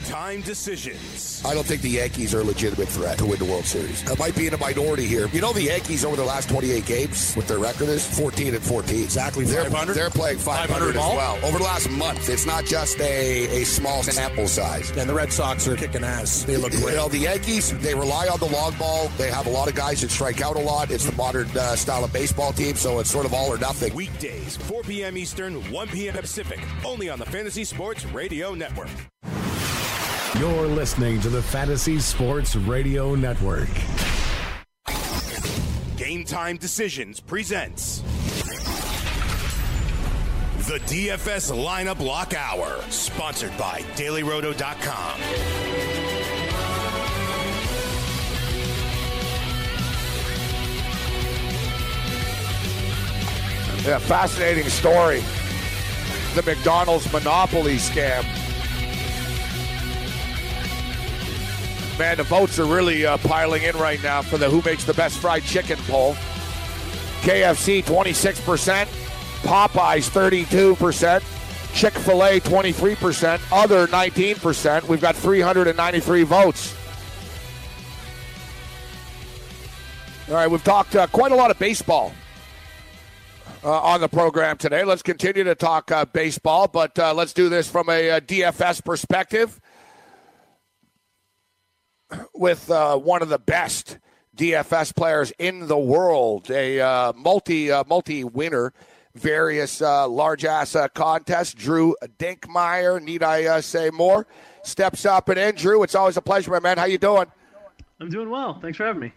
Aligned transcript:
Game 0.00 0.10
time 0.12 0.40
decisions. 0.42 1.42
I 1.44 1.54
don't 1.54 1.66
think 1.66 1.82
the 1.82 1.90
Yankees 1.90 2.34
are 2.34 2.40
a 2.40 2.44
legitimate 2.44 2.88
threat 2.88 3.18
to 3.18 3.26
win 3.26 3.38
the 3.38 3.44
World 3.44 3.64
Series. 3.64 4.08
I 4.10 4.14
might 4.16 4.36
be 4.36 4.46
in 4.46 4.54
a 4.54 4.58
minority 4.58 5.06
here. 5.06 5.28
You 5.28 5.40
know, 5.40 5.52
the 5.52 5.62
Yankees 5.62 6.04
over 6.04 6.16
the 6.16 6.24
last 6.24 6.48
28 6.48 6.86
games, 6.86 7.34
what 7.34 7.46
their 7.48 7.58
record 7.58 7.88
is 7.88 8.06
14 8.18 8.54
and 8.54 8.62
14. 8.62 9.02
Exactly 9.02 9.44
They're, 9.44 9.64
500. 9.64 9.94
they're 9.94 10.10
playing 10.10 10.38
500, 10.38 10.68
500 10.68 10.90
as 10.90 10.96
well. 10.96 11.44
Over 11.44 11.58
the 11.58 11.64
last 11.64 11.90
month, 11.90 12.28
it's 12.28 12.46
not 12.46 12.64
just 12.64 12.98
a, 13.00 13.62
a 13.62 13.64
small 13.64 14.02
sample 14.02 14.48
size. 14.48 14.90
And 14.96 15.08
the 15.08 15.14
Red 15.14 15.32
Sox 15.32 15.66
are 15.68 15.76
kicking 15.76 16.04
ass. 16.04 16.44
They 16.44 16.56
look 16.56 16.70
great. 16.70 16.80
You 16.80 16.86
great. 16.86 16.96
know, 16.96 17.08
the 17.08 17.18
Yankees, 17.18 17.76
they 17.80 17.94
rely 17.94 18.28
on 18.28 18.38
the 18.38 18.46
long 18.48 18.74
ball. 18.78 19.08
They 19.18 19.30
have 19.30 19.46
a 19.46 19.50
lot 19.50 19.68
of 19.68 19.74
guys 19.74 20.00
that 20.02 20.10
strike 20.10 20.40
out 20.40 20.56
a 20.56 20.60
lot. 20.60 20.90
It's 20.90 21.06
the 21.06 21.16
modern 21.16 21.48
uh, 21.56 21.76
style 21.76 22.04
of 22.04 22.12
baseball 22.12 22.52
team, 22.52 22.76
so 22.76 22.98
it's 23.00 23.10
sort 23.10 23.26
of 23.26 23.34
all 23.34 23.48
or 23.52 23.58
nothing. 23.58 23.94
Weekdays, 23.94 24.56
4 24.56 24.82
p.m. 24.82 25.16
Eastern, 25.16 25.54
1 25.70 25.88
p.m. 25.88 26.14
Pacific, 26.14 26.60
only 26.84 27.08
on 27.08 27.18
the 27.18 27.26
Fantasy 27.26 27.64
Sports 27.64 28.04
Radio 28.06 28.54
Network. 28.54 28.88
You're 30.38 30.68
listening 30.68 31.20
to 31.22 31.28
the 31.28 31.42
Fantasy 31.42 31.98
Sports 31.98 32.54
Radio 32.54 33.16
Network. 33.16 33.68
Game 35.96 36.24
Time 36.24 36.56
Decisions 36.56 37.18
presents 37.18 37.98
the 40.68 40.78
DFS 40.86 41.50
Lineup 41.52 41.98
Lock 41.98 42.32
Hour, 42.34 42.80
sponsored 42.90 43.56
by 43.58 43.80
DailyRoto.com. 43.96 45.20
Yeah, 53.84 53.98
fascinating 53.98 54.68
story. 54.68 55.22
The 56.34 56.42
McDonald's 56.46 57.12
monopoly 57.12 57.76
scam. 57.76 58.24
Man, 62.00 62.16
the 62.16 62.22
votes 62.22 62.58
are 62.58 62.64
really 62.64 63.04
uh, 63.04 63.18
piling 63.18 63.62
in 63.62 63.76
right 63.76 64.02
now 64.02 64.22
for 64.22 64.38
the 64.38 64.48
Who 64.48 64.62
Makes 64.62 64.84
the 64.84 64.94
Best 64.94 65.18
Fried 65.18 65.42
Chicken 65.42 65.76
poll. 65.86 66.14
KFC 67.20 67.84
26%, 67.84 68.86
Popeyes 69.42 70.08
32%, 70.08 71.74
Chick 71.74 71.92
fil 71.92 72.24
A 72.24 72.40
23%, 72.40 73.38
other 73.52 73.86
19%. 73.86 74.88
We've 74.88 75.00
got 75.02 75.14
393 75.14 76.22
votes. 76.22 76.74
All 80.30 80.36
right, 80.36 80.50
we've 80.50 80.64
talked 80.64 80.96
uh, 80.96 81.06
quite 81.08 81.32
a 81.32 81.36
lot 81.36 81.50
of 81.50 81.58
baseball 81.58 82.14
uh, 83.62 83.78
on 83.78 84.00
the 84.00 84.08
program 84.08 84.56
today. 84.56 84.84
Let's 84.84 85.02
continue 85.02 85.44
to 85.44 85.54
talk 85.54 85.92
uh, 85.92 86.06
baseball, 86.06 86.66
but 86.66 86.98
uh, 86.98 87.12
let's 87.12 87.34
do 87.34 87.50
this 87.50 87.68
from 87.68 87.90
a, 87.90 88.12
uh 88.12 88.20
DFS 88.20 88.82
perspective 88.82 89.59
with 92.34 92.70
uh, 92.70 92.96
one 92.96 93.22
of 93.22 93.28
the 93.28 93.38
best 93.38 93.98
DFS 94.36 94.94
players 94.94 95.32
in 95.38 95.66
the 95.66 95.78
world, 95.78 96.50
a 96.50 96.80
uh, 96.80 97.12
multi 97.14 97.70
uh, 97.70 97.84
multi 97.86 98.24
winner, 98.24 98.72
various 99.14 99.82
uh, 99.82 100.08
large 100.08 100.44
ass 100.44 100.74
uh, 100.74 100.88
contests. 100.88 101.54
Drew 101.54 101.94
Dinkmeyer, 102.18 103.02
need 103.02 103.22
I 103.22 103.44
uh, 103.44 103.60
say 103.60 103.90
more? 103.90 104.26
Steps 104.62 105.04
up 105.04 105.28
and 105.28 105.38
in. 105.38 105.54
Drew, 105.54 105.82
it's 105.82 105.94
always 105.94 106.16
a 106.16 106.22
pleasure, 106.22 106.50
my 106.50 106.60
man. 106.60 106.78
How 106.78 106.84
you 106.84 106.98
doing? 106.98 107.26
I'm 108.00 108.08
doing 108.08 108.30
well. 108.30 108.58
Thanks 108.60 108.78
for 108.78 108.86
having 108.86 109.00
me. 109.00 109.12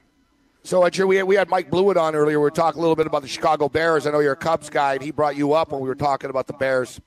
So, 0.64 0.84
uh, 0.84 0.90
Drew, 0.90 1.08
we 1.08 1.18
had, 1.18 1.26
we 1.26 1.36
had 1.36 1.50
Mike 1.50 1.70
Blewett 1.70 1.98
on 1.98 2.16
earlier. 2.16 2.40
We 2.40 2.44
were 2.44 2.52
talking 2.52 2.80
a 2.80 2.82
little 2.82 2.96
bit 2.96 3.06
about 3.06 3.22
the 3.22 3.28
Chicago 3.28 3.68
Bears. 3.68 4.08
I 4.08 4.12
know 4.12 4.20
you're 4.20 4.34
a 4.34 4.38
Cubs 4.38 4.70
guy, 4.70 4.94
and 4.94 5.03
he 5.03 5.12
brought 5.12 5.36
you 5.36 5.53
up 5.53 5.72
when 5.72 5.82
we 5.82 5.90
were 5.90 5.96
talking 5.96 6.30
about 6.30 6.48
the 6.48 6.53
Bears. 6.53 7.02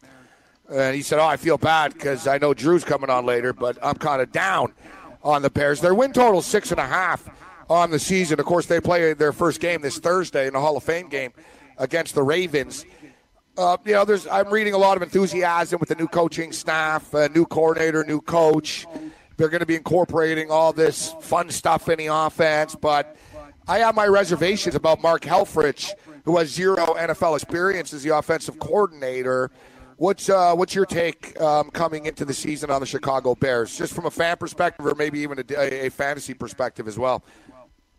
And 0.70 0.94
he 0.94 1.00
said, 1.00 1.18
"Oh, 1.18 1.26
I 1.26 1.36
feel 1.36 1.56
bad 1.56 1.94
because 1.94 2.26
I 2.26 2.38
know 2.38 2.52
Drew's 2.52 2.84
coming 2.84 3.08
on 3.08 3.24
later, 3.24 3.52
but 3.52 3.78
I'm 3.82 3.94
kind 3.94 4.20
of 4.20 4.32
down 4.32 4.74
on 5.26 5.42
the 5.42 5.50
Bears. 5.50 5.80
Their 5.80 5.94
win 5.94 6.12
total 6.12 6.40
six 6.40 6.70
and 6.70 6.80
a 6.80 6.86
half 6.86 7.28
on 7.68 7.90
the 7.90 7.98
season. 7.98 8.38
Of 8.38 8.46
course, 8.46 8.66
they 8.66 8.80
play 8.80 9.12
their 9.12 9.32
first 9.32 9.60
game 9.60 9.82
this 9.82 9.98
Thursday 9.98 10.46
in 10.46 10.52
the 10.52 10.60
Hall 10.60 10.76
of 10.76 10.84
Fame 10.84 11.08
game 11.08 11.32
against 11.78 12.14
the 12.14 12.22
Ravens. 12.22 12.86
Uh, 13.58 13.76
you 13.84 13.92
know, 13.92 14.04
there's 14.04 14.26
I'm 14.28 14.50
reading 14.50 14.74
a 14.74 14.78
lot 14.78 14.96
of 14.96 15.02
enthusiasm 15.02 15.80
with 15.80 15.88
the 15.88 15.94
new 15.94 16.06
coaching 16.06 16.52
staff, 16.52 17.12
uh, 17.14 17.28
new 17.34 17.44
coordinator, 17.44 18.04
new 18.04 18.20
coach. 18.20 18.86
They're 19.36 19.48
going 19.48 19.60
to 19.60 19.66
be 19.66 19.74
incorporating 19.74 20.50
all 20.50 20.72
this 20.72 21.14
fun 21.20 21.50
stuff 21.50 21.88
in 21.88 21.98
the 21.98 22.06
offense, 22.06 22.74
but 22.74 23.16
I 23.68 23.78
have 23.78 23.94
my 23.94 24.06
reservations 24.06 24.74
about 24.74 25.02
Mark 25.02 25.22
Helfrich, 25.22 25.92
who 26.24 26.36
has 26.38 26.50
zero 26.50 26.76
NFL 26.76 27.34
experience 27.34 27.92
as 27.92 28.02
the 28.02 28.16
offensive 28.16 28.58
coordinator. 28.58 29.50
What's 29.98 30.28
uh, 30.28 30.54
what's 30.54 30.74
your 30.74 30.84
take 30.84 31.40
um, 31.40 31.70
coming 31.70 32.04
into 32.04 32.26
the 32.26 32.34
season 32.34 32.70
on 32.70 32.80
the 32.80 32.86
Chicago 32.86 33.34
Bears, 33.34 33.76
just 33.76 33.94
from 33.94 34.04
a 34.04 34.10
fan 34.10 34.36
perspective, 34.36 34.84
or 34.84 34.94
maybe 34.94 35.20
even 35.20 35.38
a, 35.38 35.86
a 35.86 35.88
fantasy 35.88 36.34
perspective 36.34 36.86
as 36.86 36.98
well? 36.98 37.24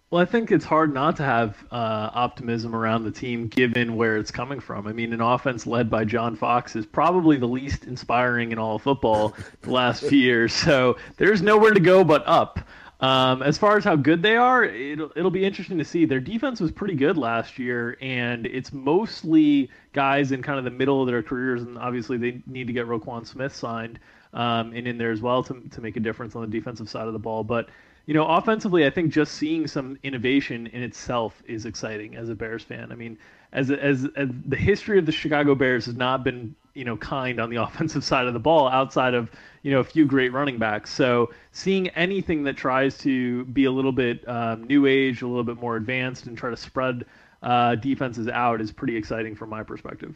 Well, 0.09 0.21
I 0.21 0.25
think 0.25 0.51
it's 0.51 0.63
hard 0.63 0.93
not 0.93 1.17
to 1.17 1.23
have 1.23 1.57
uh, 1.69 2.09
optimism 2.13 2.73
around 2.73 3.03
the 3.03 3.11
team 3.11 3.47
given 3.47 3.95
where 3.97 4.15
it's 4.15 4.31
coming 4.31 4.59
from. 4.59 4.87
I 4.87 4.93
mean, 4.93 5.11
an 5.11 5.19
offense 5.19 5.67
led 5.67 5.89
by 5.89 6.05
John 6.05 6.35
Fox 6.35 6.77
is 6.77 6.85
probably 6.85 7.35
the 7.35 7.47
least 7.47 7.85
inspiring 7.85 8.53
in 8.53 8.59
all 8.59 8.77
of 8.77 8.83
football 8.83 9.35
the 9.63 9.71
last 9.71 10.03
few 10.03 10.19
years. 10.19 10.53
So 10.53 10.97
there's 11.17 11.41
nowhere 11.41 11.73
to 11.73 11.79
go 11.81 12.03
but 12.05 12.23
up. 12.25 12.59
Um, 12.99 13.43
as 13.43 13.59
far 13.59 13.77
as 13.77 13.83
how 13.83 13.95
good 13.95 14.23
they 14.23 14.37
are, 14.37 14.63
it'll, 14.63 15.11
it'll 15.15 15.31
be 15.31 15.45
interesting 15.45 15.77
to 15.77 15.85
see. 15.85 16.05
Their 16.05 16.19
defense 16.19 16.59
was 16.59 16.71
pretty 16.71 16.95
good 16.95 17.15
last 17.15 17.59
year, 17.59 17.95
and 18.01 18.47
it's 18.47 18.73
mostly 18.73 19.69
guys 19.93 20.31
in 20.31 20.41
kind 20.41 20.57
of 20.57 20.65
the 20.65 20.71
middle 20.71 21.01
of 21.01 21.07
their 21.07 21.21
careers, 21.21 21.61
and 21.61 21.77
obviously 21.77 22.17
they 22.17 22.41
need 22.47 22.67
to 22.67 22.73
get 22.73 22.87
Roquan 22.87 23.27
Smith 23.27 23.55
signed 23.55 23.99
um, 24.33 24.73
and 24.73 24.87
in 24.87 24.97
there 24.97 25.11
as 25.11 25.21
well 25.21 25.43
to, 25.43 25.61
to 25.71 25.81
make 25.81 25.95
a 25.95 25.99
difference 25.99 26.35
on 26.35 26.41
the 26.41 26.47
defensive 26.47 26.89
side 26.89 27.05
of 27.05 27.13
the 27.13 27.19
ball. 27.19 27.43
But 27.43 27.69
you 28.07 28.13
know, 28.13 28.25
offensively, 28.25 28.85
I 28.85 28.89
think 28.89 29.11
just 29.11 29.33
seeing 29.33 29.67
some 29.67 29.99
innovation 30.01 30.67
in 30.67 30.81
itself 30.81 31.43
is 31.45 31.65
exciting 31.65 32.15
as 32.15 32.29
a 32.29 32.35
Bears 32.35 32.63
fan. 32.63 32.91
I 32.91 32.95
mean, 32.95 33.17
as 33.51 33.69
as, 33.69 34.07
as 34.15 34.29
the 34.45 34.55
history 34.55 34.97
of 34.97 35.05
the 35.05 35.11
Chicago 35.11 35.55
Bears 35.55 35.85
has 35.85 35.95
not 35.95 36.23
been 36.23 36.55
you 36.77 36.85
know 36.85 36.95
kind 36.97 37.39
on 37.39 37.49
the 37.49 37.55
offensive 37.63 38.03
side 38.03 38.27
of 38.27 38.33
the 38.33 38.39
ball 38.39 38.67
outside 38.69 39.13
of 39.13 39.31
you 39.63 39.71
know 39.71 39.79
a 39.79 39.83
few 39.83 40.05
great 40.05 40.31
running 40.31 40.57
backs. 40.57 40.93
So 40.93 41.31
seeing 41.51 41.89
anything 41.89 42.43
that 42.43 42.55
tries 42.55 42.97
to 42.99 43.45
be 43.45 43.65
a 43.65 43.71
little 43.71 43.91
bit 43.91 44.27
um, 44.29 44.63
new 44.63 44.85
age, 44.85 45.21
a 45.21 45.27
little 45.27 45.43
bit 45.43 45.57
more 45.57 45.75
advanced, 45.75 46.27
and 46.27 46.37
try 46.37 46.49
to 46.49 46.57
spread 46.57 47.05
uh, 47.41 47.75
defenses 47.75 48.27
out 48.27 48.61
is 48.61 48.71
pretty 48.71 48.95
exciting 48.95 49.35
from 49.35 49.49
my 49.49 49.63
perspective. 49.63 50.15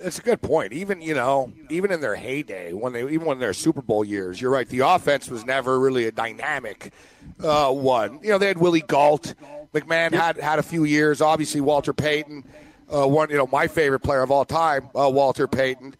It's 0.00 0.18
a 0.20 0.22
good 0.22 0.40
point. 0.40 0.72
Even 0.72 1.02
you 1.02 1.14
know, 1.14 1.52
even 1.68 1.90
in 1.90 2.00
their 2.00 2.14
heyday, 2.14 2.72
when 2.72 2.92
they 2.92 3.02
even 3.02 3.26
when 3.26 3.40
their 3.40 3.52
Super 3.52 3.82
Bowl 3.82 4.04
years, 4.04 4.40
you're 4.40 4.50
right. 4.50 4.68
The 4.68 4.80
offense 4.80 5.28
was 5.28 5.44
never 5.44 5.80
really 5.80 6.06
a 6.06 6.12
dynamic 6.12 6.92
uh, 7.42 7.70
one. 7.72 8.20
You 8.22 8.30
know, 8.30 8.38
they 8.38 8.46
had 8.46 8.58
Willie 8.58 8.82
Gault. 8.82 9.34
McMahon 9.74 10.12
had 10.12 10.36
had 10.36 10.58
a 10.58 10.62
few 10.62 10.84
years. 10.84 11.20
Obviously, 11.20 11.60
Walter 11.60 11.92
Payton, 11.92 12.44
uh, 12.94 13.06
one 13.06 13.30
you 13.30 13.36
know 13.36 13.48
my 13.50 13.66
favorite 13.66 14.00
player 14.00 14.22
of 14.22 14.30
all 14.30 14.44
time, 14.44 14.88
uh, 14.94 15.08
Walter 15.08 15.46
Payton. 15.48 15.94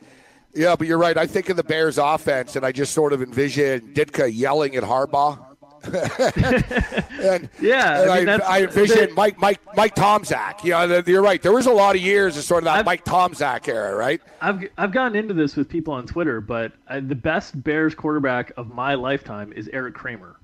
Yeah, 0.54 0.76
but 0.76 0.86
you're 0.86 0.98
right. 0.98 1.16
I 1.16 1.26
think 1.26 1.48
of 1.48 1.56
the 1.56 1.64
Bears' 1.64 1.97
offense, 1.98 2.56
and 2.56 2.66
I 2.66 2.72
just 2.72 2.92
sort 2.92 3.12
of 3.14 3.22
envision 3.22 3.94
Ditka 3.94 4.31
yelling 4.32 4.76
at 4.76 4.82
Harbaugh. 4.82 5.46
and, 5.84 7.49
Yeah, 7.61 8.02
and 8.02 8.11
I 8.11 8.14
I, 8.14 8.16
mean, 8.19 8.26
that's- 8.26 8.49
I 8.49 8.62
envision 8.62 9.14
Mike 9.14 9.38
Mike 9.38 9.61
Mike 9.76 9.94
Tomczak. 9.94 10.62
You 10.62 10.72
know, 10.72 11.02
you're 11.06 11.22
right. 11.22 11.40
There 11.43 11.52
was 11.52 11.66
a 11.66 11.72
lot 11.72 11.96
of 11.96 12.02
years 12.02 12.37
of 12.37 12.44
sort 12.44 12.58
of 12.58 12.64
that 12.66 12.76
I've- 12.81 12.87
Mike 12.87 13.05
Tomczak 13.05 13.66
era, 13.69 13.94
right? 13.96 14.20
I've 14.40 14.69
I've 14.78 14.93
gotten 14.93 15.16
into 15.16 15.34
this 15.34 15.56
with 15.56 15.69
people 15.69 15.93
on 15.94 16.06
Twitter, 16.06 16.40
but 16.40 16.72
uh, 16.88 17.00
the 17.00 17.14
best 17.16 17.61
Bears 17.64 17.94
quarterback 17.94 18.52
of 18.56 18.72
my 18.72 18.94
lifetime 18.94 19.52
is 19.55 19.69
Erik 19.72 19.94
Kramer. 19.94 20.37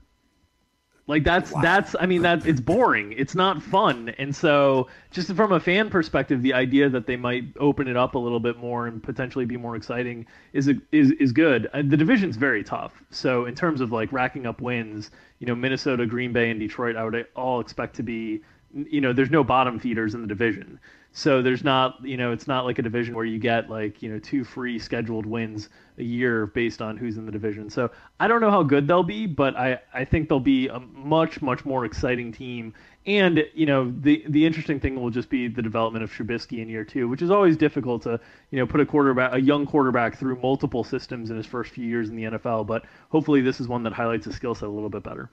Like 1.09 1.25
that's 1.25 1.51
that's 1.63 1.97
I 1.99 2.05
mean 2.05 2.21
that 2.23 2.47
it's 2.47 2.61
boring. 2.61 3.13
It's 3.17 3.35
not 3.35 3.63
fun. 3.63 4.11
And 4.19 4.37
so 4.37 4.89
just 5.11 5.33
from 5.35 5.53
a 5.53 5.59
fan 5.59 5.89
perspective, 5.89 6.43
the 6.43 6.53
idea 6.53 6.91
that 6.91 7.07
they 7.07 7.17
might 7.17 7.45
open 7.59 7.89
it 7.89 7.97
up 7.97 8.15
a 8.15 8.19
little 8.19 8.41
bit 8.41 8.59
more 8.59 8.87
and 8.87 9.03
potentially 9.03 9.47
be 9.47 9.57
more 9.57 9.75
exciting 9.75 10.27
is 10.53 10.69
a, 10.69 10.75
is 10.93 11.13
is 11.13 11.33
good. 11.33 11.67
Uh, 11.73 11.81
the 11.83 11.97
division's 11.97 12.37
very 12.37 12.63
tough. 12.63 13.03
So 13.11 13.47
in 13.47 13.55
terms 13.55 13.81
of 13.81 13.91
like 13.91 14.13
racking 14.13 14.47
up 14.47 14.61
wins, 14.61 15.11
you 15.39 15.47
know, 15.47 15.55
Minnesota, 15.55 16.05
Green 16.05 16.35
Bay 16.35 16.51
and 16.51 16.61
Detroit 16.61 16.95
I 16.95 17.05
would 17.05 17.27
all 17.35 17.61
expect 17.61 17.97
to 17.97 18.03
be 18.03 18.43
you 18.75 19.01
know, 19.01 19.15
there's 19.15 19.31
no 19.31 19.43
bottom 19.43 19.79
feeders 19.79 20.15
in 20.15 20.21
the 20.21 20.27
division. 20.29 20.79
So 21.13 21.43
there's 21.43 21.65
not, 21.65 21.99
you 22.05 22.17
know, 22.17 22.33
it's 22.33 22.47
not 22.47 22.65
like 22.65 22.79
a 22.79 22.83
division 22.83 23.15
where 23.15 23.25
you 23.25 23.39
get 23.39 23.71
like, 23.71 24.03
you 24.03 24.11
know, 24.11 24.19
two 24.19 24.45
free 24.45 24.79
scheduled 24.79 25.27
wins 25.27 25.69
a 25.97 26.03
year 26.05 26.47
based 26.47 26.81
on 26.81 26.97
who's 26.97 27.17
in 27.17 27.27
the 27.27 27.33
division. 27.33 27.71
So 27.71 27.91
I 28.21 28.29
don't 28.29 28.41
know 28.41 28.51
how 28.51 28.63
good 28.63 28.87
they'll 28.87 29.03
be, 29.03 29.27
but 29.27 29.57
I, 29.57 29.81
I 29.93 30.05
think 30.05 30.29
they'll 30.29 30.39
be 30.39 30.69
a 30.69 30.79
much, 30.79 31.43
much 31.43 31.65
more 31.65 31.85
exciting 31.85 32.31
team. 32.31 32.75
And, 33.07 33.45
you 33.55 33.67
know, 33.67 33.93
the 34.01 34.23
the 34.29 34.45
interesting 34.45 34.79
thing 34.79 35.01
will 35.01 35.11
just 35.11 35.31
be 35.31 35.49
the 35.49 35.63
development 35.63 36.05
of 36.05 36.13
Trubisky 36.13 36.61
in 36.61 36.69
year 36.69 36.85
two, 36.85 37.09
which 37.09 37.23
is 37.23 37.31
always 37.31 37.57
difficult 37.57 38.03
to, 38.03 38.21
you 38.51 38.59
know, 38.59 38.67
put 38.67 38.81
a 38.81 38.87
quarterback, 38.87 39.33
a 39.33 39.41
young 39.41 39.67
quarterback 39.67 40.19
through 40.19 40.37
multiple 40.41 40.85
systems 40.85 41.31
in 41.31 41.37
his 41.37 41.47
first 41.47 41.73
few 41.73 41.87
years 41.87 42.11
in 42.11 42.17
the 42.17 42.25
NFL. 42.25 42.67
But 42.67 42.85
hopefully 43.09 43.41
this 43.41 43.61
is 43.61 43.67
one 43.67 43.83
that 43.85 43.95
highlights 43.95 44.27
his 44.27 44.37
skill 44.37 44.55
set 44.55 44.69
a 44.69 44.73
little 44.73 44.91
bit 44.91 45.03
better. 45.03 45.31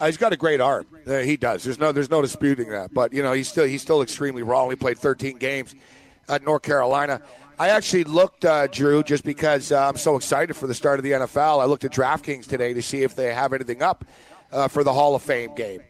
Uh, 0.00 0.06
he's 0.06 0.16
got 0.16 0.32
a 0.32 0.36
great 0.36 0.60
arm. 0.60 0.86
Uh, 1.06 1.18
he 1.18 1.36
does. 1.36 1.64
There's 1.64 1.78
no 1.78 1.92
there's 1.92 2.10
no 2.10 2.22
disputing 2.22 2.70
that. 2.70 2.92
But 2.92 3.12
you 3.12 3.22
know 3.22 3.32
he's 3.32 3.48
still 3.48 3.64
he's 3.64 3.82
still 3.82 4.02
extremely 4.02 4.42
raw. 4.42 4.68
He 4.68 4.76
played 4.76 4.98
13 4.98 5.38
games 5.38 5.74
at 6.28 6.44
North 6.44 6.62
Carolina. 6.62 7.22
I 7.58 7.70
actually 7.70 8.04
looked, 8.04 8.44
uh, 8.44 8.66
Drew, 8.66 9.02
just 9.02 9.24
because 9.24 9.72
uh, 9.72 9.88
I'm 9.88 9.96
so 9.96 10.16
excited 10.16 10.54
for 10.54 10.66
the 10.66 10.74
start 10.74 10.98
of 10.98 11.04
the 11.04 11.12
NFL. 11.12 11.62
I 11.62 11.64
looked 11.64 11.84
at 11.84 11.90
DraftKings 11.92 12.46
today 12.46 12.74
to 12.74 12.82
see 12.82 13.02
if 13.02 13.16
they 13.16 13.32
have 13.32 13.54
anything 13.54 13.82
up 13.82 14.04
uh, 14.52 14.68
for 14.68 14.84
the 14.84 14.92
Hall 14.92 15.14
of 15.14 15.22
Fame 15.22 15.54
game 15.54 15.80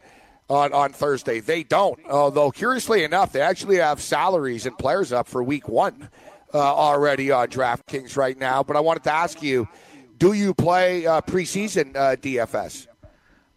on, 0.49 0.73
on 0.73 0.93
Thursday. 0.93 1.41
They 1.41 1.65
don't. 1.65 1.99
Although, 2.09 2.53
curiously 2.53 3.03
enough, 3.03 3.33
they 3.33 3.41
actually 3.41 3.79
have 3.79 4.01
salaries 4.01 4.65
and 4.65 4.79
players 4.79 5.13
up 5.13 5.27
for 5.27 5.43
week 5.43 5.69
one 5.69 6.09
uh, 6.55 6.59
already 6.59 7.33
on 7.33 7.49
DraftKings 7.49 8.17
right 8.17 8.39
now. 8.39 8.63
But 8.63 8.77
I 8.77 8.81
wanted 8.81 9.03
to 9.05 9.13
ask 9.13 9.43
you 9.43 9.67
do 10.19 10.35
you 10.35 10.55
play 10.55 11.03
preseason 11.03 11.93
DFS? 11.95 12.87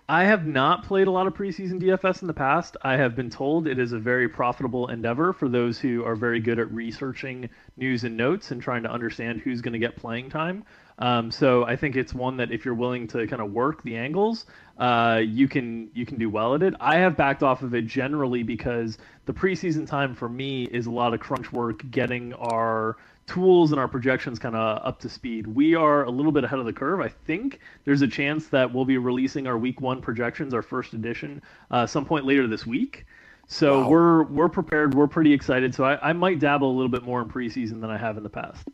I 0.10 0.24
have 0.24 0.48
not 0.48 0.86
played 0.86 1.06
a 1.06 1.12
lot 1.12 1.28
of 1.28 1.36
preseason 1.36 1.80
DFS 1.80 2.24
in 2.24 2.28
the 2.28 2.34
past. 2.34 2.76
I 2.82 2.98
have 2.98 3.16
been 3.16 3.30
told 3.30 3.68
it 3.68 3.78
is 3.78 3.92
a 3.92 4.00
very 4.00 4.28
profitable 4.28 4.88
endeavor 4.88 5.34
for 5.34 5.48
those 5.48 5.78
who 5.78 6.04
are 6.04 6.16
very 6.16 6.40
good 6.40 6.58
at 6.58 6.74
researching 6.74 7.48
news 7.78 8.04
and 8.04 8.18
notes 8.18 8.50
and 8.50 8.60
trying 8.60 8.82
to 8.82 8.92
understand 8.92 9.40
who's 9.40 9.62
going 9.62 9.74
to 9.74 9.80
get 9.80 9.96
playing 9.98 10.32
time. 10.32 10.64
Um, 10.98 11.30
so 11.30 11.64
I 11.64 11.76
think 11.76 11.96
it's 11.96 12.12
one 12.12 12.38
that 12.38 12.52
if 12.52 12.66
you're 12.66 12.74
willing 12.74 13.06
to 13.10 13.28
kind 13.28 13.40
of 13.40 13.52
work 13.52 13.84
the 13.84 13.98
angles, 13.98 14.48
uh, 14.80 15.22
you 15.24 15.48
can 15.48 15.92
you 15.94 16.08
can 16.08 16.18
do 16.18 16.28
well 16.28 16.56
at 16.56 16.64
it. 16.64 16.74
I 16.80 16.98
have 16.98 17.16
backed 17.16 17.44
off 17.44 17.62
of 17.62 17.76
it 17.76 17.86
generally 17.86 18.42
because 18.42 18.98
the 19.28 19.34
preseason 19.34 19.88
time 19.88 20.16
for 20.16 20.28
me 20.28 20.64
is 20.64 20.88
a 20.88 20.92
lot 20.92 21.14
of 21.14 21.20
crunch 21.20 21.54
work 21.54 21.84
getting 21.92 22.34
our 22.34 22.98
tools 23.30 23.72
and 23.72 23.80
our 23.80 23.88
projections 23.88 24.40
kind 24.40 24.56
of 24.56 24.86
up 24.86 25.00
to 25.00 25.10
speed. 25.10 25.48
We 25.48 25.76
are 25.76 26.04
a 26.04 26.10
little 26.10 26.32
bit 26.32 26.44
ahead 26.44 26.60
of 26.60 26.66
the 26.66 26.74
curve. 26.74 27.00
I 27.00 27.10
think 27.10 27.60
there's 27.86 28.02
a 28.02 28.08
chance 28.08 28.48
that 28.48 28.74
we'll 28.74 28.86
be 28.86 28.98
releasing 28.98 29.48
our 29.48 29.58
week 29.58 29.80
one 29.80 30.02
projections, 30.02 30.54
our 30.54 30.62
first 30.62 30.94
edition, 30.94 31.42
uh, 31.72 31.86
some 31.86 32.06
point 32.06 32.26
later 32.26 32.48
this 32.48 32.66
week. 32.66 33.06
So 33.48 33.82
wow. 33.82 33.90
we're 33.90 34.24
we're 34.24 34.50
prepared. 34.50 34.94
We're 34.94 35.08
pretty 35.08 35.34
excited. 35.34 35.74
So 35.74 35.84
I, 35.84 36.10
I 36.10 36.14
might 36.14 36.40
dabble 36.40 36.70
a 36.70 36.76
little 36.76 36.90
bit 36.90 37.04
more 37.04 37.22
in 37.22 37.30
preseason 37.30 37.82
than 37.82 37.90
I 37.90 37.98
have 37.98 38.18
in 38.18 38.24
the 38.24 38.30
past. 38.30 38.68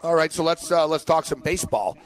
All 0.00 0.14
right, 0.14 0.32
so 0.32 0.44
let's 0.44 0.70
uh, 0.70 0.86
let's 0.86 1.04
talk 1.04 1.24
some 1.24 1.40
baseball 1.40 1.98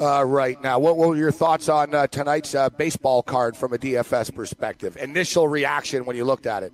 uh, 0.00 0.24
right 0.24 0.60
now. 0.62 0.78
What, 0.78 0.96
what, 0.96 1.08
were 1.08 1.16
your 1.16 1.32
thoughts 1.32 1.68
on 1.68 1.94
uh, 1.94 2.06
tonight's 2.06 2.54
uh, 2.54 2.70
baseball 2.70 3.22
card 3.22 3.56
from 3.56 3.72
a 3.72 3.78
DFS 3.78 4.34
perspective? 4.34 4.96
Initial 4.96 5.48
reaction 5.48 6.04
when 6.04 6.16
you 6.16 6.24
looked 6.24 6.46
at 6.46 6.62
it. 6.62 6.72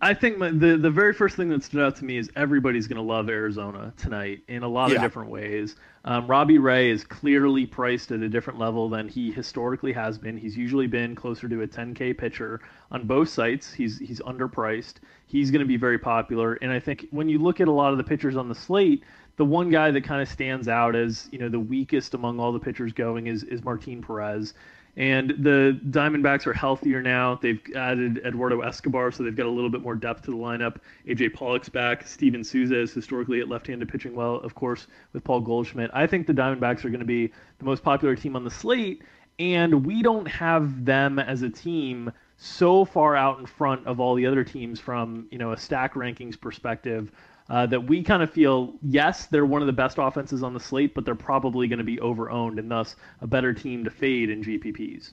I 0.00 0.14
think 0.14 0.38
my, 0.38 0.50
the 0.50 0.76
the 0.76 0.90
very 0.90 1.12
first 1.12 1.34
thing 1.34 1.48
that 1.48 1.64
stood 1.64 1.82
out 1.82 1.96
to 1.96 2.04
me 2.04 2.18
is 2.18 2.30
everybody's 2.36 2.86
going 2.86 2.98
to 2.98 3.02
love 3.02 3.28
Arizona 3.28 3.92
tonight 3.96 4.42
in 4.46 4.62
a 4.62 4.68
lot 4.68 4.90
yeah. 4.90 4.96
of 4.96 5.02
different 5.02 5.28
ways. 5.28 5.74
Um, 6.04 6.28
Robbie 6.28 6.58
Ray 6.58 6.90
is 6.90 7.02
clearly 7.02 7.66
priced 7.66 8.12
at 8.12 8.20
a 8.20 8.28
different 8.28 8.60
level 8.60 8.88
than 8.88 9.08
he 9.08 9.32
historically 9.32 9.92
has 9.92 10.16
been. 10.16 10.36
He's 10.36 10.56
usually 10.56 10.86
been 10.86 11.16
closer 11.16 11.48
to 11.48 11.62
a 11.62 11.66
10K 11.66 12.16
pitcher 12.16 12.60
on 12.92 13.06
both 13.06 13.28
sites. 13.28 13.72
He's 13.72 13.98
he's 13.98 14.20
underpriced. 14.20 14.94
He's 15.26 15.50
going 15.50 15.60
to 15.60 15.66
be 15.66 15.76
very 15.76 15.98
popular, 15.98 16.54
and 16.54 16.70
I 16.70 16.78
think 16.78 17.08
when 17.10 17.28
you 17.28 17.38
look 17.38 17.60
at 17.60 17.66
a 17.66 17.72
lot 17.72 17.90
of 17.90 17.98
the 17.98 18.04
pitchers 18.04 18.36
on 18.36 18.48
the 18.48 18.54
slate, 18.54 19.02
the 19.36 19.44
one 19.44 19.68
guy 19.68 19.90
that 19.90 20.04
kind 20.04 20.22
of 20.22 20.28
stands 20.28 20.68
out 20.68 20.94
as 20.94 21.28
you 21.32 21.40
know 21.40 21.48
the 21.48 21.58
weakest 21.60 22.14
among 22.14 22.38
all 22.38 22.52
the 22.52 22.60
pitchers 22.60 22.92
going 22.92 23.26
is 23.26 23.42
is 23.42 23.64
Martin 23.64 24.02
Perez. 24.02 24.54
And 24.98 25.30
the 25.38 25.80
Diamondbacks 25.90 26.44
are 26.48 26.52
healthier 26.52 27.00
now. 27.00 27.36
They've 27.40 27.60
added 27.76 28.20
Eduardo 28.26 28.62
Escobar, 28.62 29.12
so 29.12 29.22
they've 29.22 29.36
got 29.36 29.46
a 29.46 29.50
little 29.50 29.70
bit 29.70 29.80
more 29.80 29.94
depth 29.94 30.24
to 30.24 30.32
the 30.32 30.36
lineup. 30.36 30.78
AJ 31.06 31.34
Pollock's 31.34 31.68
back. 31.68 32.04
Steven 32.04 32.42
Souza 32.42 32.80
is 32.80 32.92
historically 32.92 33.38
at 33.38 33.48
left-handed 33.48 33.88
pitching 33.88 34.16
well, 34.16 34.34
of 34.38 34.56
course, 34.56 34.88
with 35.12 35.22
Paul 35.22 35.40
Goldschmidt. 35.40 35.92
I 35.94 36.08
think 36.08 36.26
the 36.26 36.32
Diamondbacks 36.32 36.84
are 36.84 36.90
going 36.90 36.98
to 36.98 37.06
be 37.06 37.28
the 37.58 37.64
most 37.64 37.84
popular 37.84 38.16
team 38.16 38.34
on 38.34 38.42
the 38.42 38.50
slate, 38.50 39.04
and 39.38 39.86
we 39.86 40.02
don't 40.02 40.26
have 40.26 40.84
them 40.84 41.20
as 41.20 41.42
a 41.42 41.48
team 41.48 42.10
so 42.36 42.84
far 42.84 43.14
out 43.14 43.38
in 43.38 43.46
front 43.46 43.86
of 43.86 44.00
all 44.00 44.16
the 44.16 44.26
other 44.26 44.42
teams 44.42 44.80
from 44.80 45.26
you 45.30 45.38
know 45.38 45.52
a 45.52 45.56
stack 45.56 45.94
rankings 45.94 46.40
perspective 46.40 47.12
uh, 47.48 47.66
that 47.66 47.80
we 47.80 48.02
kind 48.02 48.22
of 48.22 48.30
feel, 48.30 48.74
yes, 48.82 49.26
they're 49.26 49.46
one 49.46 49.62
of 49.62 49.66
the 49.66 49.72
best 49.72 49.96
offenses 49.98 50.42
on 50.42 50.52
the 50.52 50.60
slate, 50.60 50.94
but 50.94 51.04
they're 51.04 51.14
probably 51.14 51.66
going 51.66 51.78
to 51.78 51.84
be 51.84 51.96
overowned 51.96 52.58
and 52.58 52.70
thus 52.70 52.96
a 53.22 53.26
better 53.26 53.54
team 53.54 53.84
to 53.84 53.90
fade 53.90 54.28
in 54.28 54.42
GPPs. 54.42 55.12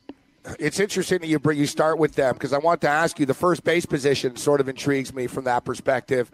It's 0.59 0.79
interesting 0.79 1.19
that 1.19 1.27
you 1.27 1.39
bring, 1.39 1.57
you 1.57 1.65
start 1.65 1.97
with 1.97 2.13
them 2.13 2.33
because 2.33 2.53
I 2.53 2.57
want 2.57 2.81
to 2.81 2.89
ask 2.89 3.19
you 3.19 3.25
the 3.25 3.33
first 3.33 3.63
base 3.63 3.85
position 3.85 4.35
sort 4.35 4.59
of 4.59 4.69
intrigues 4.69 5.13
me 5.13 5.27
from 5.27 5.45
that 5.45 5.65
perspective. 5.65 6.29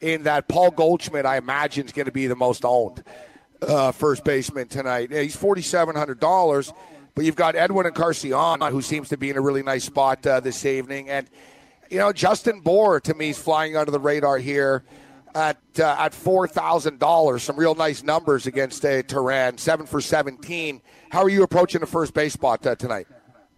In 0.00 0.24
that 0.24 0.48
Paul 0.48 0.70
Goldschmidt, 0.70 1.24
I 1.24 1.36
imagine, 1.36 1.86
is 1.86 1.92
going 1.92 2.06
to 2.06 2.12
be 2.12 2.26
the 2.26 2.34
most 2.34 2.64
owned 2.64 3.04
uh, 3.62 3.92
first 3.92 4.24
baseman 4.24 4.66
tonight. 4.66 5.10
Yeah, 5.10 5.22
he's 5.22 5.36
forty 5.36 5.62
seven 5.62 5.94
hundred 5.94 6.20
dollars, 6.20 6.72
but 7.14 7.24
you've 7.24 7.36
got 7.36 7.54
Edwin 7.54 7.86
and 7.86 7.96
Encarnacion, 7.96 8.60
who 8.72 8.82
seems 8.82 9.08
to 9.10 9.16
be 9.16 9.30
in 9.30 9.36
a 9.36 9.40
really 9.40 9.62
nice 9.62 9.84
spot 9.84 10.26
uh, 10.26 10.40
this 10.40 10.66
evening, 10.66 11.08
and 11.08 11.30
you 11.90 11.98
know 11.98 12.12
Justin 12.12 12.60
Bour 12.60 13.00
to 13.00 13.14
me 13.14 13.30
is 13.30 13.38
flying 13.38 13.76
under 13.76 13.92
the 13.92 14.00
radar 14.00 14.36
here 14.36 14.84
at 15.34 15.58
uh, 15.78 15.96
at 15.98 16.14
four 16.14 16.46
thousand 16.48 16.98
dollars. 16.98 17.42
Some 17.42 17.56
real 17.56 17.74
nice 17.74 18.02
numbers 18.02 18.46
against 18.46 18.84
uh, 18.84 19.02
Teheran. 19.02 19.58
Seven 19.58 19.86
for 19.86 20.00
seventeen. 20.00 20.80
How 21.10 21.22
are 21.22 21.28
you 21.28 21.42
approaching 21.42 21.80
the 21.80 21.86
first 21.86 22.14
base 22.14 22.32
spot 22.32 22.66
uh, 22.66 22.74
tonight? 22.76 23.06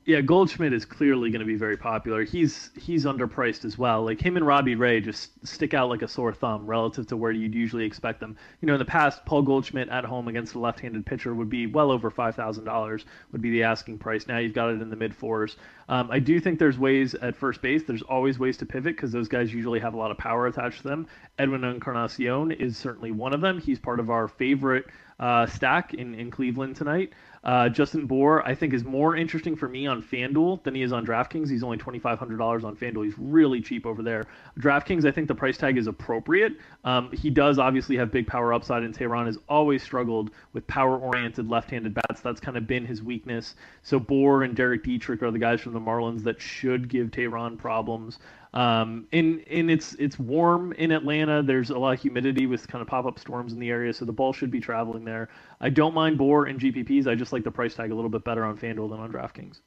Yeah, 0.06 0.20
Goldschmidt 0.20 0.72
is 0.72 0.84
clearly 0.84 1.30
going 1.32 1.40
to 1.40 1.46
be 1.46 1.56
very 1.56 1.76
popular. 1.76 2.22
He's 2.22 2.70
he's 2.76 3.04
underpriced 3.04 3.64
as 3.64 3.76
well. 3.76 4.04
Like 4.04 4.20
him 4.20 4.36
and 4.36 4.46
Robbie 4.46 4.76
Ray 4.76 5.00
just 5.00 5.44
stick 5.44 5.74
out 5.74 5.88
like 5.88 6.02
a 6.02 6.06
sore 6.06 6.32
thumb 6.32 6.64
relative 6.64 7.08
to 7.08 7.16
where 7.16 7.32
you'd 7.32 7.56
usually 7.56 7.84
expect 7.84 8.20
them. 8.20 8.36
You 8.60 8.66
know, 8.66 8.74
in 8.74 8.78
the 8.78 8.84
past, 8.84 9.24
Paul 9.26 9.42
Goldschmidt 9.42 9.88
at 9.88 10.04
home 10.04 10.28
against 10.28 10.54
a 10.54 10.60
left-handed 10.60 11.04
pitcher 11.04 11.34
would 11.34 11.50
be 11.50 11.66
well 11.66 11.90
over 11.90 12.08
five 12.08 12.36
thousand 12.36 12.64
dollars 12.66 13.04
would 13.32 13.42
be 13.42 13.50
the 13.50 13.64
asking 13.64 13.98
price. 13.98 14.28
Now 14.28 14.38
you've 14.38 14.54
got 14.54 14.70
it 14.70 14.80
in 14.80 14.90
the 14.90 14.96
mid 14.96 15.12
fours. 15.12 15.56
Um, 15.88 16.08
I 16.08 16.20
do 16.20 16.38
think 16.38 16.60
there's 16.60 16.78
ways 16.78 17.16
at 17.16 17.34
first 17.34 17.60
base. 17.60 17.82
There's 17.82 18.02
always 18.02 18.38
ways 18.38 18.56
to 18.58 18.66
pivot 18.66 18.94
because 18.94 19.10
those 19.10 19.26
guys 19.26 19.52
usually 19.52 19.80
have 19.80 19.94
a 19.94 19.96
lot 19.96 20.12
of 20.12 20.18
power 20.18 20.46
attached 20.46 20.82
to 20.82 20.88
them. 20.88 21.08
Edwin 21.36 21.64
Encarnacion 21.64 22.52
is 22.52 22.76
certainly 22.76 23.10
one 23.10 23.34
of 23.34 23.40
them. 23.40 23.60
He's 23.60 23.80
part 23.80 23.98
of 23.98 24.08
our 24.08 24.28
favorite 24.28 24.86
uh, 25.18 25.46
stack 25.46 25.94
in, 25.94 26.14
in 26.14 26.30
Cleveland 26.30 26.76
tonight. 26.76 27.12
Uh, 27.46 27.68
Justin 27.68 28.06
Bour, 28.06 28.44
I 28.44 28.56
think, 28.56 28.74
is 28.74 28.82
more 28.82 29.14
interesting 29.14 29.54
for 29.54 29.68
me 29.68 29.86
on 29.86 30.02
FanDuel 30.02 30.64
than 30.64 30.74
he 30.74 30.82
is 30.82 30.90
on 30.92 31.06
DraftKings. 31.06 31.48
He's 31.48 31.62
only 31.62 31.78
$2,500 31.78 32.64
on 32.64 32.74
FanDuel. 32.74 33.04
He's 33.04 33.16
really 33.16 33.60
cheap 33.60 33.86
over 33.86 34.02
there. 34.02 34.26
DraftKings, 34.58 35.04
I 35.04 35.12
think 35.12 35.28
the 35.28 35.34
price 35.36 35.56
tag 35.56 35.78
is 35.78 35.86
appropriate. 35.86 36.54
Um, 36.82 37.12
he 37.12 37.30
does 37.30 37.60
obviously 37.60 37.96
have 37.98 38.10
big 38.10 38.26
power 38.26 38.52
upside, 38.52 38.82
and 38.82 38.92
Teheran 38.92 39.26
has 39.26 39.38
always 39.48 39.84
struggled 39.84 40.32
with 40.54 40.66
power 40.66 40.98
oriented 40.98 41.48
left 41.48 41.70
handed 41.70 41.94
bats. 41.94 42.20
That's 42.20 42.40
kind 42.40 42.56
of 42.56 42.66
been 42.66 42.84
his 42.84 43.00
weakness. 43.00 43.54
So 43.84 44.00
Bour 44.00 44.42
and 44.42 44.56
Derek 44.56 44.82
Dietrich 44.82 45.22
are 45.22 45.30
the 45.30 45.38
guys 45.38 45.60
from 45.60 45.72
the 45.72 45.80
Marlins 45.80 46.24
that 46.24 46.40
should 46.40 46.88
give 46.88 47.12
Teheran 47.12 47.56
problems. 47.56 48.18
Um, 48.54 49.06
and 49.12 49.44
and 49.50 49.70
it's 49.70 49.94
it's 49.94 50.18
warm 50.18 50.72
in 50.72 50.90
Atlanta. 50.92 51.42
There's 51.42 51.70
a 51.70 51.78
lot 51.78 51.94
of 51.94 52.00
humidity 52.00 52.46
with 52.46 52.66
kind 52.68 52.82
of 52.82 52.88
pop 52.88 53.04
up 53.04 53.18
storms 53.18 53.52
in 53.52 53.58
the 53.58 53.70
area, 53.70 53.92
so 53.92 54.04
the 54.04 54.12
ball 54.12 54.32
should 54.32 54.50
be 54.50 54.60
traveling 54.60 55.04
there. 55.04 55.28
I 55.60 55.70
don't 55.70 55.94
mind 55.94 56.18
Bour 56.18 56.46
and 56.46 56.58
GPPs. 56.58 57.06
I 57.06 57.14
just 57.14 57.32
like 57.32 57.44
the 57.44 57.50
price 57.50 57.74
tag 57.74 57.90
a 57.90 57.94
little 57.94 58.10
bit 58.10 58.24
better 58.24 58.44
on 58.44 58.56
FanDuel 58.56 58.90
than 58.90 59.00
on 59.00 59.12
DraftKings. 59.12 59.60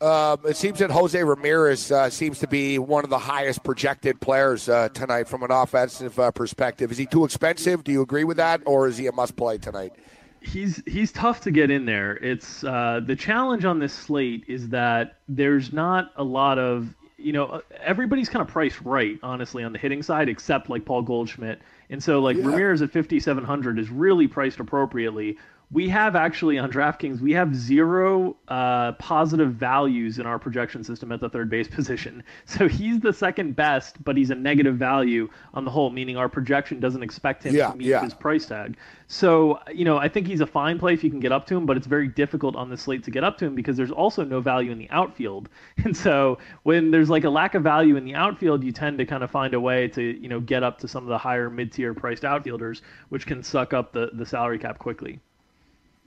Um, 0.00 0.40
it 0.44 0.56
seems 0.56 0.80
that 0.80 0.90
Jose 0.90 1.22
Ramirez 1.22 1.92
uh, 1.92 2.10
seems 2.10 2.40
to 2.40 2.48
be 2.48 2.78
one 2.78 3.04
of 3.04 3.10
the 3.10 3.18
highest 3.18 3.62
projected 3.62 4.20
players 4.20 4.68
uh, 4.68 4.88
tonight 4.88 5.28
from 5.28 5.44
an 5.44 5.52
offensive 5.52 6.18
uh, 6.18 6.32
perspective. 6.32 6.90
Is 6.90 6.98
he 6.98 7.06
too 7.06 7.24
expensive? 7.24 7.84
Do 7.84 7.92
you 7.92 8.02
agree 8.02 8.24
with 8.24 8.38
that, 8.38 8.60
or 8.66 8.88
is 8.88 8.98
he 8.98 9.06
a 9.06 9.12
must 9.12 9.36
play 9.36 9.56
tonight? 9.56 9.92
He's 10.40 10.82
he's 10.86 11.12
tough 11.12 11.40
to 11.42 11.50
get 11.50 11.70
in 11.70 11.84
there. 11.84 12.16
It's 12.16 12.64
uh, 12.64 13.00
the 13.04 13.14
challenge 13.14 13.64
on 13.64 13.78
this 13.78 13.92
slate 13.92 14.44
is 14.48 14.68
that 14.70 15.18
there's 15.28 15.72
not 15.72 16.12
a 16.16 16.24
lot 16.24 16.58
of 16.58 16.94
you 17.18 17.32
know, 17.32 17.60
everybody's 17.82 18.28
kind 18.28 18.42
of 18.42 18.48
priced 18.48 18.80
right, 18.82 19.18
honestly, 19.22 19.64
on 19.64 19.72
the 19.72 19.78
hitting 19.78 20.02
side, 20.02 20.28
except 20.28 20.70
like 20.70 20.84
Paul 20.84 21.02
Goldschmidt. 21.02 21.60
And 21.90 22.02
so, 22.02 22.20
like, 22.20 22.36
yeah. 22.36 22.46
Ramirez 22.46 22.80
at 22.80 22.92
5,700 22.92 23.78
is 23.78 23.90
really 23.90 24.28
priced 24.28 24.60
appropriately. 24.60 25.36
We 25.70 25.86
have 25.90 26.16
actually 26.16 26.56
on 26.56 26.72
DraftKings, 26.72 27.20
we 27.20 27.32
have 27.32 27.54
zero 27.54 28.36
uh, 28.48 28.92
positive 28.92 29.52
values 29.52 30.18
in 30.18 30.24
our 30.24 30.38
projection 30.38 30.82
system 30.82 31.12
at 31.12 31.20
the 31.20 31.28
third 31.28 31.50
base 31.50 31.68
position. 31.78 32.22
So 32.46 32.68
he's 32.68 33.00
the 33.00 33.12
second 33.12 33.54
best, 33.54 34.02
but 34.02 34.16
he's 34.16 34.30
a 34.30 34.34
negative 34.34 34.76
value 34.76 35.28
on 35.52 35.66
the 35.66 35.70
whole, 35.70 35.90
meaning 35.90 36.16
our 36.16 36.28
projection 36.28 36.80
doesn't 36.80 37.02
expect 37.02 37.44
him 37.44 37.54
Yeah, 37.54 37.70
to 37.70 37.76
meet 37.76 37.88
yeah. 37.88 38.00
his 38.02 38.14
price 38.14 38.46
tag. 38.46 38.78
So, 39.08 39.58
you 39.70 39.84
know, 39.84 39.98
I 39.98 40.08
think 40.08 40.26
he's 40.26 40.40
a 40.40 40.46
fine 40.46 40.78
play 40.78 40.94
if 40.94 41.04
you 41.04 41.10
can 41.10 41.20
get 41.20 41.32
up 41.32 41.46
to 41.48 41.56
him, 41.56 41.66
but 41.66 41.76
it's 41.76 41.86
very 41.86 42.08
difficult 42.08 42.56
on 42.56 42.70
the 42.70 42.76
slate 42.76 43.04
to 43.04 43.10
get 43.10 43.22
up 43.22 43.36
to 43.38 43.44
him 43.46 43.54
because 43.54 43.76
there's 43.76 43.90
also 43.90 44.24
no 44.24 44.40
value 44.40 44.70
in 44.72 44.78
the 44.78 44.88
outfield. 44.90 45.48
And 45.84 45.96
so 45.96 46.38
when 46.64 46.90
there's 46.90 47.08
like 47.10 47.24
a 47.24 47.30
lack 47.30 47.54
of 47.54 47.62
value 47.62 47.96
in 47.96 48.04
the 48.04 48.14
outfield, 48.14 48.64
you 48.64 48.72
tend 48.72 48.98
to 48.98 49.06
kind 49.06 49.22
of 49.22 49.30
find 49.30 49.54
a 49.54 49.60
way 49.60 49.88
to, 49.88 50.02
you 50.02 50.28
know, 50.28 50.40
get 50.40 50.62
up 50.62 50.78
to 50.80 50.88
some 50.88 51.02
of 51.04 51.08
the 51.08 51.18
higher 51.18 51.48
mid 51.50 51.72
tier 51.72 51.94
priced 51.94 52.24
outfielders, 52.24 52.82
which 53.10 53.26
can 53.26 53.42
suck 53.42 53.72
up 53.74 53.92
the, 53.92 54.10
the 54.14 54.26
salary 54.26 54.58
cap 54.58 54.78
quickly. 54.78 55.20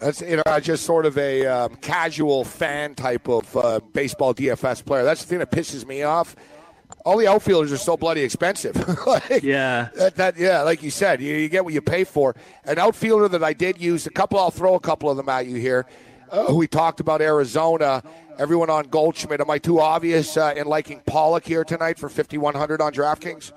That's 0.02 0.22
you 0.22 0.38
know 0.38 0.60
just 0.60 0.84
sort 0.84 1.06
of 1.06 1.18
a 1.18 1.46
um, 1.46 1.76
casual 1.76 2.44
fan 2.44 2.96
type 2.96 3.28
of 3.30 3.56
uh, 3.56 3.80
baseball 3.94 4.34
DFS 4.34 4.84
player. 4.84 5.04
That's 5.04 5.22
the 5.22 5.28
thing 5.28 5.40
that 5.40 5.52
pisses 5.52 5.86
me 5.88 6.04
off. 6.04 6.36
All 7.06 7.18
the 7.18 7.28
outfielders 7.28 7.72
are 7.72 7.78
so 7.78 7.96
bloody 7.98 8.22
expensive. 8.22 8.76
like, 9.08 9.42
Yeah. 9.44 9.90
that, 9.96 10.16
that 10.18 10.38
yeah, 10.38 10.62
like 10.64 10.84
you 10.84 10.92
said, 10.92 11.22
you, 11.22 11.36
you 11.36 11.50
get 11.50 11.64
what 11.64 11.74
you 11.74 11.82
pay 11.82 12.04
for. 12.04 12.36
An 12.66 12.78
outfielder 12.80 13.28
that 13.30 13.44
I 13.44 13.54
did 13.54 13.80
use 13.80 14.06
a 14.08 14.12
couple. 14.12 14.40
I'll 14.40 14.52
throw 14.52 14.76
a 14.76 14.80
couple 14.80 15.10
of 15.10 15.18
them 15.18 15.30
at 15.30 15.48
you 15.48 15.56
here. 15.56 15.86
Uh, 16.30 16.54
we 16.54 16.68
talked 16.68 17.00
about 17.00 17.22
Arizona. 17.22 18.04
Everyone 18.38 18.70
on 18.70 18.86
Goldschmidt. 18.88 19.40
Am 19.42 19.50
I 19.50 19.58
too 19.60 19.80
obvious 19.80 20.36
uh, 20.38 20.54
in 20.56 20.66
liking 20.68 21.02
Pollock 21.06 21.46
here 21.46 21.64
tonight 21.64 22.00
for 22.00 22.10
fifty 22.10 22.38
one 22.38 22.56
hundred 22.56 22.82
on 22.82 22.92
DraftKings? 22.94 23.52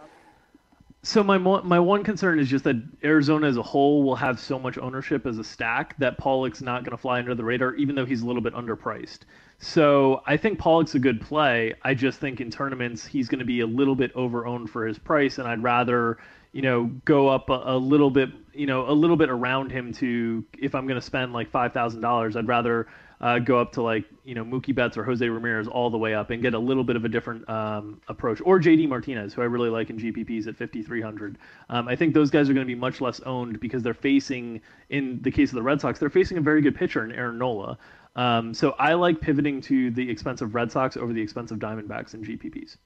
So 1.04 1.22
my 1.22 1.36
my 1.36 1.78
one 1.78 2.02
concern 2.02 2.38
is 2.38 2.48
just 2.48 2.64
that 2.64 2.82
Arizona 3.04 3.46
as 3.46 3.58
a 3.58 3.62
whole 3.62 4.02
will 4.02 4.16
have 4.16 4.40
so 4.40 4.58
much 4.58 4.78
ownership 4.78 5.26
as 5.26 5.36
a 5.36 5.44
stack 5.44 5.94
that 5.98 6.16
Pollock's 6.16 6.62
not 6.62 6.82
going 6.82 6.92
to 6.92 6.96
fly 6.96 7.18
under 7.18 7.34
the 7.34 7.44
radar, 7.44 7.74
even 7.74 7.94
though 7.94 8.06
he's 8.06 8.22
a 8.22 8.26
little 8.26 8.40
bit 8.40 8.54
underpriced. 8.54 9.20
So 9.58 10.22
I 10.26 10.38
think 10.38 10.58
Pollock's 10.58 10.94
a 10.94 10.98
good 10.98 11.20
play. 11.20 11.74
I 11.82 11.92
just 11.92 12.20
think 12.20 12.40
in 12.40 12.50
tournaments 12.50 13.04
he's 13.04 13.28
going 13.28 13.40
to 13.40 13.44
be 13.44 13.60
a 13.60 13.66
little 13.66 13.94
bit 13.94 14.12
over 14.14 14.46
owned 14.46 14.70
for 14.70 14.86
his 14.86 14.98
price, 14.98 15.36
and 15.36 15.46
I'd 15.46 15.62
rather 15.62 16.16
you 16.52 16.62
know 16.62 16.84
go 17.04 17.28
up 17.28 17.50
a, 17.50 17.60
a 17.66 17.76
little 17.76 18.10
bit 18.10 18.30
you 18.54 18.66
know 18.66 18.88
a 18.88 18.92
little 18.92 19.16
bit 19.16 19.28
around 19.28 19.72
him 19.72 19.92
to 19.94 20.42
if 20.58 20.74
I'm 20.74 20.86
going 20.86 20.98
to 20.98 21.04
spend 21.04 21.34
like 21.34 21.50
five 21.50 21.74
thousand 21.74 22.00
dollars, 22.00 22.34
I'd 22.34 22.48
rather 22.48 22.86
uh, 23.20 23.38
go 23.38 23.58
up 23.58 23.72
to 23.72 23.82
like 23.82 24.04
you 24.24 24.34
know 24.34 24.44
Mookie 24.44 24.74
Betts 24.74 24.96
or 24.96 25.04
Jose 25.04 25.26
Ramirez 25.26 25.68
all 25.68 25.90
the 25.90 25.98
way 25.98 26.14
up 26.14 26.30
and 26.30 26.42
get 26.42 26.54
a 26.54 26.58
little 26.58 26.84
bit 26.84 26.96
of 26.96 27.04
a 27.04 27.08
different 27.08 27.48
um, 27.48 28.00
approach, 28.08 28.40
or 28.44 28.58
JD 28.58 28.88
Martinez, 28.88 29.34
who 29.34 29.42
I 29.42 29.46
really 29.46 29.70
like 29.70 29.90
in 29.90 29.98
GPPs 29.98 30.46
at 30.46 30.56
5300. 30.56 31.38
Um, 31.70 31.88
I 31.88 31.96
think 31.96 32.14
those 32.14 32.30
guys 32.30 32.48
are 32.48 32.54
going 32.54 32.66
to 32.66 32.72
be 32.72 32.78
much 32.78 33.00
less 33.00 33.20
owned 33.20 33.60
because 33.60 33.82
they're 33.82 33.94
facing, 33.94 34.60
in 34.90 35.20
the 35.22 35.30
case 35.30 35.50
of 35.50 35.56
the 35.56 35.62
Red 35.62 35.80
Sox, 35.80 35.98
they're 35.98 36.10
facing 36.10 36.38
a 36.38 36.42
very 36.42 36.60
good 36.60 36.74
pitcher 36.74 37.04
in 37.04 37.12
Aaron 37.12 37.38
Nola. 37.38 37.78
Um, 38.16 38.54
so 38.54 38.72
I 38.78 38.94
like 38.94 39.20
pivoting 39.20 39.60
to 39.62 39.90
the 39.90 40.08
expensive 40.08 40.54
Red 40.54 40.70
Sox 40.70 40.96
over 40.96 41.12
the 41.12 41.22
expensive 41.22 41.58
Diamondbacks 41.58 42.14
in 42.14 42.22
GPPs. 42.22 42.76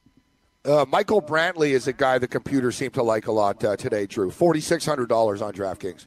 Uh, 0.64 0.84
Michael 0.88 1.22
Brantley 1.22 1.70
is 1.70 1.86
a 1.86 1.92
guy 1.92 2.18
the 2.18 2.28
computer 2.28 2.72
seemed 2.72 2.94
to 2.94 3.02
like 3.02 3.26
a 3.26 3.32
lot 3.32 3.62
uh, 3.64 3.76
today. 3.76 4.06
Drew, 4.06 4.30
forty 4.30 4.60
six 4.60 4.84
hundred 4.84 5.08
dollars 5.08 5.40
on 5.40 5.52
DraftKings. 5.52 6.06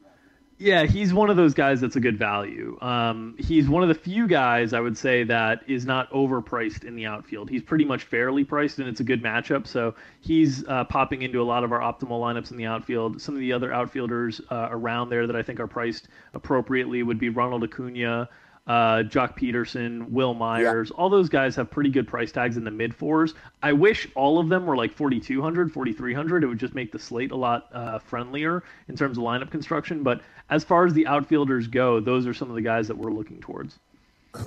Yeah, 0.62 0.84
he's 0.84 1.12
one 1.12 1.32
of 1.32 1.38
those 1.38 1.56
guys 1.56 1.82
that's 1.82 1.96
a 1.96 2.00
good 2.00 2.20
value. 2.20 2.78
Um, 2.82 3.34
he's 3.40 3.68
one 3.68 3.82
of 3.82 3.90
the 3.90 3.96
few 3.96 4.28
guys 4.28 4.74
I 4.74 4.80
would 4.80 4.96
say 4.96 5.24
that 5.24 5.64
is 5.68 5.88
not 5.88 6.08
overpriced 6.12 6.84
in 6.84 6.94
the 6.94 7.08
outfield. 7.08 7.50
He's 7.50 7.64
pretty 7.64 7.84
much 7.84 8.04
fairly 8.04 8.44
priced, 8.44 8.78
and 8.78 8.88
it's 8.88 9.00
a 9.00 9.04
good 9.04 9.24
matchup. 9.24 9.66
So 9.66 9.96
he's 10.20 10.64
uh, 10.68 10.84
popping 10.84 11.24
into 11.24 11.42
a 11.42 11.44
lot 11.44 11.64
of 11.64 11.72
our 11.72 11.80
optimal 11.80 12.22
lineups 12.22 12.52
in 12.52 12.58
the 12.58 12.68
outfield. 12.68 13.20
Some 13.20 13.34
of 13.34 13.40
the 13.40 13.52
other 13.52 13.74
outfielders 13.74 14.40
uh, 14.52 14.68
around 14.70 15.10
there 15.10 15.26
that 15.26 15.36
I 15.36 15.42
think 15.42 15.60
are 15.60 15.66
priced 15.66 16.10
appropriately 16.36 17.02
would 17.02 17.18
be 17.18 17.30
Ronald 17.30 17.64
Acuna, 17.64 18.30
uh, 18.72 19.04
Joc 19.04 19.38
Pederson, 19.38 20.10
Wil 20.12 20.34
Myers. 20.34 20.92
All 20.92 21.10
those 21.10 21.28
guys 21.28 21.58
have 21.58 21.70
pretty 21.70 21.90
good 21.90 22.08
price 22.08 22.32
tags 22.32 22.56
in 22.56 22.64
the 22.64 22.72
mid 22.72 22.96
fours. 22.96 23.34
I 23.62 23.74
wish 23.74 24.08
all 24.16 24.40
of 24.40 24.48
them 24.48 24.66
were 24.66 24.78
like 24.78 24.94
4,200, 24.94 25.74
4,300. 25.74 26.42
It 26.42 26.48
would 26.48 26.58
just 26.58 26.74
make 26.74 26.94
the 26.94 27.00
slate 27.00 27.32
a 27.32 27.36
lot 27.36 27.68
uh, 27.74 28.00
friendlier 28.00 28.64
in 28.88 28.96
terms 28.96 29.18
of 29.18 29.26
lineup 29.26 29.52
construction. 29.52 30.04
But 30.04 30.22
as 30.50 30.64
far 30.64 30.86
as 30.86 30.94
the 30.94 31.06
outfielders 31.06 31.68
go, 31.68 32.00
those 32.00 32.26
are 32.26 32.34
some 32.34 32.50
of 32.50 32.56
the 32.56 32.62
guys 32.62 32.88
that 32.88 32.98
we're 32.98 33.12
looking 33.12 33.42
towards. 33.42 33.78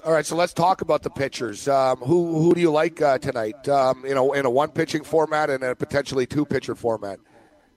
All 0.03 0.13
right, 0.13 0.25
so 0.25 0.37
let's 0.37 0.55
talk 0.55 0.81
about 0.81 1.03
the 1.03 1.11
pitchers. 1.11 1.69
Um, 1.69 1.99
who 1.99 2.41
who 2.41 2.55
do 2.55 2.63
you 2.63 2.71
like 2.71 3.03
uh, 3.03 3.19
tonight? 3.19 3.69
Um, 3.69 4.07
you 4.07 4.15
know, 4.15 4.33
in 4.33 4.47
a 4.47 4.51
one 4.51 4.71
pitching 4.71 5.05
format 5.05 5.51
and 5.51 5.63
a 5.63 5.75
potentially 5.75 6.25
two 6.25 6.47
pitcher 6.47 6.75
format. 6.75 7.21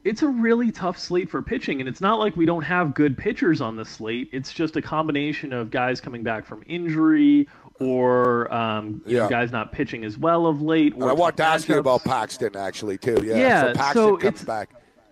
It's 0.03 0.21
a 0.21 0.27
really 0.27 0.71
tough 0.71 0.97
slate 0.97 1.29
for 1.29 1.41
pitching, 1.41 1.79
and 1.81 1.89
it's 1.89 1.99
not 1.99 2.17
like 2.19 2.35
we 2.37 2.45
don't 2.45 2.63
have 2.63 2.93
good 2.93 3.17
pitchers 3.17 3.59
on 3.59 3.75
the 3.75 3.83
slate. 3.83 4.29
It's 4.31 4.53
just 4.53 4.75
a 4.77 4.81
combination 4.81 5.51
of 5.51 5.69
guys 5.69 5.99
coming 5.99 6.23
back 6.23 6.45
from 6.45 6.63
injury 6.67 7.47
or 7.79 8.51
um, 8.53 9.01
Yeah. 9.05 9.27
guys 9.29 9.51
not 9.51 9.71
pitching 9.71 10.05
as 10.05 10.17
well 10.17 10.45
of 10.47 10.61
late. 10.61 10.93
I 11.01 11.13
want 11.13 11.35
to 11.37 11.43
ask 11.43 11.67
you 11.67 11.77
about 11.77 12.03
Paxton 12.03 12.55
actually 12.55 12.97
too. 12.97 13.21
Yeah, 13.23 13.35
Yeah, 13.37 13.61
so 13.61 13.73
Paxton 13.73 13.93
so 13.93 14.11
comes 14.17 14.23
it's- 14.23 14.43
back. 14.45 14.69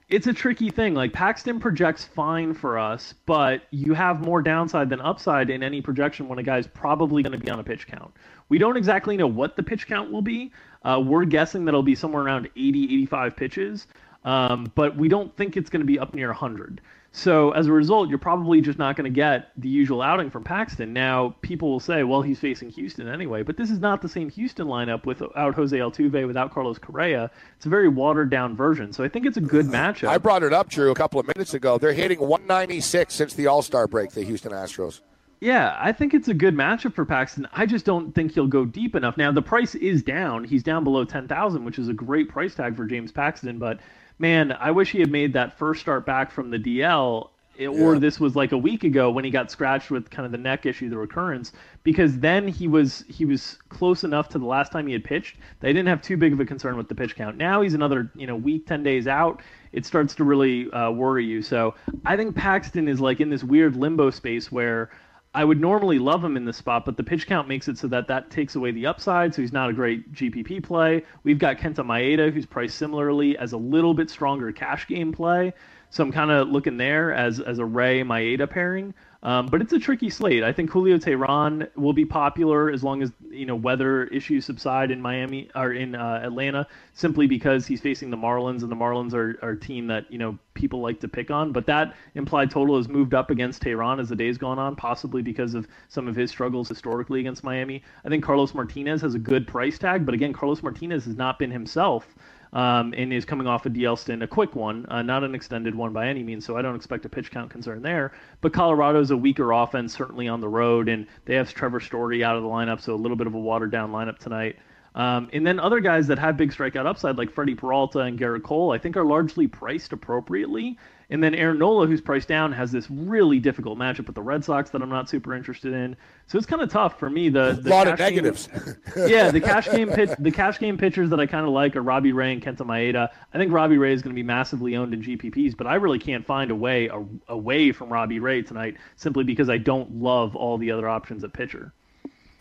it's 0.10 0.28
a 0.28 0.34
tricky 0.34 0.70
thing. 0.72 0.94
Like 0.94 1.12
Paxton 1.14 1.60
projects 1.60 2.06
fine 2.06 2.54
for 2.54 2.80
us, 2.80 3.14
but 3.26 3.64
you 3.72 3.94
have 3.96 4.22
more 4.22 4.42
downside 4.42 4.90
than 4.90 5.02
upside 5.02 5.50
in 5.50 5.62
any 5.62 5.82
projection 5.82 6.28
when 6.30 6.40
a 6.40 6.44
guy's 6.44 6.68
probably 6.68 7.22
going 7.22 7.38
to 7.38 7.44
be 7.44 7.52
on 7.52 7.60
a 7.60 7.64
pitch 7.64 7.86
count. 7.88 8.14
We 8.50 8.60
don't 8.60 8.78
exactly 8.78 9.18
know 9.18 9.28
what 9.28 9.56
the 9.58 9.64
pitch 9.64 9.88
count 9.88 10.12
will 10.12 10.22
be. 10.22 10.52
Uh, 10.84 11.02
we're 11.06 11.26
guessing 11.26 11.66
that 11.66 11.70
it'll 11.72 11.84
be 11.84 11.96
somewhere 11.96 12.24
around 12.24 12.48
80, 12.56 12.84
85 12.86 13.36
pitches, 13.36 13.88
um, 14.26 14.72
but 14.76 14.98
we 14.98 15.08
don't 15.08 15.34
think 15.38 15.56
it's 15.56 15.70
going 15.70 15.82
to 15.82 15.86
be 15.86 16.00
up 16.00 16.14
near 16.14 16.28
100. 16.28 16.82
So 17.14 17.52
as 17.52 17.68
a 17.68 17.72
result, 17.72 18.10
you're 18.10 18.18
probably 18.18 18.60
just 18.60 18.78
not 18.78 18.98
going 18.98 19.06
to 19.06 19.16
get 19.16 19.52
the 19.56 19.70
usual 19.70 20.02
outing 20.02 20.30
from 20.30 20.44
Paxton. 20.44 20.92
Now, 20.92 21.34
people 21.42 21.72
will 21.72 21.80
say, 21.80 22.04
well, 22.04 22.22
he's 22.22 22.40
facing 22.40 22.72
Houston 22.72 23.08
anyway, 23.08 23.42
but 23.42 23.56
this 23.56 23.72
is 23.72 23.80
not 23.80 24.02
the 24.02 24.10
same 24.10 24.30
Houston 24.32 24.68
lineup 24.68 25.06
without 25.06 25.56
Jose 25.56 25.78
Altuve, 25.78 26.28
without 26.28 26.54
Carlos 26.54 26.78
Correa. 26.78 27.32
It's 27.56 27.66
a 27.66 27.70
very 27.70 27.88
watered 27.88 28.30
down 28.30 28.58
version. 28.58 28.92
So 28.92 29.02
I 29.02 29.08
think 29.08 29.26
it's 29.26 29.38
a 29.38 29.42
good 29.42 29.68
matchup. 29.68 30.10
I 30.10 30.18
brought 30.18 30.44
it 30.44 30.52
up, 30.52 30.68
Drew, 30.70 30.92
a 30.92 30.96
couple 30.96 31.22
of 31.22 31.28
minutes 31.28 31.54
ago. 31.54 31.78
They're 31.78 31.94
hitting 31.94 32.20
196 32.20 33.14
since 33.14 33.34
the 33.34 33.48
All 33.48 33.62
Star 33.62 33.88
break. 33.88 34.12
The 34.12 34.24
Houston 34.24 34.52
Astros. 34.52 35.00
Yeah, 35.40 35.78
I 35.80 35.92
think 35.92 36.14
it's 36.14 36.28
a 36.28 36.34
good 36.34 36.56
matchup 36.56 36.96
for 36.96 37.06
Paxton. 37.06 37.48
I 37.54 37.66
just 37.66 37.86
don't 37.86 38.14
think 38.14 38.34
he'll 38.34 38.48
go 38.48 38.66
deep 38.66 38.96
enough. 38.96 39.16
Now 39.16 39.32
the 39.32 39.42
price 39.42 39.76
is 39.76 40.02
down; 40.02 40.44
he's 40.44 40.64
down 40.64 40.84
below 40.84 41.04
ten 41.06 41.28
thousand, 41.28 41.66
which 41.66 41.78
is 41.78 41.88
a 41.88 41.94
great 41.94 42.30
price 42.30 42.56
tag 42.56 42.76
for 42.76 42.86
James 42.86 43.12
Paxton. 43.12 43.60
But 43.60 43.80
man, 44.18 44.52
I 44.52 44.72
wish 44.72 44.92
he 44.92 45.00
had 45.00 45.12
made 45.12 45.34
that 45.34 45.58
first 45.58 45.82
start 45.82 46.06
back 46.06 46.32
from 46.32 46.50
the 46.50 46.60
DL, 46.60 47.30
eh, 47.60 47.68
or 47.68 48.00
this 48.00 48.20
was 48.20 48.36
like 48.36 48.52
a 48.52 48.58
week 48.58 48.84
ago 48.84 49.12
when 49.12 49.26
he 49.26 49.32
got 49.32 49.52
scratched 49.52 49.92
with 49.92 50.10
kind 50.10 50.26
of 50.26 50.32
the 50.32 50.38
neck 50.38 50.66
issue, 50.66 50.90
the 50.90 50.98
recurrence. 50.98 51.52
Because 51.84 52.18
then 52.20 52.48
he 52.48 52.68
was 52.68 53.04
he 53.08 53.26
was 53.26 53.58
close 53.70 54.04
enough 54.04 54.30
to 54.30 54.40
the 54.40 54.46
last 54.46 54.72
time 54.72 54.88
he 54.88 54.94
had 54.94 55.04
pitched. 55.04 55.38
They 55.60 55.74
didn't 55.74 55.88
have 55.88 56.02
too 56.02 56.18
big 56.18 56.34
of 56.34 56.40
a 56.40 56.46
concern 56.46 56.78
with 56.78 56.88
the 56.88 56.96
pitch 56.96 57.16
count. 57.16 57.38
Now 57.38 57.62
he's 57.62 57.74
another 57.74 58.12
you 58.16 58.28
know 58.28 58.36
week, 58.36 58.68
ten 58.68 58.84
days 58.84 59.08
out. 59.08 59.42
It 59.72 59.86
starts 59.86 60.16
to 60.16 60.24
really 60.24 60.72
uh, 60.72 60.92
worry 60.92 61.26
you. 61.26 61.42
So 61.42 61.76
I 62.06 62.16
think 62.16 62.36
Paxton 62.36 62.88
is 62.88 63.02
like 63.02 63.20
in 63.20 63.30
this 63.30 63.44
weird 63.44 63.76
limbo 63.76 64.10
space 64.10 64.52
where. 64.52 64.90
I 65.36 65.44
would 65.44 65.60
normally 65.60 66.00
love 66.00 66.24
him 66.24 66.38
in 66.38 66.46
this 66.46 66.56
spot, 66.56 66.86
but 66.86 66.96
the 66.96 67.04
pitch 67.04 67.28
count 67.28 67.50
makes 67.50 67.68
it 67.68 67.78
so 67.78 67.88
that 67.90 68.08
that 68.08 68.30
takes 68.30 68.56
away 68.56 68.72
the 68.72 68.86
upside, 68.86 69.36
so 69.36 69.42
he's 69.42 69.52
not 69.52 69.70
a 69.70 69.74
great 69.74 70.14
GPP 70.14 70.64
play. 70.64 71.04
We've 71.24 71.38
got 71.38 71.58
Kenta 71.58 71.86
Maeda, 71.86 72.32
who's 72.32 72.46
priced 72.46 72.78
similarly 72.78 73.38
as 73.38 73.52
a 73.52 73.58
little 73.58 73.94
bit 73.94 74.10
stronger 74.10 74.54
cash 74.54 74.88
game 74.88 75.12
play. 75.12 75.54
So 75.90 76.04
I'm 76.04 76.14
kind 76.14 76.32
of 76.32 76.48
looking 76.48 76.78
there 76.78 77.14
as 77.14 77.42
as 77.42 77.60
a 77.60 77.66
Ray 77.66 78.02
Maeda 78.02 78.50
pairing. 78.50 78.94
Um, 79.26 79.48
but 79.48 79.60
it's 79.60 79.74
a 79.74 79.80
tricky 79.80 80.12
slate. 80.12 80.44
I 80.44 80.54
think 80.54 80.70
Julio 80.70 81.00
Teheran 81.00 81.68
will 81.76 81.94
be 81.94 82.06
popular 82.06 82.70
as 82.70 82.84
long 82.84 83.02
as 83.02 83.12
you 83.32 83.48
know 83.48 83.56
weather 83.56 84.04
issues 84.06 84.46
subside 84.46 84.92
in 84.92 85.02
Miami 85.02 85.50
or 85.56 85.74
in 85.74 85.96
uh, 85.96 86.22
Atlanta, 86.24 86.68
simply 86.94 87.26
because 87.26 87.66
he's 87.66 87.82
facing 87.82 88.12
the 88.12 88.18
Marlins, 88.18 88.62
and 88.62 88.72
the 88.72 88.76
Marlins 88.76 89.16
are, 89.16 89.40
are 89.42 89.54
a 89.54 89.60
team 89.60 89.88
that 89.88 90.06
you 90.12 90.20
know 90.20 90.38
people 90.54 90.80
like 90.80 91.00
to 91.00 91.08
pick 91.08 91.32
on. 91.32 91.52
But 91.52 91.66
that 91.66 91.96
implied 92.14 92.52
total 92.52 92.78
has 92.78 92.88
moved 92.88 93.16
up 93.16 93.32
against 93.32 93.64
Teheran 93.64 94.00
as 94.00 94.10
the 94.10 94.16
day's 94.16 94.38
gone 94.38 94.60
on, 94.60 94.76
possibly 94.76 95.24
because 95.24 95.56
of 95.56 95.68
some 95.88 96.08
of 96.08 96.16
his 96.16 96.30
struggles 96.30 96.70
historically 96.70 97.20
against 97.20 97.44
Miami. 97.44 97.82
I 98.06 98.10
think 98.10 98.24
Carlos 98.24 98.54
Martinez 98.54 99.02
has 99.02 99.16
a 99.16 99.20
good 99.20 99.48
price 99.48 99.80
tag, 99.80 100.06
but 100.06 100.14
again, 100.14 100.34
Carlos 100.34 100.62
Martinez 100.62 101.04
has 101.06 101.16
not 101.16 101.40
been 101.40 101.50
himself 101.50 102.14
um, 102.56 102.94
and 102.96 103.12
is 103.12 103.26
coming 103.26 103.48
off 103.48 103.66
a 103.66 103.70
DL 103.70 104.00
stint, 104.00 104.24
a 104.24 104.28
quick 104.28 104.56
one, 104.56 104.86
uh, 104.90 105.02
not 105.02 105.26
an 105.26 105.36
extended 105.36 105.76
one 105.76 105.92
by 105.92 106.08
any 106.08 106.24
means. 106.24 106.46
So 106.46 106.58
I 106.58 106.62
don't 106.62 106.76
expect 106.76 107.04
a 107.04 107.10
pitch 107.10 107.30
count 107.30 107.52
concern 107.52 107.82
there. 107.82 108.14
But 108.40 108.54
Colorado's 108.54 109.12
a 109.12 109.18
weaker 109.18 109.52
offense, 109.52 109.94
certainly 109.94 110.30
on 110.30 110.40
the 110.40 110.48
road, 110.48 110.88
and 110.88 111.06
they 111.26 111.36
have 111.36 111.54
Trevor 111.54 111.82
Story 111.82 112.24
out 112.24 112.38
of 112.38 112.44
the 112.44 112.50
lineup, 112.50 112.80
so 112.80 112.96
a 112.96 112.96
little 112.96 113.18
bit 113.18 113.28
of 113.28 113.36
a 113.36 113.40
watered 113.40 113.72
down 113.72 113.92
lineup 113.92 114.18
tonight. 114.20 114.56
Um, 114.96 115.30
and 115.34 115.46
then 115.46 115.60
other 115.60 115.82
guys 115.82 116.08
that 116.08 116.18
have 116.20 116.38
big 116.38 116.54
strikeout 116.54 116.86
upside, 116.86 117.18
like 117.18 117.30
Freddie 117.30 117.56
Peralta 117.56 118.00
and 118.00 118.18
Gerrit 118.18 118.44
Cole, 118.44 118.72
I 118.72 118.78
think 118.78 118.96
are 118.96 119.04
largely 119.04 119.48
priced 119.48 119.92
appropriately. 119.92 120.78
And 121.10 121.24
then 121.24 121.36
Aaron 121.36 121.60
Nola, 121.60 121.88
who's 121.88 122.02
priced 122.02 122.28
down, 122.28 122.52
has 122.54 122.72
this 122.72 122.90
really 122.90 123.40
difficult 123.40 123.78
matchup 123.78 124.08
with 124.08 124.16
the 124.16 124.22
Red 124.22 124.44
Sox 124.44 124.72
that 124.72 124.82
I'm 124.82 124.90
not 124.90 125.10
super 125.10 125.36
interested 125.36 125.74
in. 125.74 125.96
So 126.28 126.38
it's 126.38 126.48
kind 126.48 126.62
of 126.62 126.70
tough 126.70 127.00
for 127.00 127.10
me. 127.10 127.30
The, 127.30 127.60
the 127.62 127.70
a 127.70 127.72
lot 127.72 127.88
of 127.88 127.98
cash 127.98 128.10
game- 128.10 128.24
negatives. 128.24 128.50
yeah, 129.08 129.30
the 129.32 129.42
cash 129.42 129.70
game 129.70 129.90
pitch, 129.90 130.10
the 130.18 130.32
cash 130.32 130.60
game 130.60 130.78
pitchers 130.78 131.10
that 131.12 131.20
I 131.20 131.26
kind 131.26 131.46
of 131.46 131.52
like 131.52 131.76
are 131.76 131.82
Robbie 131.82 132.12
Ray 132.12 132.34
and 132.34 132.42
Kenta 132.42 132.66
Maeda. 132.66 133.10
I 133.34 133.38
think 133.38 133.52
Robbie 133.52 133.78
Ray 133.78 133.94
is 133.94 134.02
going 134.02 134.14
to 134.14 134.20
be 134.20 134.24
massively 134.24 134.76
owned 134.76 134.94
in 134.94 135.02
GPPs, 135.02 135.56
but 135.56 135.68
I 135.68 135.76
really 135.76 136.00
can't 136.00 136.26
find 136.26 136.50
a 136.50 136.56
way 136.56 136.88
a, 136.88 137.06
away 137.28 137.72
from 137.72 137.90
Robbie 137.90 138.20
Ray 138.20 138.42
tonight 138.42 138.78
simply 138.96 139.24
because 139.24 139.50
I 139.50 139.58
don't 139.58 140.02
love 140.02 140.36
all 140.36 140.58
the 140.58 140.72
other 140.72 140.90
options 140.90 141.24
at 141.24 141.34
pitcher. 141.34 141.72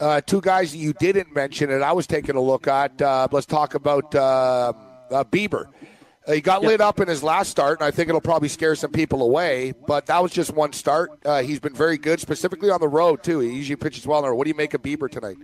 Uh, 0.00 0.20
two 0.20 0.40
guys 0.40 0.72
that 0.72 0.78
you 0.78 0.92
didn't 0.94 1.34
mention, 1.34 1.70
and 1.70 1.84
I 1.84 1.92
was 1.92 2.06
taking 2.06 2.36
a 2.36 2.40
look 2.40 2.66
at. 2.66 3.00
Uh, 3.00 3.28
let's 3.30 3.46
talk 3.46 3.74
about 3.74 4.14
uh, 4.14 4.72
uh, 5.10 5.24
Bieber. 5.24 5.66
He 6.26 6.40
got 6.40 6.62
lit 6.62 6.80
up 6.80 7.00
in 7.00 7.08
his 7.08 7.22
last 7.22 7.50
start, 7.50 7.80
and 7.80 7.86
I 7.86 7.90
think 7.90 8.08
it'll 8.08 8.20
probably 8.20 8.48
scare 8.48 8.74
some 8.74 8.90
people 8.90 9.22
away. 9.22 9.74
But 9.86 10.06
that 10.06 10.22
was 10.22 10.32
just 10.32 10.52
one 10.52 10.72
start. 10.72 11.10
Uh, 11.24 11.42
he's 11.42 11.60
been 11.60 11.74
very 11.74 11.98
good, 11.98 12.18
specifically 12.18 12.70
on 12.70 12.80
the 12.80 12.88
road 12.88 13.22
too. 13.22 13.40
He 13.40 13.50
usually 13.50 13.76
pitches 13.76 14.06
well 14.06 14.18
on 14.18 14.24
the 14.24 14.30
road. 14.30 14.36
What 14.36 14.44
do 14.44 14.48
you 14.48 14.54
make 14.54 14.72
of 14.72 14.82
Bieber 14.82 15.10
tonight? 15.10 15.36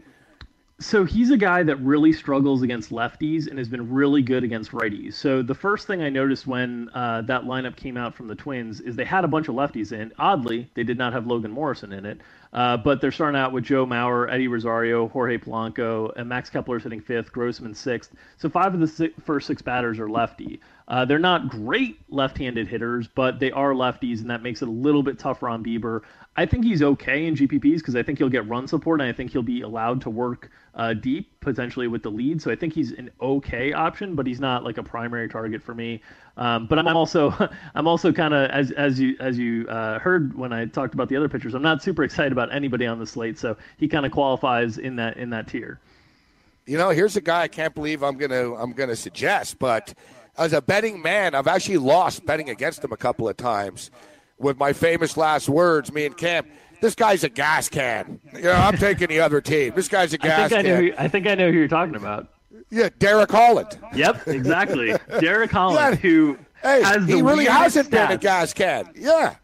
So 0.82 1.04
he's 1.04 1.30
a 1.30 1.36
guy 1.36 1.62
that 1.64 1.76
really 1.76 2.10
struggles 2.10 2.62
against 2.62 2.88
lefties 2.90 3.48
and 3.48 3.58
has 3.58 3.68
been 3.68 3.90
really 3.90 4.22
good 4.22 4.44
against 4.44 4.72
righties. 4.72 5.12
So 5.12 5.42
the 5.42 5.54
first 5.54 5.86
thing 5.86 6.00
I 6.00 6.08
noticed 6.08 6.46
when 6.46 6.88
uh, 6.94 7.20
that 7.22 7.42
lineup 7.42 7.76
came 7.76 7.98
out 7.98 8.14
from 8.14 8.28
the 8.28 8.34
Twins 8.34 8.80
is 8.80 8.96
they 8.96 9.04
had 9.04 9.22
a 9.22 9.28
bunch 9.28 9.48
of 9.48 9.54
lefties 9.54 9.92
in. 9.92 10.10
Oddly, 10.18 10.70
they 10.72 10.82
did 10.82 10.96
not 10.96 11.12
have 11.12 11.26
Logan 11.26 11.50
Morrison 11.50 11.92
in 11.92 12.06
it, 12.06 12.22
uh, 12.54 12.78
but 12.78 13.02
they're 13.02 13.12
starting 13.12 13.38
out 13.38 13.52
with 13.52 13.62
Joe 13.62 13.84
Mauer, 13.84 14.32
Eddie 14.32 14.48
Rosario, 14.48 15.08
Jorge 15.08 15.36
Polanco, 15.36 16.12
and 16.16 16.26
Max 16.26 16.48
Kepler's 16.48 16.84
hitting 16.84 17.02
fifth, 17.02 17.30
Grossman 17.30 17.74
sixth. 17.74 18.14
So 18.38 18.48
five 18.48 18.72
of 18.72 18.80
the 18.80 18.88
six, 18.88 19.12
first 19.22 19.46
six 19.46 19.60
batters 19.60 19.98
are 19.98 20.08
lefty. 20.08 20.60
Uh, 20.90 21.04
they're 21.04 21.20
not 21.20 21.48
great 21.48 22.00
left-handed 22.08 22.66
hitters, 22.66 23.06
but 23.06 23.38
they 23.38 23.52
are 23.52 23.74
lefties, 23.74 24.20
and 24.20 24.28
that 24.28 24.42
makes 24.42 24.60
it 24.60 24.66
a 24.66 24.70
little 24.72 25.04
bit 25.04 25.20
tougher 25.20 25.48
on 25.48 25.62
Bieber. 25.62 26.00
I 26.36 26.46
think 26.46 26.64
he's 26.64 26.82
okay 26.82 27.26
in 27.26 27.36
GPPs 27.36 27.76
because 27.76 27.94
I 27.94 28.02
think 28.02 28.18
he'll 28.18 28.28
get 28.28 28.48
run 28.48 28.66
support, 28.66 29.00
and 29.00 29.08
I 29.08 29.12
think 29.12 29.30
he'll 29.30 29.40
be 29.40 29.60
allowed 29.60 30.00
to 30.02 30.10
work 30.10 30.50
uh, 30.74 30.94
deep 30.94 31.30
potentially 31.38 31.86
with 31.86 32.02
the 32.02 32.10
lead. 32.10 32.42
So 32.42 32.50
I 32.50 32.56
think 32.56 32.72
he's 32.72 32.90
an 32.90 33.08
okay 33.20 33.72
option, 33.72 34.16
but 34.16 34.26
he's 34.26 34.40
not 34.40 34.64
like 34.64 34.78
a 34.78 34.82
primary 34.82 35.28
target 35.28 35.62
for 35.62 35.76
me. 35.76 36.02
Um, 36.36 36.66
but 36.66 36.76
I'm 36.80 36.88
also 36.88 37.32
I'm 37.76 37.86
also 37.86 38.12
kind 38.12 38.34
of 38.34 38.50
as 38.50 38.72
as 38.72 38.98
you 38.98 39.16
as 39.20 39.38
you 39.38 39.68
uh, 39.68 40.00
heard 40.00 40.36
when 40.36 40.52
I 40.52 40.66
talked 40.66 40.94
about 40.94 41.08
the 41.08 41.16
other 41.16 41.28
pitchers, 41.28 41.54
I'm 41.54 41.62
not 41.62 41.84
super 41.84 42.02
excited 42.02 42.32
about 42.32 42.52
anybody 42.52 42.86
on 42.86 42.98
the 42.98 43.06
slate. 43.06 43.38
So 43.38 43.56
he 43.76 43.86
kind 43.86 44.04
of 44.04 44.10
qualifies 44.10 44.78
in 44.78 44.96
that 44.96 45.18
in 45.18 45.30
that 45.30 45.46
tier. 45.46 45.78
You 46.66 46.78
know, 46.78 46.90
here's 46.90 47.16
a 47.16 47.20
guy 47.20 47.42
I 47.42 47.48
can't 47.48 47.74
believe 47.76 48.02
I'm 48.02 48.16
gonna 48.16 48.54
I'm 48.54 48.72
gonna 48.72 48.96
suggest, 48.96 49.60
but 49.60 49.94
as 50.38 50.52
a 50.52 50.60
betting 50.62 51.00
man, 51.02 51.34
I've 51.34 51.46
actually 51.46 51.78
lost 51.78 52.24
betting 52.26 52.48
against 52.50 52.82
him 52.84 52.92
a 52.92 52.96
couple 52.96 53.28
of 53.28 53.36
times. 53.36 53.90
With 54.38 54.58
my 54.58 54.72
famous 54.72 55.16
last 55.18 55.48
words, 55.50 55.92
me 55.92 56.06
and 56.06 56.16
Cam, 56.16 56.46
this 56.80 56.94
guy's 56.94 57.24
a 57.24 57.28
gas 57.28 57.68
can. 57.68 58.18
You 58.34 58.42
know, 58.44 58.52
I'm 58.52 58.78
taking 58.78 59.08
the 59.08 59.20
other 59.20 59.40
team. 59.42 59.72
This 59.76 59.86
guy's 59.88 60.14
a 60.14 60.18
gas 60.18 60.48
think 60.50 60.60
I 60.60 60.62
can. 60.62 60.70
know 60.70 60.80
who, 60.80 60.92
I 60.96 61.08
think 61.08 61.26
I 61.26 61.34
know 61.34 61.52
who 61.52 61.58
you're 61.58 61.68
talking 61.68 61.94
about. 61.94 62.28
Yeah, 62.70 62.88
Derek 62.98 63.30
Holland. 63.30 63.78
Yep, 63.94 64.28
exactly. 64.28 64.94
Derek 65.20 65.50
Holland, 65.50 65.96
Yeah. 66.02 66.10
who 66.10 66.38
Hey, 66.62 66.82
has 66.82 67.06
the 67.06 67.16
he 67.16 67.22
really 67.22 67.44
hasn't 67.46 67.90
been 67.90 68.12
a 68.12 68.16
stats. 68.16 68.20
gas 68.20 68.52
can. 68.54 68.90
Yeah. 68.94 69.34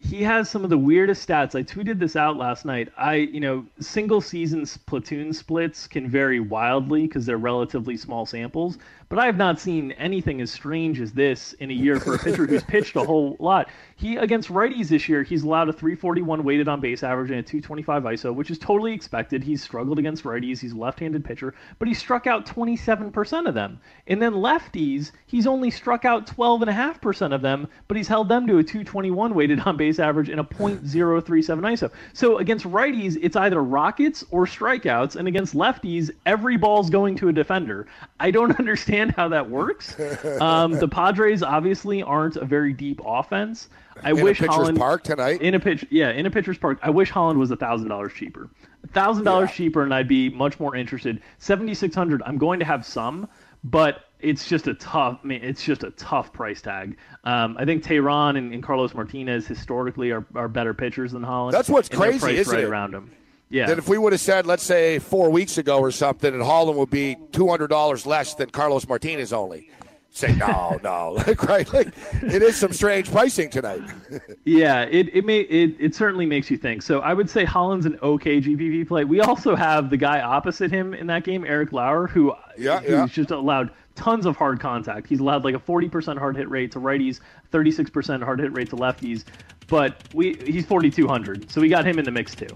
he 0.00 0.22
has 0.22 0.48
some 0.48 0.64
of 0.64 0.70
the 0.70 0.78
weirdest 0.78 1.26
stats. 1.28 1.54
I 1.54 1.62
tweeted 1.62 1.98
this 1.98 2.14
out 2.16 2.36
last 2.36 2.64
night. 2.64 2.88
I, 2.96 3.14
you 3.14 3.40
know, 3.40 3.66
single 3.80 4.20
season 4.20 4.64
platoon 4.86 5.32
splits 5.32 5.86
can 5.86 6.08
vary 6.08 6.40
wildly 6.40 7.02
because 7.06 7.26
they're 7.26 7.36
relatively 7.38 7.96
small 7.96 8.24
samples. 8.26 8.78
But 9.10 9.18
I 9.18 9.24
have 9.24 9.38
not 9.38 9.58
seen 9.58 9.92
anything 9.92 10.42
as 10.42 10.50
strange 10.50 11.00
as 11.00 11.12
this 11.12 11.54
in 11.54 11.70
a 11.70 11.74
year 11.74 11.98
for 11.98 12.14
a 12.14 12.18
pitcher 12.18 12.44
who's 12.44 12.62
pitched 12.62 12.94
a 12.94 13.02
whole 13.02 13.36
lot. 13.38 13.70
He 13.96 14.16
against 14.16 14.50
righties 14.50 14.88
this 14.88 15.08
year, 15.08 15.22
he's 15.22 15.44
allowed 15.44 15.70
a 15.70 15.72
341 15.72 16.44
weighted 16.44 16.68
on 16.68 16.78
base 16.80 17.02
average 17.02 17.30
and 17.30 17.40
a 17.40 17.42
225 17.42 18.02
ISO, 18.02 18.34
which 18.34 18.50
is 18.50 18.58
totally 18.58 18.92
expected. 18.92 19.42
He's 19.42 19.62
struggled 19.62 19.98
against 19.98 20.24
righties. 20.24 20.60
He's 20.60 20.72
a 20.72 20.76
left-handed 20.76 21.24
pitcher, 21.24 21.54
but 21.78 21.88
he 21.88 21.94
struck 21.94 22.26
out 22.26 22.44
27% 22.44 23.48
of 23.48 23.54
them. 23.54 23.80
And 24.08 24.20
then 24.20 24.34
lefties, 24.34 25.12
he's 25.26 25.46
only 25.46 25.70
struck 25.70 26.04
out 26.04 26.26
12.5% 26.26 27.34
of 27.34 27.40
them, 27.40 27.66
but 27.88 27.96
he's 27.96 28.08
held 28.08 28.28
them 28.28 28.46
to 28.46 28.58
a 28.58 28.62
221 28.62 29.34
weighted 29.34 29.60
on 29.60 29.78
base 29.78 29.98
average 29.98 30.28
and 30.28 30.38
a 30.38 30.44
.037 30.44 31.22
ISO. 31.24 31.90
So 32.12 32.38
against 32.38 32.66
righties, 32.66 33.18
it's 33.22 33.36
either 33.36 33.62
rockets 33.62 34.22
or 34.30 34.44
strikeouts, 34.44 35.16
and 35.16 35.26
against 35.26 35.54
lefties, 35.54 36.10
every 36.26 36.58
ball's 36.58 36.90
going 36.90 37.16
to 37.16 37.28
a 37.28 37.32
defender. 37.32 37.86
I 38.20 38.30
don't 38.30 38.50
understand 38.58 38.97
how 39.16 39.28
that 39.28 39.48
works. 39.48 39.94
Um, 40.40 40.72
the 40.72 40.88
Padres 40.88 41.42
obviously 41.42 42.02
aren't 42.02 42.36
a 42.36 42.44
very 42.44 42.72
deep 42.72 43.00
offense. 43.04 43.68
I 44.02 44.10
In 44.12 44.18
a 44.20 44.24
wish 44.24 44.38
pitcher's 44.38 44.54
Holland 44.54 44.78
park 44.78 45.02
tonight? 45.04 45.40
in 45.42 45.54
a 45.54 45.60
pitch, 45.60 45.84
yeah, 45.90 46.10
in 46.10 46.26
a 46.26 46.30
pitcher's 46.30 46.58
park. 46.58 46.78
I 46.82 46.90
wish 46.90 47.10
Holland 47.10 47.38
was 47.38 47.50
a 47.50 47.56
thousand 47.56 47.88
dollars 47.88 48.12
cheaper. 48.12 48.48
A 48.84 48.88
thousand 48.88 49.24
dollars 49.24 49.50
cheaper, 49.52 49.82
and 49.82 49.92
I'd 49.92 50.08
be 50.08 50.28
much 50.30 50.58
more 50.60 50.76
interested. 50.76 51.20
Seventy 51.38 51.74
six 51.74 51.94
hundred. 51.94 52.22
I'm 52.24 52.38
going 52.38 52.58
to 52.60 52.64
have 52.64 52.84
some, 52.86 53.28
but 53.64 54.04
it's 54.20 54.48
just 54.48 54.66
a 54.68 54.74
tough. 54.74 55.18
I 55.22 55.26
mean, 55.26 55.42
it's 55.42 55.64
just 55.64 55.82
a 55.84 55.90
tough 55.92 56.32
price 56.32 56.60
tag. 56.60 56.96
Um, 57.24 57.56
I 57.58 57.64
think 57.64 57.82
Teheran 57.82 58.36
and, 58.38 58.52
and 58.54 58.62
Carlos 58.62 58.94
Martinez 58.94 59.46
historically 59.46 60.10
are, 60.12 60.24
are 60.34 60.48
better 60.48 60.74
pitchers 60.74 61.12
than 61.12 61.22
Holland. 61.24 61.54
That's 61.54 61.68
what's 61.68 61.88
crazy, 61.88 62.36
isn't 62.36 62.54
right 62.54 62.64
it? 62.64 62.68
around 62.68 62.94
him. 62.94 63.10
Yeah. 63.50 63.66
That 63.66 63.78
if 63.78 63.88
we 63.88 63.96
would 63.98 64.12
have 64.12 64.20
said, 64.20 64.46
let's 64.46 64.62
say, 64.62 64.98
four 64.98 65.30
weeks 65.30 65.56
ago 65.58 65.78
or 65.78 65.90
something, 65.90 66.32
and 66.34 66.42
Holland 66.42 66.78
would 66.78 66.90
be 66.90 67.16
two 67.32 67.48
hundred 67.48 67.68
dollars 67.68 68.04
less 68.06 68.34
than 68.34 68.50
Carlos 68.50 68.86
Martinez 68.88 69.32
only. 69.32 69.70
Say 70.10 70.34
no, 70.34 70.78
no, 70.82 71.12
like 71.26 71.42
right, 71.44 71.72
like 71.72 71.88
it 72.22 72.42
is 72.42 72.56
some 72.56 72.72
strange 72.72 73.10
pricing 73.10 73.50
tonight. 73.50 73.80
Yeah, 74.44 74.82
it 74.84 75.14
it 75.14 75.24
may 75.26 75.40
it, 75.40 75.76
it 75.78 75.94
certainly 75.94 76.24
makes 76.26 76.50
you 76.50 76.56
think. 76.56 76.80
So 76.82 77.00
I 77.00 77.12
would 77.12 77.28
say 77.28 77.44
Holland's 77.44 77.84
an 77.86 77.98
okay 78.02 78.40
GPP 78.40 78.88
play. 78.88 79.04
We 79.04 79.20
also 79.20 79.54
have 79.54 79.90
the 79.90 79.96
guy 79.98 80.20
opposite 80.22 80.70
him 80.70 80.94
in 80.94 81.06
that 81.08 81.24
game, 81.24 81.44
Eric 81.44 81.72
Lauer, 81.72 82.06
who 82.06 82.30
uh, 82.30 82.38
Yeah, 82.56 82.80
who's 82.80 82.90
yeah. 82.90 83.06
just 83.06 83.30
allowed 83.30 83.70
tons 83.94 84.24
of 84.26 84.36
hard 84.36 84.58
contact. 84.60 85.06
He's 85.06 85.20
allowed 85.20 85.44
like 85.44 85.54
a 85.54 85.58
40% 85.58 86.18
hard 86.18 86.36
hit 86.36 86.48
rate 86.48 86.72
to 86.72 86.80
righties, 86.80 87.20
36% 87.52 88.22
hard 88.22 88.40
hit 88.40 88.52
rate 88.52 88.70
to 88.70 88.76
lefties, 88.76 89.24
but 89.66 90.02
we 90.14 90.34
he's 90.46 90.64
4200. 90.64 91.50
So 91.50 91.60
we 91.60 91.68
got 91.68 91.86
him 91.86 91.98
in 91.98 92.04
the 92.04 92.10
mix 92.12 92.34
too. 92.34 92.46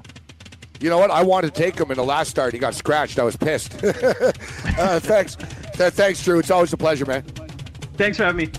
You 0.83 0.91
know 0.91 0.99
what? 0.99 1.13
I 1.13 1.23
wanted 1.23 1.55
to 1.55 1.63
take 1.63 1.79
him 1.79 1.93
in 1.93 1.97
the 1.97 2.03
last 2.05 2.29
start. 2.29 2.53
He 2.53 2.59
got 2.59 2.75
scratched. 2.75 3.21
I 3.21 3.23
was 3.23 3.37
pissed. 3.37 3.73
uh, 3.85 4.99
thanks, 4.99 5.37
Th- 5.37 5.93
thanks, 5.93 6.25
Drew. 6.25 6.41
It's 6.41 6.51
always 6.51 6.73
a 6.73 6.77
pleasure, 6.77 7.07
man. 7.07 7.23
Thanks 7.97 8.17
for 8.17 8.25
having 8.25 8.49
me. 8.49 8.53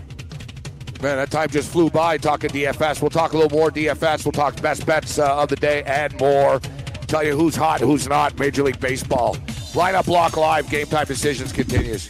Man, 1.02 1.18
that 1.18 1.32
time 1.32 1.50
just 1.50 1.70
flew 1.70 1.90
by 1.90 2.18
talking 2.18 2.50
DFS. 2.50 3.02
We'll 3.02 3.10
talk 3.10 3.34
a 3.34 3.38
little 3.38 3.58
more 3.58 3.70
DFS. 3.70 4.24
We'll 4.24 4.32
talk 4.32 4.60
best 4.62 4.86
bets 4.86 5.20
uh, 5.20 5.36
of 5.36 5.50
the 5.50 5.58
day 5.58 5.84
and 5.84 6.18
more. 6.18 6.62
Tell 7.08 7.26
you 7.26 7.36
who's 7.36 7.58
hot, 7.58 7.82
who's 7.82 8.08
not. 8.08 8.40
Major 8.40 8.64
League 8.64 8.80
Baseball. 8.80 9.36
Lineup 9.74 10.08
Lock 10.08 10.38
live. 10.38 10.70
Game 10.70 10.88
time 10.88 11.06
decisions 11.06 11.52
continues. 11.52 12.10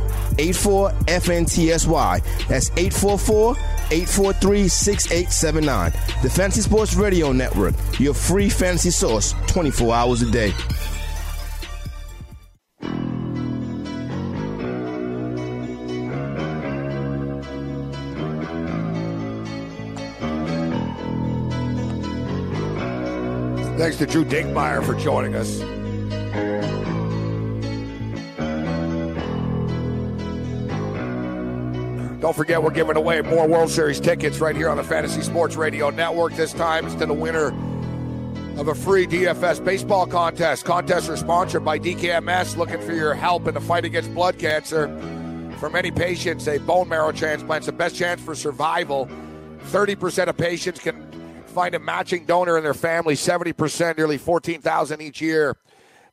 84 0.39 0.91
FNTSY. 0.91 2.47
That's 2.47 2.69
844 2.71 3.55
843 3.91 4.67
6879. 4.67 5.91
The 6.23 6.29
Fantasy 6.29 6.61
Sports 6.61 6.95
Radio 6.95 7.31
Network, 7.31 7.75
your 7.99 8.13
free 8.13 8.49
fantasy 8.49 8.91
source 8.91 9.33
24 9.47 9.93
hours 9.93 10.21
a 10.21 10.31
day. 10.31 10.53
Thanks 23.81 23.97
to 23.97 24.05
Drew 24.05 24.23
Dinkmeyer 24.23 24.85
for 24.85 24.93
joining 24.93 25.33
us. 25.33 25.59
Don't 32.21 32.35
forget, 32.35 32.61
we're 32.61 32.69
giving 32.69 32.97
away 32.97 33.19
more 33.21 33.47
World 33.47 33.71
Series 33.71 33.99
tickets 33.99 34.37
right 34.37 34.55
here 34.55 34.69
on 34.69 34.77
the 34.77 34.83
Fantasy 34.83 35.23
Sports 35.23 35.55
Radio 35.55 35.89
Network. 35.89 36.35
This 36.35 36.53
time, 36.53 36.85
it's 36.85 36.93
to 36.95 37.07
the 37.07 37.15
winner 37.15 37.47
of 38.59 38.67
a 38.67 38.75
free 38.75 39.07
DFS 39.07 39.65
baseball 39.65 40.05
contest. 40.05 40.63
Contests 40.63 41.09
are 41.09 41.17
sponsored 41.17 41.65
by 41.65 41.79
DKMS, 41.79 42.57
looking 42.57 42.79
for 42.79 42.91
your 42.91 43.15
help 43.15 43.47
in 43.47 43.55
the 43.55 43.59
fight 43.59 43.85
against 43.85 44.13
blood 44.13 44.37
cancer. 44.37 44.87
For 45.57 45.67
many 45.67 45.89
patients, 45.89 46.47
a 46.47 46.59
bone 46.59 46.89
marrow 46.89 47.11
transplant 47.11 47.63
is 47.63 47.65
the 47.65 47.71
best 47.71 47.95
chance 47.95 48.21
for 48.21 48.35
survival. 48.35 49.09
30% 49.71 50.27
of 50.27 50.37
patients 50.37 50.79
can 50.79 51.03
find 51.47 51.73
a 51.73 51.79
matching 51.79 52.25
donor 52.25 52.55
in 52.55 52.63
their 52.63 52.75
family, 52.75 53.15
70%, 53.15 53.97
nearly 53.97 54.19
14,000 54.19 55.01
each 55.01 55.21
year. 55.21 55.57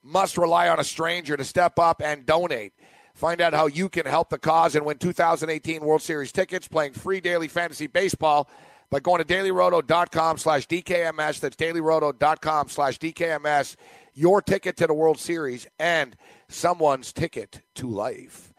Must 0.02 0.38
rely 0.38 0.70
on 0.70 0.80
a 0.80 0.84
stranger 0.84 1.36
to 1.36 1.44
step 1.44 1.78
up 1.78 2.00
and 2.00 2.24
donate. 2.24 2.72
Find 3.18 3.40
out 3.40 3.52
how 3.52 3.66
you 3.66 3.88
can 3.88 4.06
help 4.06 4.28
the 4.30 4.38
cause 4.38 4.76
and 4.76 4.86
win 4.86 4.96
2018 4.96 5.80
World 5.80 6.02
Series 6.02 6.30
tickets 6.30 6.68
playing 6.68 6.92
free 6.92 7.20
daily 7.20 7.48
fantasy 7.48 7.88
baseball 7.88 8.48
by 8.90 9.00
going 9.00 9.20
to 9.20 9.24
dailyroto.com 9.24 10.38
slash 10.38 10.68
DKMS. 10.68 11.40
That's 11.40 11.56
dailyroto.com 11.56 12.68
slash 12.68 13.00
DKMS. 13.00 13.74
Your 14.14 14.40
ticket 14.40 14.76
to 14.76 14.86
the 14.86 14.94
World 14.94 15.18
Series 15.18 15.66
and 15.80 16.14
someone's 16.48 17.12
ticket 17.12 17.60
to 17.74 17.88
life. 17.88 18.54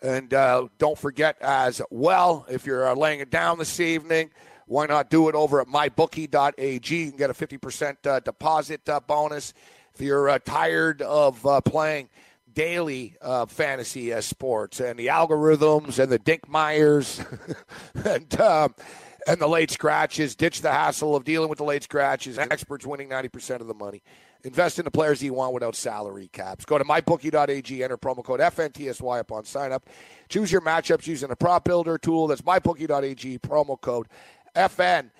And 0.00 0.32
uh, 0.34 0.68
don't 0.78 0.96
forget 0.96 1.36
as 1.42 1.82
well, 1.90 2.46
if 2.48 2.66
you're 2.66 2.88
uh, 2.88 2.94
laying 2.94 3.18
it 3.18 3.30
down 3.30 3.58
this 3.58 3.80
evening, 3.80 4.30
why 4.66 4.86
not 4.86 5.10
do 5.10 5.28
it 5.28 5.34
over 5.34 5.60
at 5.60 5.66
mybookie.ag? 5.66 6.96
You 6.96 7.08
can 7.08 7.18
get 7.18 7.30
a 7.30 7.34
50% 7.34 8.06
uh, 8.06 8.20
deposit 8.20 8.88
uh, 8.88 9.00
bonus. 9.00 9.52
If 9.96 10.00
you're 10.00 10.28
uh, 10.28 10.38
tired 10.38 11.02
of 11.02 11.44
playing 11.64 12.08
daily 12.54 13.16
fantasy 13.48 14.18
sports 14.20 14.80
and 14.80 14.98
the 14.98 15.06
algorithms 15.08 15.98
and 15.98 16.10
the 16.10 16.18
Dick 16.18 16.48
Myers 16.48 17.20
and 18.04 18.40
um, 18.40 18.74
and 19.26 19.40
the 19.40 19.46
late 19.46 19.70
scratches. 19.70 20.34
Ditch 20.34 20.60
the 20.62 20.70
hassle 20.70 21.14
of 21.16 21.24
dealing 21.24 21.48
with 21.48 21.58
the 21.58 21.64
late 21.64 21.82
scratches. 21.82 22.38
Experts 22.38 22.86
winning 22.86 23.08
90% 23.08 23.60
of 23.60 23.66
the 23.66 23.74
money. 23.74 24.02
Invest 24.42 24.78
in 24.78 24.86
the 24.86 24.90
players 24.90 25.22
you 25.22 25.34
want 25.34 25.52
without 25.52 25.76
salary 25.76 26.28
caps. 26.32 26.64
Go 26.64 26.78
to 26.78 26.84
mybookie.ag, 26.84 27.84
enter 27.84 27.98
promo 27.98 28.24
code 28.24 28.40
FNTSY 28.40 29.20
upon 29.20 29.44
sign 29.44 29.70
up. 29.70 29.86
Choose 30.30 30.50
your 30.50 30.62
matchups 30.62 31.06
using 31.06 31.28
the 31.28 31.36
prop 31.36 31.64
builder 31.64 31.98
tool. 31.98 32.26
That's 32.26 32.40
mybookie.ag, 32.40 33.38
promo 33.40 33.78
code 33.78 34.08
FNTSY. 34.56 35.12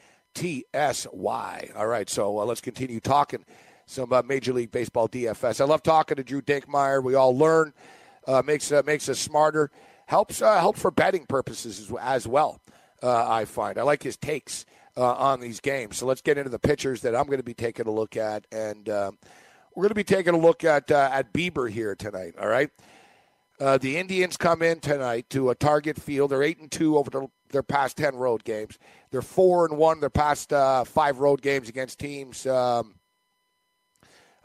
All 1.77 1.87
right, 1.87 2.09
so 2.09 2.39
uh, 2.39 2.45
let's 2.47 2.63
continue 2.63 3.01
talking 3.01 3.45
some 3.91 4.13
uh, 4.13 4.23
Major 4.23 4.53
League 4.53 4.71
Baseball 4.71 5.09
DFS. 5.09 5.61
I 5.61 5.65
love 5.65 5.83
talking 5.83 6.17
to 6.17 6.23
Drew 6.23 6.41
Dinkmeyer. 6.41 7.03
We 7.03 7.15
all 7.15 7.37
learn, 7.37 7.75
uh, 8.27 8.43
makes 8.45 8.71
uh, 8.71 8.83
makes 8.87 9.09
us 9.09 9.19
smarter, 9.19 9.71
helps 10.07 10.41
uh, 10.41 10.59
helps 10.61 10.81
for 10.81 10.91
betting 10.91 11.27
purposes 11.27 11.81
as, 11.81 11.97
as 12.01 12.29
well. 12.29 12.61
Uh, 13.03 13.29
I 13.29 13.45
find 13.45 13.79
I 13.79 13.83
like 13.83 14.03
his 14.03 14.17
takes 14.17 14.65
uh, 14.97 15.15
on 15.15 15.41
these 15.41 15.61
games. 15.61 15.97
So 15.97 16.07
let's 16.07 16.21
get 16.21 16.39
into 16.39 16.51
the 16.51 16.59
pitchers 16.59 17.03
that 17.03 17.17
I'm 17.17 17.27
going 17.27 17.39
to 17.39 17.45
be 17.45 17.55
taking 17.55 17.87
a 17.87 17.91
look 17.91 18.17
at, 18.17 18.47
and 18.53 18.89
uh, 18.89 19.11
we're 19.75 19.83
going 19.83 19.91
to 19.91 19.95
be 19.95 20.05
taking 20.05 20.35
a 20.35 20.39
look 20.39 20.63
at 20.63 20.91
uh, 20.91 21.11
at 21.13 21.33
Bieber 21.33 21.69
here 21.69 21.97
tonight. 21.97 22.35
All 22.41 22.49
right, 22.49 22.71
the 23.59 23.97
Indians 23.97 24.37
come 24.37 24.63
in 24.63 24.79
tonight 24.79 25.29
to 25.31 25.51
a 25.51 25.55
Target 25.57 26.01
Field. 26.01 26.31
They're 26.31 26.45
eight 26.45 26.61
and 26.61 26.71
two 26.71 26.97
over 26.97 27.11
the, 27.11 27.27
their 27.51 27.65
past 27.65 27.97
ten 27.97 28.15
road 28.15 28.45
games. 28.45 28.79
They're 29.11 29.21
four 29.21 29.67
and 29.67 29.77
one 29.77 29.99
their 29.99 30.11
past 30.11 30.51
five 30.51 31.19
road 31.19 31.43
games 31.43 31.69
against 31.69 31.99
teams 31.99 32.47
um, 32.47 32.95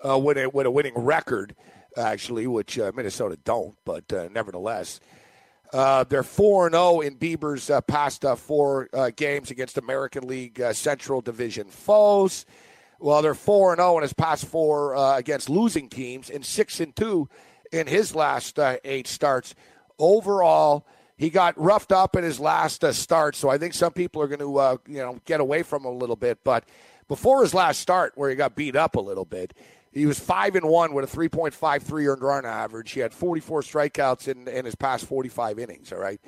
uh, 0.03 0.17
with 0.17 0.37
a 0.37 0.49
with 0.49 0.65
a 0.65 0.71
winning 0.71 0.95
record, 0.95 1.55
actually, 1.97 2.47
which 2.47 2.77
Minnesota 2.77 3.37
don't, 3.43 3.75
but 3.85 4.11
nevertheless. 4.31 4.99
Uh, 5.75 6.05
they're 6.05 6.23
4 6.23 6.69
0 6.69 7.01
in 7.01 7.17
Bieber's 7.17 7.69
uh, 7.69 7.81
past 7.81 8.23
uh, 8.23 8.35
four 8.35 8.87
uh, 8.93 9.11
games 9.15 9.51
against 9.51 9.77
American 9.77 10.27
League 10.27 10.61
uh, 10.61 10.73
Central 10.73 11.19
Division 11.19 11.67
foes. 11.67 12.45
Well, 12.99 13.21
they're 13.21 13.33
4 13.33 13.75
0 13.75 13.97
in 13.97 14.01
his 14.03 14.13
past 14.13 14.45
four 14.45 14.95
uh, 14.95 15.17
against 15.17 15.49
losing 15.49 15.89
teams 15.89 16.29
and 16.29 16.45
6 16.45 16.79
and 16.79 16.95
2 16.95 17.27
in 17.73 17.87
his 17.87 18.15
last 18.15 18.57
eight 18.85 19.07
starts. 19.07 19.53
Overall, 19.99 20.85
he 21.17 21.29
got 21.29 21.59
roughed 21.59 21.91
up 21.91 22.15
in 22.15 22.23
his 22.23 22.39
last 22.39 22.85
start, 22.93 23.35
so 23.35 23.49
I 23.49 23.57
think 23.57 23.73
some 23.73 23.91
people 23.91 24.21
are 24.21 24.27
going 24.27 24.39
to 24.39 24.79
you 24.87 24.99
know 24.99 25.19
get 25.25 25.41
away 25.41 25.63
from 25.63 25.83
him 25.83 25.93
a 25.93 25.97
little 25.97 26.15
bit. 26.15 26.39
But 26.43 26.63
before 27.07 27.41
his 27.41 27.53
last 27.53 27.79
start, 27.79 28.13
where 28.15 28.29
he 28.29 28.35
got 28.37 28.55
beat 28.55 28.75
up 28.75 28.95
a 28.95 29.01
little 29.01 29.25
bit, 29.25 29.53
he 29.95 30.05
was 30.05 30.19
five 30.19 30.55
and 30.55 30.67
one 30.67 30.93
with 30.93 31.11
a 31.11 31.17
3.53 31.17 32.11
earned 32.11 32.21
run 32.21 32.45
average. 32.45 32.91
He 32.91 32.99
had 32.99 33.13
44 33.13 33.61
strikeouts 33.61 34.27
in, 34.27 34.47
in 34.47 34.65
his 34.65 34.75
past 34.75 35.05
45 35.05 35.57
innings. 35.57 35.91
All 35.91 35.99
right, 35.99 36.19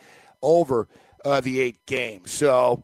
over 0.42 0.88
uh, 1.26 1.42
the 1.42 1.60
eight 1.60 1.86
games. 1.86 2.32
So 2.32 2.84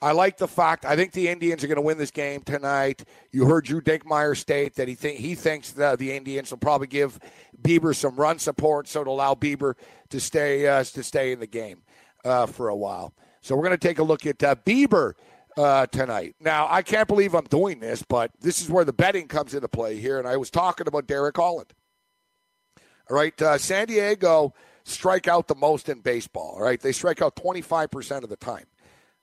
I 0.00 0.12
like 0.12 0.38
the 0.38 0.48
fact. 0.48 0.86
I 0.86 0.96
think 0.96 1.12
the 1.12 1.28
Indians 1.28 1.62
are 1.62 1.66
going 1.66 1.76
to 1.76 1.82
win 1.82 1.98
this 1.98 2.10
game 2.10 2.40
tonight. 2.40 3.04
You 3.30 3.44
heard 3.44 3.66
Drew 3.66 3.82
Dinkmeyer 3.82 4.36
state 4.36 4.74
that 4.76 4.88
he 4.88 4.94
think 4.94 5.18
he 5.18 5.34
thinks 5.34 5.70
the, 5.72 5.96
the 5.96 6.12
Indians 6.16 6.50
will 6.50 6.58
probably 6.58 6.88
give 6.88 7.18
Bieber 7.60 7.94
some 7.94 8.16
run 8.16 8.38
support, 8.38 8.88
so 8.88 9.04
to 9.04 9.10
allow 9.10 9.34
Bieber 9.34 9.74
to 10.08 10.18
stay 10.18 10.66
uh, 10.66 10.82
to 10.82 11.02
stay 11.02 11.32
in 11.32 11.40
the 11.40 11.46
game 11.46 11.82
uh, 12.24 12.46
for 12.46 12.68
a 12.68 12.76
while. 12.76 13.12
So 13.42 13.54
we're 13.54 13.64
going 13.64 13.78
to 13.78 13.88
take 13.88 13.98
a 13.98 14.02
look 14.02 14.24
at 14.24 14.42
uh, 14.42 14.54
Bieber 14.54 15.12
uh, 15.56 15.86
tonight. 15.86 16.34
Now, 16.40 16.66
I 16.70 16.82
can't 16.82 17.08
believe 17.08 17.34
I'm 17.34 17.44
doing 17.44 17.80
this, 17.80 18.02
but 18.02 18.30
this 18.40 18.60
is 18.60 18.70
where 18.70 18.84
the 18.84 18.92
betting 18.92 19.28
comes 19.28 19.54
into 19.54 19.68
play 19.68 19.98
here. 19.98 20.18
And 20.18 20.26
I 20.26 20.36
was 20.36 20.50
talking 20.50 20.86
about 20.86 21.06
Derek 21.06 21.36
Holland. 21.36 21.72
All 23.10 23.16
right, 23.16 23.40
uh, 23.42 23.58
San 23.58 23.88
Diego 23.88 24.54
strike 24.84 25.28
out 25.28 25.48
the 25.48 25.54
most 25.54 25.88
in 25.88 26.00
baseball. 26.00 26.54
All 26.56 26.62
right, 26.62 26.80
they 26.80 26.92
strike 26.92 27.20
out 27.20 27.36
25% 27.36 28.22
of 28.22 28.28
the 28.28 28.36
time. 28.36 28.66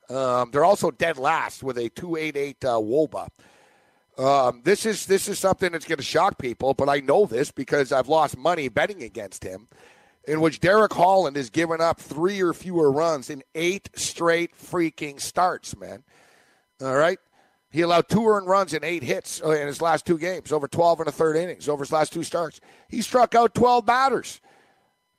Um, 0.10 0.52
they're 0.52 0.66
also 0.66 0.92
dead 0.92 1.18
last 1.18 1.64
with 1.64 1.78
a 1.78 1.90
288 1.90 2.66
uh, 2.66 2.68
WOBA. 2.70 3.30
Um, 4.18 4.62
this 4.66 4.86
is 4.86 5.06
this 5.06 5.30
is 5.30 5.40
something 5.40 5.72
that's 5.72 5.86
going 5.86 5.98
to 5.98 6.04
shock 6.04 6.38
people, 6.40 6.74
but 6.74 6.90
I 6.90 7.00
know 7.00 7.26
this 7.26 7.52
because 7.52 7.94
I've 7.94 8.10
lost 8.10 8.38
money 8.38 8.68
betting 8.68 9.02
against 9.02 9.46
him 9.46 9.70
in 10.28 10.42
which 10.42 10.60
Derek 10.60 10.94
Holland 10.94 11.38
has 11.38 11.50
given 11.50 11.80
up 11.80 12.02
three 12.02 12.42
or 12.42 12.54
fewer 12.54 12.92
runs 12.92 13.30
in 13.30 13.44
eight 13.56 13.90
straight 13.96 14.52
freaking 14.58 15.22
starts, 15.22 15.78
man. 15.78 16.04
All 16.82 16.96
right. 16.96 17.20
He 17.72 17.82
allowed 17.82 18.10
two 18.10 18.28
earned 18.28 18.48
runs 18.48 18.74
and 18.74 18.84
eight 18.84 19.04
hits 19.04 19.42
uh, 19.44 19.52
in 19.52 19.68
his 19.68 19.82
last 19.82 20.06
two 20.06 20.18
games, 20.18 20.52
over 20.52 20.68
12 20.68 21.02
and 21.02 21.10
a 21.10 21.12
third 21.12 21.36
innings, 21.36 21.70
over 21.70 21.84
his 21.84 21.92
last 21.92 22.12
two 22.12 22.24
starts. 22.24 22.60
He 22.88 23.02
struck 23.02 23.36
out 23.36 23.54
12 23.54 23.86
batters. 23.86 24.42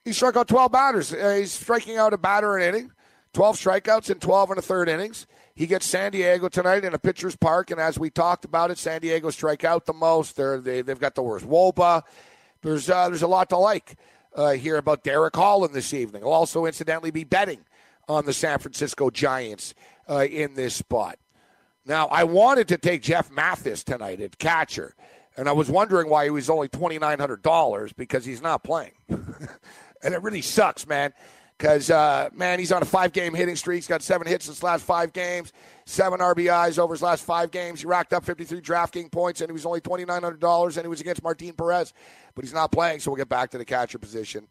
He 0.04 0.12
struck 0.12 0.36
out 0.36 0.48
12 0.48 0.72
batters. 0.72 1.12
Uh, 1.12 1.36
he's 1.38 1.52
striking 1.52 1.96
out 1.96 2.12
a 2.12 2.18
batter 2.18 2.56
an 2.56 2.62
inning, 2.74 2.90
12 3.34 3.56
strikeouts 3.56 4.10
in 4.10 4.18
12 4.18 4.50
and 4.50 4.58
a 4.58 4.62
third 4.62 4.88
innings. 4.88 5.26
He 5.54 5.66
gets 5.66 5.86
San 5.86 6.10
Diego 6.10 6.48
tonight 6.48 6.84
in 6.84 6.94
a 6.94 6.98
pitcher's 6.98 7.36
park, 7.36 7.70
and 7.70 7.80
as 7.80 7.98
we 7.98 8.10
talked 8.10 8.44
about 8.44 8.70
it, 8.70 8.78
San 8.78 9.00
Diego 9.00 9.30
strike 9.30 9.62
out 9.62 9.86
the 9.86 9.92
most. 9.92 10.34
They're, 10.34 10.58
they, 10.60 10.82
they've 10.82 10.98
got 10.98 11.14
the 11.14 11.22
worst 11.22 11.46
WOBA. 11.46 12.02
There's, 12.62 12.90
uh, 12.90 13.08
there's 13.08 13.22
a 13.22 13.28
lot 13.28 13.50
to 13.50 13.58
like 13.58 13.96
uh, 14.34 14.52
here 14.52 14.76
about 14.76 15.04
Derek 15.04 15.36
Holland 15.36 15.74
this 15.74 15.94
evening. 15.94 16.24
I'll 16.24 16.32
also 16.32 16.64
incidentally 16.64 17.10
be 17.10 17.24
betting 17.24 17.60
on 18.08 18.24
the 18.24 18.32
San 18.32 18.58
Francisco 18.58 19.10
Giants 19.10 19.74
uh, 20.08 20.24
in 20.24 20.54
this 20.54 20.74
spot. 20.74 21.18
Now, 21.86 22.08
I 22.08 22.24
wanted 22.24 22.68
to 22.68 22.78
take 22.78 23.02
Jeff 23.02 23.30
Mathis 23.30 23.82
tonight 23.82 24.20
at 24.20 24.38
catcher, 24.38 24.94
and 25.36 25.48
I 25.48 25.52
was 25.52 25.70
wondering 25.70 26.08
why 26.08 26.24
he 26.24 26.30
was 26.30 26.50
only 26.50 26.68
$2,900 26.68 27.96
because 27.96 28.24
he's 28.24 28.42
not 28.42 28.62
playing. 28.62 28.92
and 29.08 30.14
it 30.14 30.22
really 30.22 30.42
sucks, 30.42 30.86
man, 30.86 31.14
because, 31.56 31.90
uh, 31.90 32.28
man, 32.34 32.58
he's 32.58 32.70
on 32.70 32.82
a 32.82 32.86
five 32.86 33.12
game 33.12 33.32
hitting 33.32 33.56
streak. 33.56 33.78
He's 33.78 33.86
got 33.86 34.02
seven 34.02 34.26
hits 34.26 34.46
in 34.46 34.52
his 34.52 34.62
last 34.62 34.84
five 34.84 35.14
games, 35.14 35.52
seven 35.86 36.20
RBIs 36.20 36.78
over 36.78 36.92
his 36.92 37.02
last 37.02 37.24
five 37.24 37.50
games. 37.50 37.80
He 37.80 37.86
racked 37.86 38.12
up 38.12 38.24
53 38.24 38.60
DraftKings 38.60 39.10
points, 39.10 39.40
and 39.40 39.48
he 39.48 39.52
was 39.52 39.64
only 39.64 39.80
$2,900, 39.80 40.76
and 40.76 40.84
he 40.84 40.88
was 40.88 41.00
against 41.00 41.22
Martin 41.22 41.54
Perez, 41.54 41.94
but 42.34 42.44
he's 42.44 42.54
not 42.54 42.70
playing, 42.72 43.00
so 43.00 43.10
we'll 43.10 43.16
get 43.16 43.30
back 43.30 43.50
to 43.50 43.58
the 43.58 43.64
catcher 43.64 43.98
position. 43.98 44.46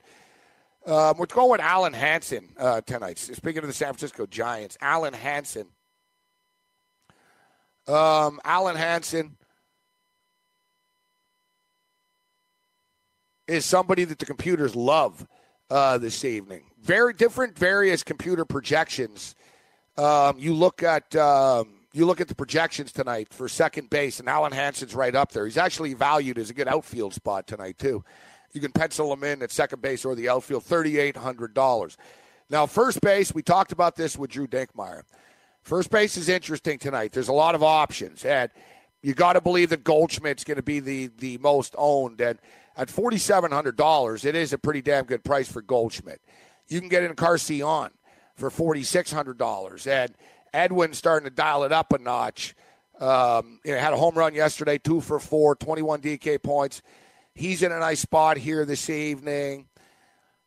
Um, 0.88 1.18
we're 1.18 1.28
going 1.28 1.52
with 1.52 1.62
Alen 1.62 1.94
Hanson 1.94 2.50
uh, 2.58 2.82
tonight. 2.82 3.20
Speaking 3.20 3.60
of 3.60 3.68
the 3.68 3.74
San 3.74 3.90
Francisco 3.90 4.26
Giants, 4.26 4.78
Alen 4.82 5.14
Hanson 5.14 5.68
um, 7.90 8.40
Alen 8.46 8.76
Hanson 8.76 9.36
is 13.48 13.66
somebody 13.66 14.04
that 14.06 14.20
the 14.20 14.26
computers 14.26 14.76
love 14.76 15.28
uh, 15.70 15.98
this 15.98 16.24
evening. 16.24 16.64
Very 16.82 17.14
different, 17.14 17.58
various 17.58 18.04
computer 18.04 18.46
projections. 18.46 19.36
Um, 19.98 20.38
you 20.38 20.54
look 20.54 20.84
at 20.84 21.16
um, 21.16 21.74
you 21.92 22.06
look 22.06 22.22
at 22.22 22.28
the 22.28 22.36
projections 22.36 22.92
tonight 22.92 23.34
for 23.34 23.50
second 23.50 23.90
base, 23.90 24.20
and 24.20 24.30
Alen 24.30 24.54
Hanson's 24.54 24.94
right 24.94 25.16
up 25.16 25.32
there. 25.32 25.46
He's 25.46 25.58
actually 25.58 25.96
valued 25.96 26.38
as 26.38 26.50
a 26.50 26.54
good 26.54 26.68
outfield 26.68 27.14
spot 27.14 27.48
tonight 27.48 27.78
too. 27.80 28.04
You 28.54 28.62
can 28.62 28.72
pencil 28.72 29.12
him 29.12 29.24
in 29.24 29.42
at 29.42 29.52
second 29.52 29.82
base 29.82 30.06
or 30.06 30.16
the 30.16 30.30
outfield, 30.30 30.64
thirty 30.64 31.00
eight 31.00 31.18
hundred 31.18 31.54
dollars. 31.54 31.98
Now, 32.50 32.66
first 32.66 33.02
base, 33.02 33.34
we 33.34 33.44
talked 33.44 33.72
about 33.72 33.96
this 33.96 34.18
with 34.18 34.32
Drew 34.32 34.48
Dinkmeyer. 34.48 35.04
First 35.62 35.90
base 35.92 36.18
is 36.18 36.30
interesting 36.30 36.80
tonight. 36.80 37.12
There's 37.12 37.28
a 37.28 37.34
lot 37.34 37.56
of 37.56 37.64
options, 37.64 38.26
and 38.26 38.50
you 39.02 39.14
got 39.14 39.34
to 39.34 39.42
believe 39.42 39.70
that 39.70 39.84
Goldschmidt's 39.84 40.44
going 40.44 40.58
to 40.58 40.64
be 40.64 40.80
the 40.80 41.12
the 41.18 41.38
most 41.38 41.76
owned. 41.78 42.22
And 42.22 42.40
at 42.76 42.90
forty 42.90 43.18
seven 43.18 43.52
hundred 43.52 43.76
dollars, 43.76 44.26
it 44.26 44.36
is 44.36 44.54
a 44.54 44.58
pretty 44.58 44.82
damn 44.82 45.06
good 45.06 45.24
price 45.24 45.52
for 45.52 45.62
Goldschmidt. 45.62 46.22
You 46.68 46.80
can 46.80 46.90
get 46.90 47.04
in 47.04 47.14
Carcion 47.16 47.90
for 48.36 48.50
forty 48.50 48.84
six 48.84 49.12
hundred 49.12 49.38
dollars, 49.38 49.86
and 49.86 50.16
Edwin's 50.54 50.98
starting 50.98 51.30
to 51.30 51.36
dial 51.36 51.64
it 51.64 51.72
up 51.72 51.94
a 51.94 51.98
notch. 51.98 52.56
Um, 53.00 53.60
you 53.64 53.74
know, 53.74 53.80
had 53.80 53.94
a 53.94 53.98
home 53.98 54.16
run 54.16 54.36
yesterday, 54.36 54.78
two 54.78 55.00
for 55.00 55.20
four, 55.20 55.56
21 55.56 56.02
DK 56.02 56.42
points. 56.44 56.82
He's 57.34 57.64
in 57.64 57.72
a 57.72 57.80
nice 57.80 58.02
spot 58.02 58.38
here 58.38 58.66
this 58.66 58.90
evening. 58.90 59.68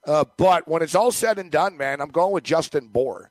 Uh, 0.07 0.25
but 0.37 0.69
when 0.69 0.83
it's 0.83 0.95
all 0.95 1.13
said 1.13 1.39
and 1.39 1.51
done, 1.51 1.77
man, 1.79 2.01
I'm 2.03 2.11
going 2.11 2.35
with 2.35 2.45
Justin 2.45 2.89
Bour. 2.89 3.31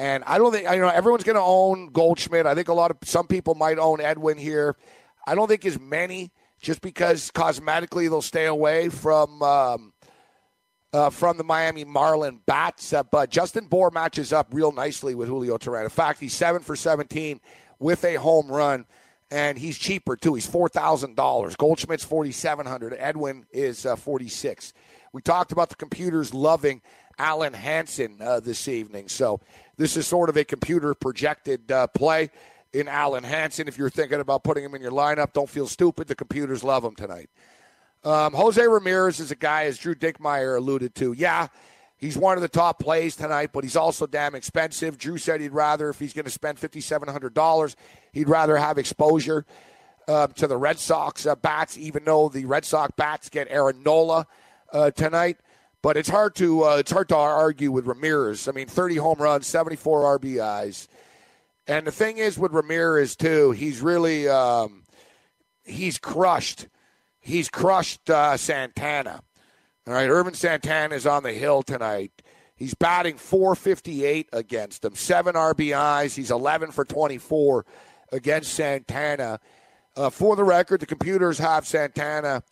And 0.00 0.24
I 0.24 0.38
don't 0.38 0.50
think 0.50 0.66
you 0.66 0.78
know 0.78 0.88
everyone's 0.88 1.24
going 1.24 1.36
to 1.36 1.42
own 1.42 1.90
Goldschmidt. 1.92 2.46
I 2.46 2.54
think 2.54 2.68
a 2.68 2.72
lot 2.72 2.90
of 2.90 2.96
some 3.04 3.26
people 3.26 3.54
might 3.54 3.78
own 3.78 4.00
Edwin 4.00 4.38
here. 4.38 4.74
I 5.26 5.34
don't 5.34 5.46
think 5.46 5.66
as 5.66 5.78
many, 5.78 6.32
just 6.58 6.80
because 6.80 7.30
cosmetically 7.32 8.08
they'll 8.08 8.22
stay 8.22 8.46
away 8.46 8.88
from 8.88 9.42
um, 9.42 9.92
uh, 10.94 11.10
from 11.10 11.36
the 11.36 11.44
Miami 11.44 11.84
Marlin 11.84 12.40
bats. 12.46 12.94
Uh, 12.94 13.02
but 13.02 13.28
Justin 13.28 13.66
Bour 13.66 13.90
matches 13.90 14.32
up 14.32 14.48
real 14.52 14.72
nicely 14.72 15.14
with 15.14 15.28
Julio 15.28 15.58
Teheran. 15.58 15.84
In 15.84 15.90
fact, 15.90 16.18
he's 16.18 16.32
seven 16.32 16.62
for 16.62 16.76
17 16.76 17.38
with 17.78 18.02
a 18.06 18.14
home 18.14 18.48
run, 18.48 18.86
and 19.30 19.58
he's 19.58 19.76
cheaper 19.76 20.16
too. 20.16 20.34
He's 20.34 20.46
four 20.46 20.70
thousand 20.70 21.14
dollars. 21.14 21.56
Goldschmidt's 21.56 22.04
forty 22.04 22.32
seven 22.32 22.64
hundred. 22.64 22.94
Edwin 22.98 23.44
is 23.52 23.84
uh, 23.84 23.96
forty 23.96 24.28
six. 24.28 24.72
We 25.12 25.20
talked 25.20 25.52
about 25.52 25.68
the 25.68 25.76
computers 25.76 26.32
loving 26.32 26.80
Alen 27.18 27.52
Hanson 27.52 28.16
uh, 28.22 28.40
this 28.40 28.66
evening, 28.66 29.08
so 29.08 29.40
this 29.80 29.96
is 29.96 30.06
sort 30.06 30.28
of 30.28 30.36
a 30.36 30.44
computer 30.44 30.92
projected 30.94 31.72
uh, 31.72 31.86
play 31.86 32.28
in 32.74 32.86
Alen 32.86 33.24
Hanson. 33.24 33.66
If 33.66 33.78
you're 33.78 33.88
thinking 33.88 34.20
about 34.20 34.44
putting 34.44 34.62
him 34.62 34.74
in 34.74 34.82
your 34.82 34.90
lineup, 34.92 35.32
don't 35.32 35.48
feel 35.48 35.66
stupid. 35.66 36.06
The 36.06 36.14
computers 36.14 36.62
love 36.62 36.84
him 36.84 36.94
tonight. 36.94 37.30
Um, 38.04 38.34
Jose 38.34 38.62
Ramirez 38.62 39.20
is 39.20 39.30
a 39.30 39.36
guy, 39.36 39.64
as 39.64 39.78
Drew 39.78 39.94
Dinkmeyer 39.94 40.58
alluded 40.58 40.94
to. 40.96 41.14
Yeah, 41.14 41.48
he's 41.96 42.18
one 42.18 42.36
of 42.36 42.42
the 42.42 42.48
top 42.48 42.78
plays 42.78 43.16
tonight, 43.16 43.50
but 43.54 43.64
he's 43.64 43.74
also 43.74 44.06
damn 44.06 44.34
expensive. 44.34 44.98
Drew 44.98 45.16
said 45.16 45.40
he'd 45.40 45.52
rather, 45.52 45.88
if 45.88 45.98
he's 45.98 46.12
going 46.12 46.26
to 46.26 46.30
spend 46.30 46.58
$5,700, 46.58 47.74
he'd 48.12 48.28
rather 48.28 48.58
have 48.58 48.76
exposure 48.76 49.46
uh, 50.06 50.26
to 50.26 50.46
the 50.46 50.58
Red 50.58 50.78
Sox 50.78 51.24
uh, 51.24 51.36
bats, 51.36 51.78
even 51.78 52.04
though 52.04 52.28
the 52.28 52.44
Red 52.44 52.66
Sox 52.66 52.92
bats 52.98 53.30
get 53.30 53.46
Aaron 53.48 53.82
Nola 53.82 54.26
uh, 54.74 54.90
tonight. 54.90 55.38
But 55.82 55.96
it's 55.96 56.08
hard 56.08 56.34
to 56.36 56.64
uh, 56.64 56.76
it's 56.76 56.90
hard 56.90 57.08
to 57.08 57.16
argue 57.16 57.72
with 57.72 57.86
Ramirez. 57.86 58.48
I 58.48 58.52
mean, 58.52 58.66
30 58.66 58.96
home 58.96 59.18
runs, 59.18 59.46
74 59.46 60.18
RBIs, 60.18 60.88
and 61.66 61.86
the 61.86 61.92
thing 61.92 62.18
is 62.18 62.38
with 62.38 62.52
Ramirez 62.52 63.16
too, 63.16 63.52
he's 63.52 63.80
really 63.80 64.28
um, 64.28 64.82
he's 65.64 65.98
crushed. 65.98 66.66
He's 67.20 67.48
crushed 67.48 68.10
uh, 68.10 68.36
Santana. 68.36 69.22
All 69.86 69.94
right, 69.94 70.08
Ervin 70.08 70.34
Santana 70.34 70.94
is 70.94 71.06
on 71.06 71.22
the 71.22 71.32
hill 71.32 71.62
tonight. 71.62 72.12
He's 72.56 72.74
batting 72.74 73.16
458 73.16 74.28
against 74.32 74.84
him, 74.84 74.94
seven 74.94 75.34
RBIs. 75.34 76.14
He's 76.14 76.30
11 76.30 76.72
for 76.72 76.84
24 76.84 77.64
against 78.12 78.52
Santana. 78.52 79.40
Uh, 79.96 80.10
for 80.10 80.36
the 80.36 80.44
record, 80.44 80.80
the 80.80 80.86
computers 80.86 81.38
have 81.38 81.66
Santana 81.66 82.42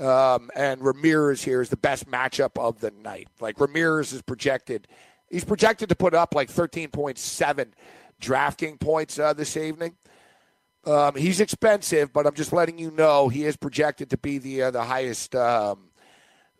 um, 0.00 0.50
and 0.56 0.82
Ramirez 0.82 1.42
here 1.42 1.60
is 1.60 1.68
the 1.68 1.76
best 1.76 2.10
matchup 2.10 2.58
of 2.58 2.80
the 2.80 2.90
night. 2.90 3.28
Like 3.40 3.60
Ramirez 3.60 4.12
is 4.12 4.22
projected, 4.22 4.88
he's 5.30 5.44
projected 5.44 5.88
to 5.90 5.94
put 5.94 6.14
up 6.14 6.34
like 6.34 6.50
13.7 6.50 7.72
DraftKings 8.20 8.80
points 8.80 9.18
uh, 9.18 9.32
this 9.32 9.56
evening. 9.56 9.96
Um, 10.84 11.14
he's 11.14 11.40
expensive, 11.40 12.12
but 12.12 12.26
I'm 12.26 12.34
just 12.34 12.52
letting 12.52 12.78
you 12.78 12.90
know 12.90 13.28
he 13.28 13.44
is 13.44 13.56
projected 13.56 14.10
to 14.10 14.16
be 14.16 14.38
the 14.38 14.62
uh, 14.62 14.70
the 14.70 14.82
highest 14.82 15.36
um, 15.36 15.90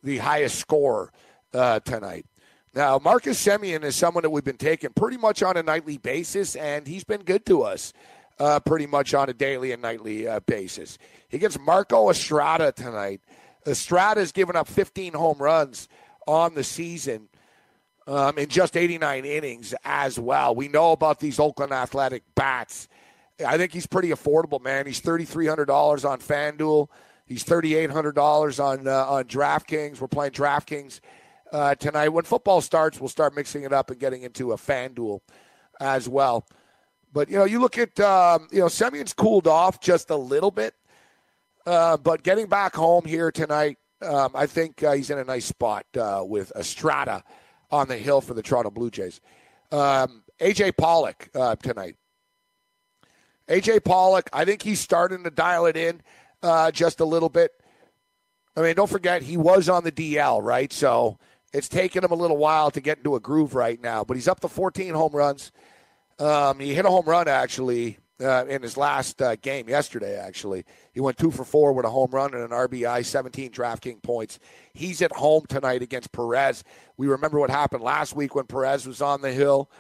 the 0.03 0.19
highest 0.19 0.59
score 0.59 1.11
uh, 1.55 1.81
tonight. 1.81 2.27
Now, 2.75 3.01
Marcus 3.03 3.45
Semien 3.45 3.83
is 3.83 3.97
someone 3.97 4.23
that 4.23 4.31
we've 4.31 4.45
been 4.45 4.57
taking 4.57 4.91
pretty 4.91 5.17
much 5.17 5.43
on 5.43 5.57
a 5.57 5.63
nightly 5.63 5.99
basis, 5.99 6.55
and 6.55 6.87
he's 6.87 7.03
been 7.03 7.23
good 7.23 7.45
to 7.47 7.63
us 7.63 7.93
uh, 8.41 8.59
pretty 8.59 8.87
much 8.87 9.15
on 9.15 9.29
a 9.29 9.35
daily 9.35 9.71
and 9.71 9.83
nightly 9.83 10.27
uh, 10.27 10.41
basis. 10.41 10.99
He 11.29 11.39
gets 11.39 11.59
Marco 11.59 12.11
Estrada 12.11 12.73
tonight. 12.73 13.21
Estrada's 13.67 14.33
given 14.33 14.57
up 14.57 14.67
15 14.67 15.13
home 15.13 15.39
runs 15.39 15.89
on 16.27 16.55
the 16.55 16.65
season 16.65 17.29
um, 18.07 18.39
in 18.39 18.49
just 18.49 18.77
89 18.77 19.27
innings 19.27 19.75
as 19.85 20.19
well. 20.19 20.55
We 20.55 20.69
know 20.69 20.93
about 20.93 21.21
these 21.21 21.39
Oakland 21.39 21.73
Athletic 21.73 22.23
bats. 22.35 22.89
I 23.47 23.59
think 23.59 23.73
he's 23.73 23.87
pretty 23.87 24.09
affordable, 24.09 24.63
man. 24.63 24.87
He's 24.87 25.01
$3,300 25.03 26.09
on 26.09 26.19
FanDuel. 26.21 26.89
He's 27.27 27.45
$3,800 27.45 28.63
on 28.63 28.89
uh, 28.89 29.07
on 29.07 29.25
DraftKings. 29.25 30.01
We're 30.01 30.09
playing 30.09 30.33
DraftKings 30.33 31.01
uh, 31.53 31.75
tonight. 31.77 32.09
When 32.09 32.25
football 32.25 32.61
starts, 32.61 32.99
we'll 32.99 33.09
start 33.09 33.37
mixing 33.37 33.63
it 33.63 33.73
up 33.73 33.91
and 33.91 34.01
getting 34.01 34.23
into 34.23 34.53
a 34.53 34.57
FanDuel 34.57 35.21
as 35.79 36.09
well. 36.09 36.47
But 37.13 37.29
you 37.29 37.37
know, 37.37 37.45
you 37.45 37.61
look 37.61 37.79
at 37.79 37.99
um, 38.01 38.49
you 38.51 38.61
know, 38.61 38.67
Semien's 38.67 39.13
cooled 39.13 39.47
off 39.47 39.81
just 39.81 40.11
a 40.11 40.17
little 40.17 40.51
bit. 40.51 40.75
Uh, 41.67 41.97
but 41.97 42.23
getting 42.23 42.47
back 42.47 42.75
home 42.75 43.05
here 43.05 43.31
tonight, 43.31 43.79
um, 44.03 44.31
I 44.35 44.47
think 44.47 44.83
uh, 44.83 44.93
he's 44.93 45.11
in 45.11 45.19
a 45.19 45.25
nice 45.25 45.45
spot 45.45 45.85
uh, 45.97 46.23
with 46.27 46.53
Estrada 46.57 47.23
on 47.71 47.89
the 47.89 47.97
hill 47.97 48.21
for 48.21 48.35
the 48.35 48.43
Toronto 48.43 48.71
Blue 48.71 48.91
Jays. 48.91 49.21
Um, 49.71 50.23
AJ 50.41 50.77
Pollock 50.77 51.29
uh, 51.35 51.57
tonight. 51.57 51.97
AJ 53.49 53.85
Pollock, 53.85 54.31
I 54.33 54.45
think 54.45 54.63
he's 54.63 54.81
starting 54.81 55.25
to 55.25 55.31
dial 55.31 55.67
it 55.67 55.77
in 55.77 56.01
uh, 56.43 56.71
just 56.71 57.01
a 57.01 57.05
little 57.05 57.29
bit. 57.29 57.53
I 58.57 58.63
mean, 58.63 58.75
don't 58.75 58.91
forget 58.91 59.23
he 59.23 59.37
was 59.37 59.69
on 59.69 59.85
the 59.85 59.93
DL, 59.93 60.43
right? 60.43 60.73
So 60.73 61.19
it's 61.53 61.69
taken 61.69 62.05
him 62.05 62.11
a 62.11 62.17
little 62.17 62.37
while 62.37 62.71
to 62.71 62.81
get 62.81 62.99
into 62.99 63.17
a 63.17 63.21
groove 63.21 63.55
right 63.55 63.81
now. 63.81 64.05
But 64.05 64.17
he's 64.17 64.29
up 64.29 64.41
to 64.41 64.49
14 64.49 64.95
home 64.95 65.13
runs. 65.13 65.53
Um, 66.21 66.61
he 66.61 66.75
hit 66.75 66.85
a 66.85 66.91
home 66.91 67.07
run 67.07 67.29
actually 67.29 67.99
uh, 68.21 68.45
in 68.47 68.63
his 68.63 68.77
last 68.77 69.21
uh, 69.23 69.37
game 69.37 69.69
yesterday. 69.69 70.19
Actually, 70.19 70.65
he 70.93 71.01
went 71.01 71.17
two 71.17 71.31
for 71.31 71.45
four 71.45 71.73
with 71.73 71.87
a 71.87 71.91
home 71.91 72.11
run 72.11 72.35
and 72.35 72.43
an 72.43 72.51
RBI, 72.51 73.05
17 73.05 73.51
DraftKings 73.51 74.03
points. 74.03 74.39
He's 74.75 75.01
at 75.03 75.13
home 75.13 75.47
tonight 75.49 75.83
against 75.83 76.13
Perez. 76.13 76.63
We 76.99 77.09
remember 77.09 77.39
what 77.39 77.51
happened 77.51 77.83
last 77.83 78.15
week 78.15 78.35
when 78.35 78.45
Perez 78.45 78.87
was 78.87 79.01
on 79.01 79.23
the 79.23 79.33
hill 79.33 79.71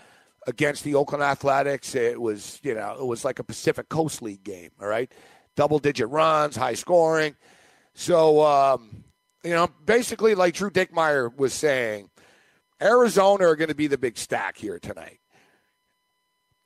against 0.47 0.83
the 0.85 0.95
Oakland 0.95 1.23
Athletics. 1.23 1.95
It 1.95 2.21
was, 2.21 2.59
you 2.63 2.75
know, 2.75 2.97
it 2.99 3.07
was 3.07 3.25
like 3.25 3.39
a 3.39 3.45
Pacific 3.45 3.91
Coast 3.91 4.23
League 4.23 4.43
game. 4.43 4.71
All 4.81 4.89
right, 4.89 5.13
double 5.57 5.79
digit 5.79 6.09
runs, 6.09 6.57
high 6.57 6.75
scoring. 6.75 7.37
So, 7.93 8.43
um, 8.43 9.05
you 9.45 9.51
know, 9.51 9.69
basically, 9.85 10.35
like 10.35 10.55
Drew 10.55 10.71
Dinkmeyer 10.71 11.37
was 11.37 11.53
saying, 11.53 12.09
Arizona 12.81 13.45
are 13.45 13.57
going 13.57 13.69
to 13.69 13.75
be 13.75 13.89
the 13.89 13.99
big 13.99 14.17
stack 14.17 14.57
here 14.57 14.79
tonight. 14.79 15.21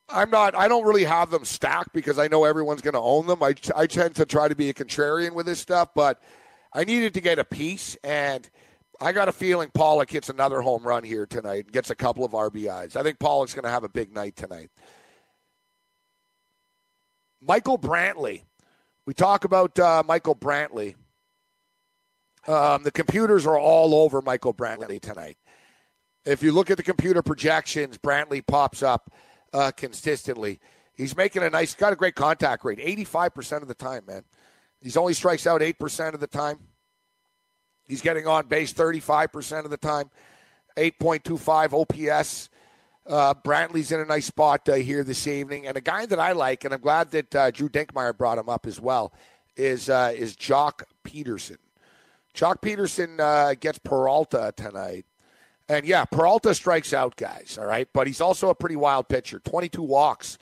I'm 0.08 0.30
not. 0.30 0.54
I 0.54 0.68
don't 0.68 0.84
really 0.84 1.04
have 1.04 1.30
them 1.30 1.44
stacked 1.44 1.92
because 1.92 2.18
I 2.18 2.28
know 2.28 2.44
everyone's 2.44 2.82
going 2.82 2.94
to 2.94 3.00
own 3.00 3.26
them. 3.26 3.42
I, 3.42 3.54
I 3.74 3.86
tend 3.86 4.16
to 4.16 4.26
try 4.26 4.48
to 4.48 4.54
be 4.54 4.68
a 4.68 4.74
contrarian 4.74 5.32
with 5.32 5.46
this 5.46 5.60
stuff, 5.60 5.90
but 5.94 6.22
I 6.72 6.84
needed 6.84 7.14
to 7.14 7.20
get 7.20 7.38
a 7.38 7.44
piece, 7.44 7.96
and 8.04 8.48
I 9.00 9.12
got 9.12 9.28
a 9.28 9.32
feeling 9.32 9.70
Pollock 9.72 10.10
hits 10.10 10.28
another 10.28 10.60
home 10.60 10.82
run 10.82 11.04
here 11.04 11.26
tonight, 11.26 11.72
gets 11.72 11.90
a 11.90 11.94
couple 11.94 12.24
of 12.24 12.32
RBIs. 12.32 12.96
I 12.96 13.02
think 13.02 13.18
Pollock's 13.18 13.54
going 13.54 13.64
to 13.64 13.70
have 13.70 13.84
a 13.84 13.88
big 13.88 14.12
night 14.12 14.36
tonight. 14.36 14.70
Michael 17.40 17.78
Brantley. 17.78 18.42
We 19.06 19.14
talk 19.14 19.44
about 19.44 19.78
uh, 19.78 20.02
Michael 20.06 20.34
Brantley. 20.34 20.94
Um, 22.46 22.82
the 22.82 22.90
computers 22.90 23.46
are 23.46 23.58
all 23.58 23.94
over 23.94 24.20
Michael 24.22 24.54
Brantley 24.54 25.00
tonight. 25.00 25.36
If 26.24 26.42
you 26.42 26.52
look 26.52 26.70
at 26.70 26.76
the 26.76 26.82
computer 26.82 27.22
projections, 27.22 27.98
Brantley 27.98 28.46
pops 28.46 28.82
up 28.82 29.12
uh, 29.54 29.70
consistently. 29.70 30.60
He's 30.94 31.16
making 31.16 31.42
a 31.42 31.50
nice, 31.50 31.74
got 31.74 31.92
a 31.92 31.96
great 31.96 32.14
contact 32.14 32.64
rate, 32.64 32.78
85% 32.78 33.62
of 33.62 33.68
the 33.68 33.74
time, 33.74 34.02
man. 34.06 34.24
He's 34.80 34.96
only 34.96 35.14
strikes 35.14 35.46
out 35.46 35.60
8% 35.60 36.12
of 36.12 36.20
the 36.20 36.26
time. 36.26 36.58
He's 37.86 38.02
getting 38.02 38.26
on 38.26 38.46
base 38.48 38.72
35% 38.72 39.64
of 39.64 39.70
the 39.70 39.76
time, 39.76 40.10
8.25 40.76 41.72
OPS. 41.72 42.50
Uh, 43.06 43.34
Brantley's 43.34 43.92
in 43.92 44.00
a 44.00 44.04
nice 44.04 44.26
spot 44.26 44.68
uh, 44.68 44.74
here 44.74 45.04
this 45.04 45.26
evening. 45.26 45.66
And 45.66 45.76
a 45.76 45.80
guy 45.80 46.06
that 46.06 46.18
I 46.18 46.32
like, 46.32 46.64
and 46.64 46.72
I'm 46.72 46.80
glad 46.80 47.10
that 47.12 47.34
uh, 47.34 47.50
Drew 47.50 47.68
Dinkmeyer 47.68 48.16
brought 48.16 48.38
him 48.38 48.48
up 48.48 48.66
as 48.66 48.80
well, 48.80 49.12
is, 49.56 49.90
uh, 49.90 50.12
is 50.14 50.36
Joc 50.36 50.82
Pederson. 51.04 51.58
Joc 52.34 52.62
Pederson 52.62 53.20
uh, 53.20 53.54
gets 53.54 53.78
Peralta 53.78 54.52
tonight. 54.56 55.04
And 55.68 55.86
yeah, 55.86 56.04
Peralta 56.04 56.54
strikes 56.54 56.92
out 56.92 57.16
guys, 57.16 57.56
all 57.58 57.66
right, 57.66 57.88
but 57.92 58.06
he's 58.06 58.20
also 58.20 58.50
a 58.50 58.54
pretty 58.54 58.76
wild 58.76 59.08
pitcher. 59.08 59.38
22 59.38 59.82
walks, 59.82 60.36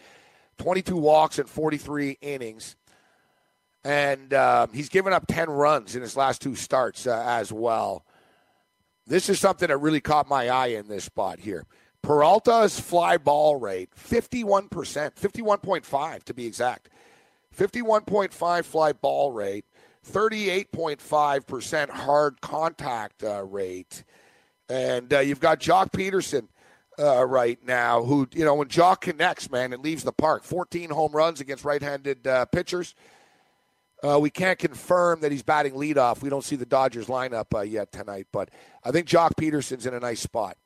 22 0.59 0.97
walks 0.97 1.39
in 1.39 1.47
43 1.47 2.19
innings. 2.21 2.77
And 3.85 4.33
uh, 4.33 4.69
he's 4.73 4.89
given 4.89 5.13
up 5.13 5.27
10 5.27 5.51
runs 5.51 5.97
in 5.97 6.03
his 6.03 6.17
last 6.17 6.41
two 6.41 6.55
starts 6.55 7.07
uh, 7.07 7.23
as 7.27 7.53
well. 7.53 8.05
This 9.07 9.29
is 9.29 9.41
something 9.41 9.69
that 9.69 9.79
really 9.79 10.01
caught 10.01 10.29
my 10.29 10.49
eye 10.49 10.69
in 10.69 10.87
this 10.87 11.05
spot 11.05 11.41
here. 11.41 11.67
Peralta's 12.03 12.79
fly 12.79 13.17
ball 13.17 13.57
rate, 13.57 13.91
51%, 13.97 14.69
51.5 14.69 16.23
to 16.25 16.35
be 16.35 16.47
exact. 16.47 16.89
51.5 17.57 18.65
fly 18.65 18.93
ball 18.93 19.31
rate, 19.31 19.65
38.5% 20.11 21.91
hard 21.91 22.41
contact 22.41 23.23
uh, 23.23 23.45
rate. 23.45 24.05
And 24.73 25.13
uh, 25.13 25.19
you've 25.19 25.39
got 25.39 25.61
Joc 25.61 25.93
Pederson 25.93 26.49
uh, 26.99 27.27
right 27.27 27.63
now. 27.63 28.03
Who 28.03 28.27
you 28.33 28.43
know 28.43 28.55
when 28.55 28.69
Joc 28.69 29.03
connects, 29.03 29.51
man, 29.51 29.75
it 29.75 29.83
leaves 29.83 30.03
the 30.03 30.13
park. 30.13 30.45
14 30.45 30.89
home 30.89 31.13
runs 31.13 31.43
against 31.43 31.63
right-handed 31.63 32.27
uh, 32.27 32.47
pitchers. 32.47 32.95
Uh, 34.03 34.19
we 34.19 34.31
can't 34.31 34.59
confirm 34.59 35.21
that 35.21 35.31
he's 35.31 35.43
batting 35.43 35.75
leadoff. 35.75 36.23
We 36.23 36.31
don't 36.31 36.43
see 36.43 36.57
the 36.57 36.65
Dodgers 36.65 37.09
lineup 37.09 37.55
uh, 37.55 37.61
yet 37.61 37.93
tonight, 37.93 38.29
but 38.33 38.49
I 38.83 38.93
think 38.93 39.07
Joc 39.07 39.33
Pederson's 39.39 39.85
in 39.85 39.93
a 39.93 40.01
nice 40.01 40.21
spot. 40.21 40.57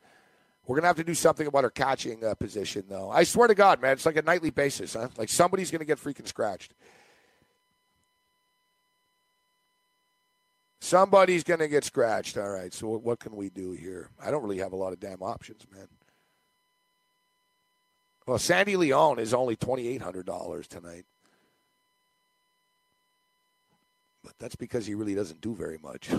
We're 0.68 0.76
gonna 0.76 0.86
have 0.86 0.96
to 0.98 1.04
do 1.04 1.14
something 1.14 1.48
about 1.48 1.64
our 1.64 1.70
catching 1.70 2.24
uh, 2.24 2.36
position, 2.36 2.84
though. 2.88 3.10
I 3.10 3.24
swear 3.24 3.48
to 3.48 3.56
God, 3.56 3.82
man, 3.82 3.94
it's 3.94 4.06
like 4.06 4.16
a 4.16 4.22
nightly 4.22 4.50
basis, 4.50 4.94
huh? 4.94 5.08
Like 5.18 5.30
somebody's 5.30 5.72
gonna 5.72 5.84
get 5.84 5.98
freaking 5.98 6.28
scratched. 6.28 6.74
Somebody's 10.86 11.42
gonna 11.42 11.66
get 11.66 11.82
scratched. 11.82 12.38
All 12.38 12.48
right. 12.48 12.72
So 12.72 12.86
what 12.86 13.18
can 13.18 13.34
we 13.34 13.50
do 13.50 13.72
here? 13.72 14.08
I 14.24 14.30
don't 14.30 14.44
really 14.44 14.58
have 14.58 14.72
a 14.72 14.76
lot 14.76 14.92
of 14.92 15.00
damn 15.00 15.20
options, 15.20 15.66
man. 15.74 15.88
Well, 18.24 18.38
Sandy 18.38 18.76
Leon 18.76 19.18
is 19.18 19.34
only 19.34 19.56
twenty 19.56 19.88
eight 19.88 20.00
hundred 20.00 20.26
dollars 20.26 20.68
tonight. 20.68 21.04
But 24.22 24.34
that's 24.38 24.54
because 24.54 24.86
he 24.86 24.94
really 24.94 25.16
doesn't 25.16 25.40
do 25.40 25.56
very 25.56 25.78
much. 25.82 26.08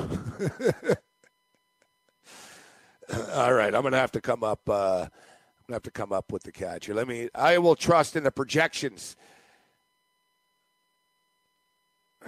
All 3.35 3.53
right, 3.53 3.73
I'm 3.73 3.83
gonna 3.83 3.95
have 3.95 4.11
to 4.11 4.21
come 4.21 4.43
up. 4.43 4.67
Uh, 4.67 5.03
I'm 5.03 5.09
gonna 5.69 5.75
have 5.75 5.83
to 5.83 5.91
come 5.91 6.11
up 6.11 6.33
with 6.33 6.43
the 6.43 6.51
catcher. 6.51 6.93
Let 6.93 7.07
me. 7.07 7.29
I 7.33 7.57
will 7.57 7.77
trust 7.77 8.17
in 8.17 8.25
the 8.25 8.31
projections. 8.31 9.15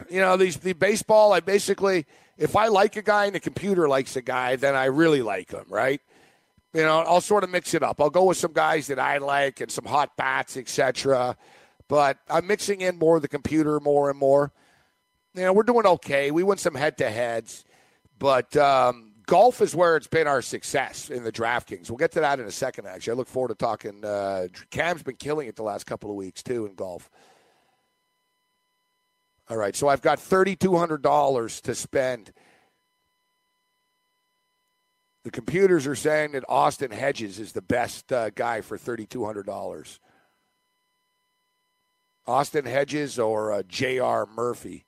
You 0.09 0.21
know, 0.21 0.37
these 0.37 0.55
the 0.55 0.71
baseball. 0.71 1.33
I 1.33 1.41
basically, 1.41 2.05
if 2.39 2.55
I 2.55 2.67
like 2.67 2.95
a 2.95 3.03
guy 3.03 3.25
and 3.25 3.35
the 3.35 3.39
computer 3.39 3.87
likes 3.87 4.15
a 4.15 4.21
guy, 4.21 4.55
then 4.55 4.75
I 4.75 4.85
really 4.85 5.21
like 5.21 5.51
him, 5.51 5.65
right? 5.69 6.01
You 6.73 6.81
know, 6.81 6.99
I'll 6.99 7.21
sort 7.21 7.43
of 7.43 7.51
mix 7.51 7.75
it 7.75 7.83
up. 7.83 8.01
I'll 8.01 8.09
go 8.09 8.23
with 8.25 8.37
some 8.37 8.53
guys 8.53 8.87
that 8.87 8.97
I 8.97 9.19
like 9.19 9.61
and 9.61 9.71
some 9.71 9.85
hot 9.85 10.17
bats, 10.17 10.57
etc. 10.57 11.37
But 11.87 12.17
I'm 12.27 12.47
mixing 12.47 12.81
in 12.81 12.97
more 12.97 13.17
of 13.17 13.21
the 13.21 13.27
computer 13.27 13.79
more 13.79 14.09
and 14.09 14.17
more 14.17 14.51
you 15.35 15.43
know, 15.43 15.53
we're 15.53 15.63
doing 15.63 15.85
okay. 15.85 16.31
We 16.31 16.43
win 16.43 16.57
some 16.57 16.75
head 16.75 16.97
to 16.97 17.09
heads, 17.09 17.63
but 18.17 18.55
um, 18.57 19.13
golf 19.25 19.61
is 19.61 19.75
where 19.75 19.95
it's 19.95 20.07
been 20.07 20.27
our 20.27 20.41
success 20.41 21.09
in 21.09 21.23
the 21.23 21.31
DraftKings. 21.31 21.89
We'll 21.89 21.97
get 21.97 22.11
to 22.13 22.19
that 22.21 22.39
in 22.39 22.45
a 22.45 22.51
second, 22.51 22.87
actually. 22.87 23.11
I 23.11 23.15
look 23.15 23.27
forward 23.27 23.49
to 23.49 23.55
talking. 23.55 24.03
Uh, 24.03 24.47
Cam's 24.71 25.03
been 25.03 25.15
killing 25.15 25.47
it 25.47 25.55
the 25.55 25.63
last 25.63 25.85
couple 25.85 26.09
of 26.09 26.15
weeks, 26.15 26.41
too, 26.41 26.65
in 26.65 26.75
golf. 26.75 27.09
All 29.49 29.57
right, 29.57 29.75
so 29.75 29.87
I've 29.87 30.03
got 30.03 30.19
$3,200 30.19 31.61
to 31.61 31.75
spend. 31.75 32.31
The 35.23 35.31
computers 35.31 35.87
are 35.87 35.95
saying 35.95 36.33
that 36.33 36.43
Austin 36.47 36.91
Hedges 36.91 37.39
is 37.39 37.53
the 37.53 37.61
best 37.63 38.13
uh, 38.13 38.29
guy 38.29 38.61
for 38.61 38.77
$3,200. 38.77 39.99
Austin 42.27 42.65
Hedges 42.65 43.17
or 43.17 43.51
uh, 43.51 43.63
J.R. 43.67 44.27
Murphy. 44.27 44.85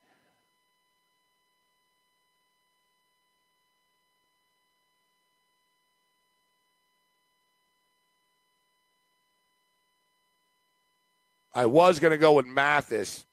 I 11.54 11.66
was 11.66 12.00
going 12.00 12.12
to 12.12 12.18
go 12.20 12.34
with 12.34 12.46
Mathis. 12.46 13.26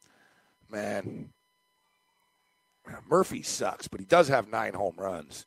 Man, 0.71 1.31
Murphy 3.09 3.43
sucks, 3.43 3.89
but 3.89 4.01
he 4.01 4.07
does 4.07 4.29
have 4.29 4.49
nine 4.49 4.75
home 4.75 4.95
runs. 4.97 5.47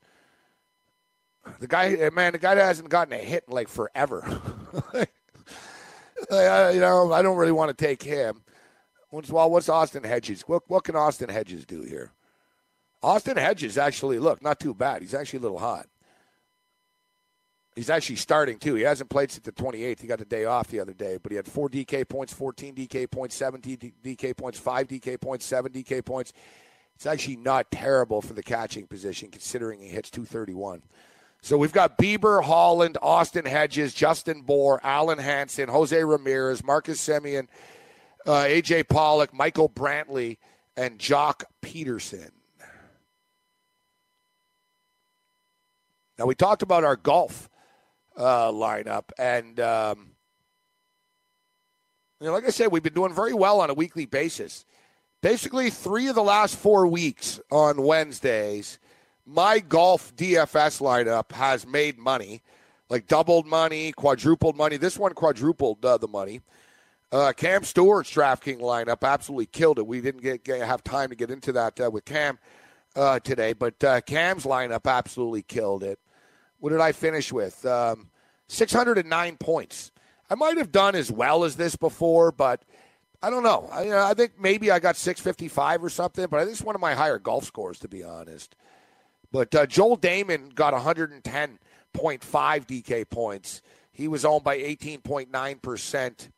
The 1.60 1.68
guy, 1.68 1.94
eh, 1.94 2.10
man, 2.12 2.34
the 2.34 2.40
guy 2.40 2.56
that 2.56 2.64
hasn't 2.64 2.90
gotten 2.90 3.14
a 3.14 3.18
hit 3.18 3.46
in 3.48 3.54
like 3.54 3.68
forever. 3.68 4.24
you 4.94 6.80
know, 6.80 7.12
I 7.12 7.22
don't 7.22 7.38
really 7.38 7.52
want 7.52 7.76
to 7.76 7.86
take 7.86 8.04
him. 8.04 8.44
Well, 9.12 9.50
what's 9.50 9.70
Austin 9.70 10.04
Hedges? 10.04 10.42
What, 10.44 10.64
what 10.68 10.84
can 10.84 10.96
Austin 10.96 11.30
Hedges 11.30 11.66
do 11.66 11.82
here? 11.82 12.12
Austin 13.04 13.38
Hedges 13.38 13.78
actually, 13.78 14.20
look, 14.20 14.42
not 14.42 14.60
too 14.60 14.74
bad. 14.74 15.02
He's 15.02 15.14
actually 15.14 15.40
a 15.40 15.42
little 15.42 15.60
hot. 15.60 15.88
He's 17.76 17.90
actually 17.90 18.18
starting 18.18 18.60
too. 18.60 18.76
He 18.76 18.84
hasn't 18.84 19.10
played 19.10 19.32
since 19.32 19.46
the 19.46 19.52
28th. 19.54 20.02
He 20.02 20.08
got 20.08 20.20
the 20.20 20.26
day 20.26 20.44
off 20.44 20.68
the 20.68 20.82
other 20.82 20.94
day, 20.94 21.18
but 21.22 21.32
he 21.32 21.38
had 21.38 21.48
four 21.48 21.70
DK 21.70 22.08
points, 22.08 22.34
14 22.34 22.76
DK 22.76 23.10
points, 23.10 23.36
17 23.36 23.94
DK 24.04 24.36
points, 24.36 24.60
five 24.60 24.88
DK 24.88 25.20
points, 25.20 25.46
seven 25.46 25.72
DK 25.72 26.04
points. 26.04 26.34
It's 26.96 27.06
actually 27.06 27.38
not 27.38 27.72
terrible 27.72 28.22
for 28.22 28.34
the 28.34 28.44
catching 28.44 28.88
position 28.88 29.30
considering 29.32 29.80
he 29.80 29.88
hits 29.88 30.10
231. 30.10 30.82
So 31.42 31.58
we've 31.58 31.72
got 31.72 31.98
Bieber, 31.98 32.44
Holland, 32.44 32.98
Austin 33.02 33.46
Hedges, 33.46 33.94
Justin 33.94 34.42
Bour, 34.42 34.80
Alen 34.84 35.20
Hanson, 35.20 35.70
Jose 35.70 36.04
Ramirez, 36.04 36.64
Marcus 36.64 37.00
Semien, 37.00 37.48
uh, 38.28 38.44
AJ 38.44 38.90
Pollock, 38.90 39.34
Michael 39.34 39.70
Brantley, 39.70 40.38
and 40.76 41.00
Joc 41.00 41.44
Pederson. 41.62 42.30
Now 46.20 46.26
we 46.26 46.36
talked 46.36 46.62
about 46.62 46.84
our 46.84 46.96
golf 46.96 47.50
uh, 48.18 48.52
lineup. 48.52 49.06
And, 49.18 49.60
um, 49.60 50.12
you 52.20 52.28
know, 52.28 52.34
like 52.34 52.46
I 52.46 52.50
said, 52.50 52.72
we've 52.72 52.84
been 52.84 52.94
doing 52.94 53.14
very 53.14 53.34
well 53.34 53.62
on 53.62 53.70
a 53.70 53.74
weekly 53.74 54.06
basis. 54.06 54.66
Basically, 55.22 55.70
three 55.70 56.08
of 56.08 56.16
the 56.16 56.24
last 56.24 56.56
four 56.56 56.88
weeks 56.88 57.40
on 57.52 57.84
Wednesdays, 57.84 58.80
my 59.26 59.60
golf 59.60 60.16
DFS 60.16 60.82
lineup 60.82 61.32
has 61.32 61.66
made 61.66 61.98
money, 61.98 62.42
like 62.90 63.08
doubled 63.08 63.46
money, 63.46 63.92
quadrupled 63.92 64.58
money. 64.58 64.78
This 64.78 64.98
one 64.98 65.14
quadrupled 65.14 65.86
uh, 65.86 65.98
the 65.98 66.08
money. 66.08 66.42
Uh, 67.12 67.34
Cam 67.34 67.64
Stewart's 67.64 68.10
DraftKings 68.12 68.62
lineup 68.62 69.04
absolutely 69.04 69.46
killed 69.46 69.80
it. 69.80 69.86
We 69.86 70.00
didn't 70.00 70.22
get, 70.22 70.44
get 70.44 70.62
have 70.62 70.84
time 70.84 71.10
to 71.10 71.16
get 71.16 71.30
into 71.30 71.52
that 71.52 71.80
uh, 71.80 71.92
with 71.92 72.06
Cam 72.06 72.40
uh, 72.96 73.20
today, 73.20 73.54
but 73.54 73.84
uh, 73.84 74.02
Cam's 74.02 74.46
lineup 74.46 74.90
absolutely 74.90 75.42
killed 75.42 75.84
it. 75.84 76.00
What 76.62 76.70
did 76.70 76.80
I 76.80 76.92
finish 76.92 77.34
with? 77.34 77.66
Um, 77.66 78.12
609 78.48 79.38
points. 79.38 79.92
I 80.30 80.36
might 80.36 80.58
have 80.58 80.72
done 80.72 80.94
as 80.94 81.12
well 81.12 81.44
as 81.44 81.56
this 81.56 81.76
before, 81.76 82.32
but 82.32 82.62
I 83.24 83.32
don't 83.32 83.42
know. 83.42 83.68
I, 83.72 84.12
I 84.12 84.14
think 84.14 84.34
maybe 84.40 84.70
I 84.70 84.78
got 84.78 84.96
655 84.96 85.84
or 85.84 85.90
something, 85.90 86.28
but 86.30 86.40
I 86.40 86.44
think 86.44 86.54
it's 86.54 86.62
one 86.64 86.76
of 86.76 86.82
my 86.82 86.94
higher 86.94 87.18
golf 87.18 87.46
scores, 87.46 87.80
to 87.80 87.88
be 87.88 88.04
honest. 88.04 88.56
But 89.32 89.56
uh, 89.56 89.66
Joel 89.66 89.98
Dahmen 89.98 90.54
got 90.54 90.76
110.5 90.76 91.60
DK 91.96 93.10
points. 93.10 93.64
He 93.92 94.08
was 94.08 94.24
owned 94.24 94.44
by 94.44 94.60
18.9%. 94.60 96.30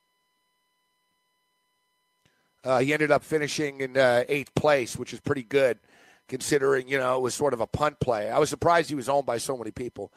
Uh, 2.63 2.79
he 2.79 2.93
ended 2.93 3.11
up 3.11 3.25
finishing 3.25 3.81
in 3.81 3.97
uh, 3.97 4.23
eighth 4.29 4.55
place, 4.55 4.95
which 4.95 5.11
is 5.13 5.19
pretty 5.19 5.43
good 5.43 5.79
considering, 6.27 6.87
you 6.87 6.97
know, 6.97 7.17
it 7.17 7.21
was 7.21 7.33
sort 7.33 7.53
of 7.53 7.61
a 7.61 7.67
punt 7.67 7.99
play. 7.99 8.29
I 8.29 8.39
was 8.39 8.49
surprised 8.49 8.89
he 8.89 8.95
was 8.95 9.09
owned 9.09 9.25
by 9.25 9.37
so 9.37 9.57
many 9.57 9.71
people. 9.71 10.11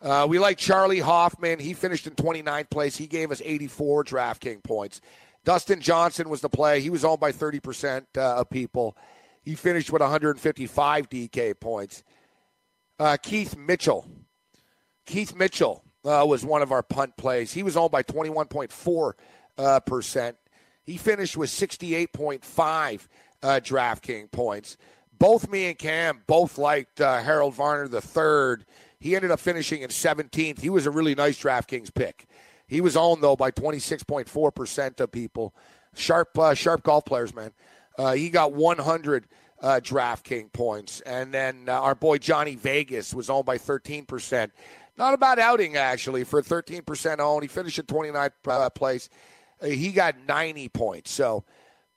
Uh, 0.00 0.26
we 0.28 0.38
like 0.38 0.58
Charley 0.58 1.00
Hoffman. 1.00 1.58
He 1.58 1.74
finished 1.74 2.06
in 2.06 2.14
29th 2.14 2.70
place. 2.70 2.96
He 2.96 3.06
gave 3.06 3.32
us 3.32 3.42
84 3.44 4.04
DraftKings 4.04 4.62
points. 4.62 5.00
Dustin 5.44 5.80
Johnson 5.80 6.28
was 6.28 6.40
the 6.40 6.48
play. 6.48 6.80
He 6.80 6.90
was 6.90 7.04
owned 7.04 7.20
by 7.20 7.32
30% 7.32 8.04
uh, 8.16 8.40
of 8.40 8.50
people. 8.50 8.96
He 9.42 9.54
finished 9.54 9.90
with 9.90 10.02
155 10.02 11.08
DK 11.08 11.58
points. 11.58 12.04
Uh, 12.98 13.16
Keith 13.22 13.56
Mitchell. 13.56 14.06
Keith 15.06 15.34
Mitchell 15.34 15.82
uh, 16.04 16.24
was 16.28 16.44
one 16.44 16.62
of 16.62 16.70
our 16.70 16.82
punt 16.82 17.16
plays. 17.16 17.52
He 17.52 17.62
was 17.62 17.76
owned 17.76 17.90
by 17.90 18.02
21.4%. 18.02 19.14
Uh. 19.58 20.32
He 20.84 20.96
finished 20.96 21.36
with 21.36 21.50
68.5 21.50 23.06
uh, 23.42 23.60
DraftKings 23.62 24.30
points 24.30 24.76
both 25.18 25.48
me 25.48 25.66
and 25.66 25.78
Cam 25.78 26.22
both 26.26 26.58
liked 26.58 27.00
uh, 27.00 27.22
Harold 27.22 27.54
Varner 27.54 27.88
the 27.88 28.00
third. 28.00 28.64
He 29.00 29.14
ended 29.14 29.30
up 29.30 29.40
finishing 29.40 29.82
in 29.82 29.90
17th. 29.90 30.60
He 30.60 30.70
was 30.70 30.86
a 30.86 30.90
really 30.90 31.14
nice 31.14 31.40
DraftKings 31.40 31.94
pick. 31.94 32.26
He 32.66 32.80
was 32.80 32.96
owned 32.96 33.22
though 33.22 33.36
by 33.36 33.50
26.4 33.50 34.54
percent 34.54 35.00
of 35.00 35.10
people. 35.10 35.54
Sharp, 35.94 36.38
uh, 36.38 36.54
sharp 36.54 36.82
golf 36.82 37.04
players, 37.04 37.34
man. 37.34 37.52
Uh, 37.96 38.12
he 38.12 38.28
got 38.28 38.52
100 38.52 39.26
uh, 39.60 39.80
DraftKings 39.82 40.52
points, 40.52 41.00
and 41.00 41.32
then 41.32 41.68
uh, 41.68 41.72
our 41.72 41.94
boy 41.94 42.18
Johnny 42.18 42.54
Vegas 42.54 43.12
was 43.12 43.30
owned 43.30 43.46
by 43.46 43.58
13 43.58 44.04
percent. 44.04 44.52
Not 44.96 45.14
a 45.14 45.18
bad 45.18 45.38
outing 45.38 45.76
actually 45.76 46.24
for 46.24 46.42
13 46.42 46.82
percent 46.82 47.20
owned. 47.20 47.42
He 47.42 47.48
finished 47.48 47.78
in 47.78 47.86
29th 47.86 48.30
uh, 48.46 48.70
place. 48.70 49.08
Uh, 49.60 49.66
he 49.66 49.90
got 49.90 50.14
90 50.26 50.68
points. 50.68 51.10
So 51.10 51.44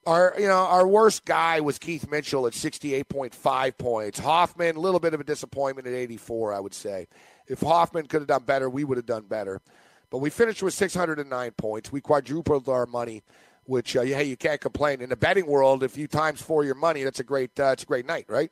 our 0.06 0.34
you 0.38 0.48
know 0.48 0.54
our 0.54 0.88
worst 0.88 1.26
guy 1.26 1.60
was 1.62 1.78
Keith 1.78 2.10
Mitchell 2.10 2.48
at 2.48 2.54
68.5 2.54 3.78
points. 3.78 4.20
Hoffman, 4.20 4.76
a 4.76 4.80
little 4.80 5.00
bit 5.00 5.14
of 5.14 5.20
a 5.20 5.24
disappointment 5.24 5.88
at 5.88 5.94
84, 5.94 6.54
I 6.54 6.60
would 6.60 6.74
say. 6.74 7.08
If 7.48 7.62
Hoffman 7.62 8.08
could 8.08 8.22
have 8.22 8.28
done 8.28 8.44
better, 8.44 8.70
we 8.70 8.84
would 8.84 8.98
have 8.98 9.06
done 9.06 9.24
better. 9.24 9.62
But 10.10 10.20
we 10.20 10.30
finished 10.30 10.64
with 10.64 10.74
609 10.74 11.52
points. 11.52 11.92
We 11.92 12.02
quadrupled 12.02 12.68
our 12.68 12.86
money, 12.86 13.24
which 13.66 13.96
uh, 13.96 14.02
hey, 14.02 14.26
you 14.26 14.38
can't 14.38 14.60
complain. 14.60 15.02
In 15.02 15.10
the 15.10 15.16
betting 15.16 15.46
world, 15.46 15.84
if 15.84 15.98
you 15.98 16.08
times 16.08 16.42
four 16.42 16.64
your 16.64 16.76
money, 16.76 17.04
that's 17.04 17.20
a 17.20 17.24
great 17.24 17.60
uh, 17.60 17.72
it's 17.74 17.84
a 17.84 17.86
great 17.88 18.06
night, 18.06 18.26
right? 18.28 18.52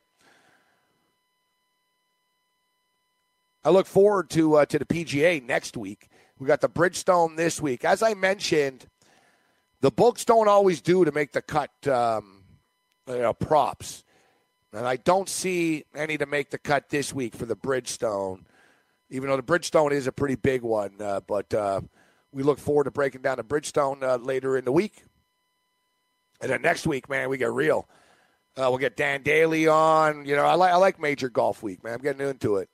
I 3.62 3.70
look 3.70 3.86
forward 3.86 4.30
to 4.30 4.56
uh, 4.56 4.66
to 4.66 4.78
the 4.78 4.86
PGA 4.86 5.44
next 5.44 5.76
week 5.76 6.08
We 6.38 6.46
got 6.46 6.62
the 6.62 6.68
Bridgestone 6.68 7.36
this 7.36 7.60
week. 7.60 7.84
As 7.84 8.02
I 8.02 8.14
mentioned, 8.14 8.86
the 9.80 9.90
books 9.90 10.24
don't 10.24 10.48
always 10.48 10.80
do 10.80 11.04
to 11.04 11.12
make 11.12 11.32
the 11.32 11.42
cut 11.42 11.70
um, 11.88 12.44
you 13.08 13.18
know, 13.18 13.32
props. 13.32 14.04
And 14.72 14.86
I 14.86 14.96
don't 14.96 15.28
see 15.28 15.84
any 15.94 16.16
to 16.18 16.26
make 16.26 16.50
the 16.50 16.58
cut 16.58 16.88
this 16.90 17.12
week 17.12 17.34
for 17.34 17.46
the 17.46 17.56
Bridgestone, 17.56 18.44
even 19.08 19.28
though 19.28 19.36
the 19.36 19.42
Bridgestone 19.42 19.90
is 19.90 20.06
a 20.06 20.12
pretty 20.12 20.36
big 20.36 20.62
one. 20.62 20.94
Uh, 21.00 21.20
but 21.26 21.52
uh, 21.52 21.80
we 22.30 22.42
look 22.42 22.58
forward 22.58 22.84
to 22.84 22.90
breaking 22.90 23.22
down 23.22 23.38
the 23.38 23.44
Bridgestone 23.44 24.02
uh, 24.02 24.16
later 24.16 24.56
in 24.56 24.64
the 24.64 24.72
week. 24.72 25.02
And 26.40 26.50
then 26.50 26.62
next 26.62 26.86
week, 26.86 27.08
man, 27.08 27.28
we 27.28 27.36
get 27.36 27.50
real. 27.52 27.88
Uh, 28.56 28.66
we'll 28.68 28.78
get 28.78 28.96
Dan 28.96 29.22
Daly 29.22 29.66
on. 29.66 30.24
You 30.24 30.36
know, 30.36 30.44
I 30.44 30.54
like 30.54 30.72
I 30.72 30.76
like 30.76 31.00
Major 31.00 31.28
Golf 31.28 31.62
Week, 31.62 31.82
man. 31.84 31.94
I'm 31.94 32.00
getting 32.00 32.26
into 32.26 32.56
it. 32.56 32.68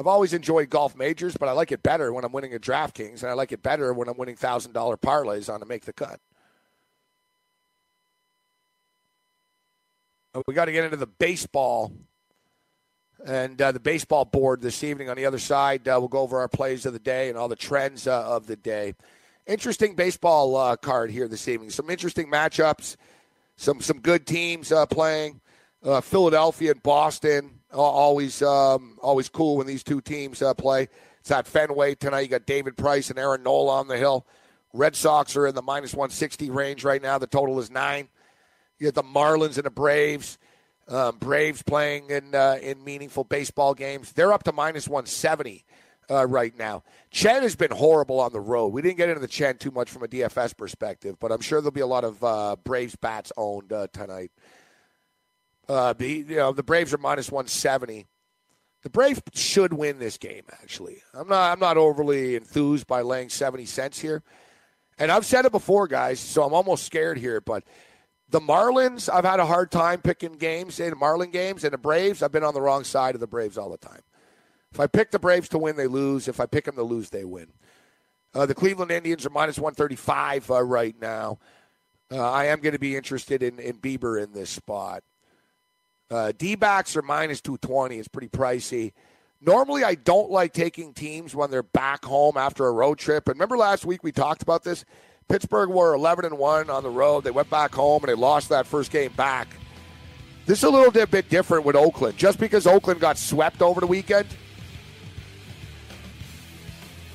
I've 0.00 0.06
always 0.06 0.32
enjoyed 0.32 0.70
golf 0.70 0.96
majors, 0.96 1.36
but 1.36 1.50
I 1.50 1.52
like 1.52 1.72
it 1.72 1.82
better 1.82 2.10
when 2.10 2.24
I'm 2.24 2.32
winning 2.32 2.54
at 2.54 2.62
DraftKings, 2.62 3.20
and 3.20 3.30
I 3.30 3.34
like 3.34 3.52
it 3.52 3.62
better 3.62 3.92
when 3.92 4.08
I'm 4.08 4.16
winning 4.16 4.34
thousand 4.34 4.72
dollar 4.72 4.96
parlays 4.96 5.52
on 5.52 5.60
to 5.60 5.66
make 5.66 5.84
the 5.84 5.92
cut. 5.92 6.18
We 10.46 10.54
got 10.54 10.64
to 10.64 10.72
get 10.72 10.84
into 10.84 10.96
the 10.96 11.06
baseball 11.06 11.92
and 13.26 13.60
uh, 13.60 13.72
the 13.72 13.80
baseball 13.80 14.24
board 14.24 14.62
this 14.62 14.82
evening. 14.82 15.10
On 15.10 15.18
the 15.18 15.26
other 15.26 15.38
side, 15.38 15.86
uh, 15.86 15.96
we'll 15.98 16.08
go 16.08 16.20
over 16.20 16.38
our 16.38 16.48
plays 16.48 16.86
of 16.86 16.94
the 16.94 16.98
day 16.98 17.28
and 17.28 17.36
all 17.36 17.48
the 17.48 17.54
trends 17.54 18.06
uh, 18.06 18.22
of 18.26 18.46
the 18.46 18.56
day. 18.56 18.94
Interesting 19.46 19.96
baseball 19.96 20.56
uh, 20.56 20.76
card 20.76 21.10
here 21.10 21.28
this 21.28 21.46
evening. 21.46 21.68
Some 21.68 21.90
interesting 21.90 22.30
matchups. 22.30 22.96
Some 23.56 23.82
some 23.82 24.00
good 24.00 24.26
teams 24.26 24.72
uh, 24.72 24.86
playing. 24.86 25.42
Uh, 25.84 26.00
Philadelphia 26.00 26.70
and 26.70 26.82
Boston 26.82 27.59
always 27.72 28.42
um, 28.42 28.98
always 29.02 29.28
cool 29.28 29.56
when 29.56 29.66
these 29.66 29.82
two 29.82 30.00
teams 30.00 30.42
play. 30.58 30.88
It's 31.20 31.30
at 31.30 31.46
Fenway 31.46 31.94
tonight. 31.96 32.20
You 32.20 32.28
got 32.28 32.46
David 32.46 32.76
Price 32.76 33.10
and 33.10 33.18
Aaron 33.18 33.42
Nola 33.42 33.78
on 33.78 33.88
the 33.88 33.96
hill. 33.96 34.26
Red 34.72 34.96
Sox 34.96 35.36
are 35.36 35.46
in 35.46 35.54
the 35.54 35.62
minus 35.62 35.92
160 35.92 36.50
range 36.50 36.84
right 36.84 37.02
now. 37.02 37.18
The 37.18 37.26
total 37.26 37.58
is 37.58 37.70
nine. 37.70 38.08
You 38.78 38.86
have 38.86 38.94
the 38.94 39.02
Marlins 39.02 39.56
and 39.56 39.64
the 39.64 39.70
Braves. 39.70 40.38
Um, 40.88 41.18
Braves 41.18 41.62
playing 41.62 42.10
in 42.10 42.34
uh, 42.34 42.58
in 42.60 42.82
meaningful 42.82 43.24
baseball 43.24 43.74
games. 43.74 44.12
They're 44.12 44.32
up 44.32 44.42
to 44.44 44.52
minus 44.52 44.88
170 44.88 45.64
uh, 46.10 46.26
right 46.26 46.56
now. 46.58 46.82
Chen 47.10 47.42
has 47.42 47.54
been 47.54 47.70
horrible 47.70 48.18
on 48.18 48.32
the 48.32 48.40
road. 48.40 48.68
We 48.68 48.82
didn't 48.82 48.96
get 48.96 49.08
into 49.08 49.20
the 49.20 49.28
Chen 49.28 49.58
too 49.58 49.70
much 49.70 49.90
from 49.90 50.02
a 50.02 50.08
DFS 50.08 50.56
perspective, 50.56 51.16
but 51.20 51.30
I'm 51.30 51.40
sure 51.40 51.60
there'll 51.60 51.70
be 51.70 51.80
a 51.80 51.86
lot 51.86 52.04
of 52.04 52.22
uh, 52.24 52.56
Braves 52.64 52.96
bats 52.96 53.32
owned 53.36 53.72
uh, 53.72 53.86
tonight. 53.92 54.32
Uh, 55.70 55.92
the 55.92 56.24
you 56.28 56.36
know 56.36 56.52
the 56.52 56.64
Braves 56.64 56.92
are 56.92 56.98
minus 56.98 57.30
170. 57.30 58.08
The 58.82 58.90
Braves 58.90 59.22
should 59.34 59.72
win 59.72 60.00
this 60.00 60.18
game. 60.18 60.42
Actually, 60.50 61.00
I'm 61.14 61.28
not 61.28 61.52
I'm 61.52 61.60
not 61.60 61.76
overly 61.76 62.34
enthused 62.34 62.88
by 62.88 63.02
laying 63.02 63.28
70 63.28 63.66
cents 63.66 64.00
here, 64.00 64.24
and 64.98 65.12
I've 65.12 65.24
said 65.24 65.44
it 65.44 65.52
before, 65.52 65.86
guys. 65.86 66.18
So 66.18 66.42
I'm 66.42 66.54
almost 66.54 66.86
scared 66.86 67.18
here, 67.18 67.40
but 67.40 67.62
the 68.30 68.40
Marlins, 68.40 69.08
I've 69.08 69.24
had 69.24 69.38
a 69.38 69.46
hard 69.46 69.70
time 69.70 70.00
picking 70.00 70.32
games 70.32 70.80
in 70.80 70.98
Marlin 70.98 71.30
games, 71.30 71.62
and 71.62 71.72
the 71.72 71.78
Braves, 71.78 72.20
I've 72.20 72.32
been 72.32 72.42
on 72.42 72.54
the 72.54 72.60
wrong 72.60 72.82
side 72.82 73.14
of 73.14 73.20
the 73.20 73.28
Braves 73.28 73.56
all 73.56 73.70
the 73.70 73.78
time. 73.78 74.00
If 74.72 74.80
I 74.80 74.88
pick 74.88 75.12
the 75.12 75.20
Braves 75.20 75.48
to 75.50 75.58
win, 75.58 75.76
they 75.76 75.86
lose. 75.86 76.26
If 76.26 76.40
I 76.40 76.46
pick 76.46 76.64
them 76.64 76.74
to 76.74 76.82
lose, 76.82 77.10
they 77.10 77.24
win. 77.24 77.46
Uh, 78.34 78.44
the 78.44 78.56
Cleveland 78.56 78.90
Indians 78.90 79.24
are 79.24 79.30
minus 79.30 79.58
135 79.58 80.50
uh, 80.50 80.62
right 80.64 81.00
now. 81.00 81.38
Uh, 82.10 82.28
I 82.28 82.46
am 82.46 82.58
going 82.58 82.72
to 82.72 82.80
be 82.80 82.96
interested 82.96 83.40
in, 83.44 83.60
in 83.60 83.76
Bieber 83.76 84.20
in 84.20 84.32
this 84.32 84.50
spot. 84.50 85.04
Uh, 86.10 86.32
D 86.36 86.56
backs 86.56 86.96
are 86.96 87.02
minus 87.02 87.40
220. 87.40 87.98
It's 87.98 88.08
pretty 88.08 88.28
pricey. 88.28 88.92
Normally, 89.40 89.84
I 89.84 89.94
don't 89.94 90.30
like 90.30 90.52
taking 90.52 90.92
teams 90.92 91.34
when 91.34 91.50
they're 91.50 91.62
back 91.62 92.04
home 92.04 92.36
after 92.36 92.66
a 92.66 92.72
road 92.72 92.98
trip. 92.98 93.28
And 93.28 93.36
remember 93.36 93.56
last 93.56 93.86
week 93.86 94.02
we 94.02 94.12
talked 94.12 94.42
about 94.42 94.64
this? 94.64 94.84
Pittsburgh 95.28 95.70
were 95.70 95.94
11 95.94 96.24
and 96.24 96.38
1 96.38 96.68
on 96.68 96.82
the 96.82 96.90
road. 96.90 97.24
They 97.24 97.30
went 97.30 97.48
back 97.48 97.72
home 97.72 98.02
and 98.02 98.08
they 98.10 98.14
lost 98.14 98.48
that 98.48 98.66
first 98.66 98.90
game 98.90 99.12
back. 99.12 99.48
This 100.44 100.58
is 100.58 100.64
a 100.64 100.70
little 100.70 100.90
bit 100.90 101.28
different 101.28 101.64
with 101.64 101.76
Oakland. 101.76 102.18
Just 102.18 102.38
because 102.38 102.66
Oakland 102.66 103.00
got 103.00 103.16
swept 103.16 103.62
over 103.62 103.80
the 103.80 103.86
weekend. 103.86 104.26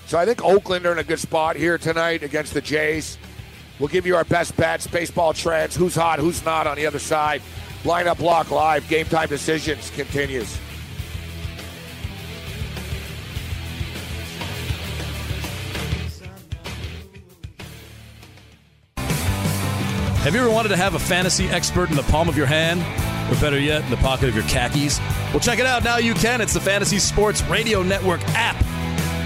So 0.08 0.18
I 0.18 0.26
think 0.26 0.44
Oakland 0.44 0.86
are 0.86 0.94
in 0.94 1.00
a 1.00 1.04
good 1.04 1.20
spot 1.20 1.58
here 1.58 1.78
tonight 1.78 2.24
against 2.24 2.54
the 2.54 2.62
Jays. 2.62 3.18
We'll 3.80 3.90
give 3.90 4.06
you 4.06 4.16
our 4.16 4.24
best 4.24 4.56
bets, 4.56 4.88
baseball 4.88 5.34
trends, 5.34 5.76
who's 5.76 5.96
hot, 5.96 6.20
who's 6.20 6.46
not 6.46 6.66
on 6.66 6.78
the 6.78 6.86
other 6.86 7.00
side. 7.00 7.42
Lineup 7.86 8.20
Lock 8.20 8.50
live, 8.50 8.88
game 8.90 9.06
time 9.06 9.30
decisions 9.30 9.92
continues. 9.92 10.58
Have 18.98 20.34
you 20.34 20.42
ever 20.42 20.50
wanted 20.50 20.70
to 20.70 20.78
have 20.78 20.96
a 20.96 21.00
fantasy 21.00 21.46
expert 21.50 21.92
in 21.92 21.96
the 21.96 22.02
palm 22.02 22.28
of 22.28 22.36
your 22.36 22.48
hand? 22.48 22.82
Or 23.32 23.40
better 23.40 23.60
yet, 23.60 23.84
in 23.84 23.92
the 23.92 23.98
pocket 23.98 24.30
of 24.30 24.36
your 24.36 24.44
khakis? 24.46 25.00
Well, 25.32 25.40
check 25.40 25.60
it 25.60 25.68
out. 25.68 25.84
Now 25.84 25.98
you 25.98 26.16
can. 26.16 26.42
It's 26.42 26.54
the 26.54 26.60
Fantasy 26.60 26.98
Sports 26.98 27.44
Radio 27.44 27.84
Network 27.84 28.22
app. 28.30 28.56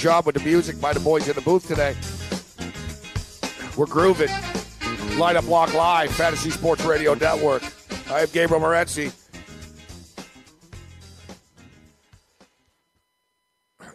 Job 0.00 0.24
with 0.24 0.34
the 0.34 0.42
music 0.42 0.80
by 0.80 0.94
the 0.94 1.00
boys 1.00 1.28
in 1.28 1.34
the 1.34 1.42
booth 1.42 1.68
today. 1.68 1.94
We're 3.76 3.84
grooving. 3.84 4.28
Lineup 5.18 5.46
Lock 5.46 5.74
Live, 5.74 6.10
Fantasy 6.12 6.48
Sports 6.48 6.82
Radio 6.86 7.12
Network. 7.12 7.62
I 8.10 8.20
am 8.20 8.28
Gabriel 8.32 8.62
Morency. 8.62 9.12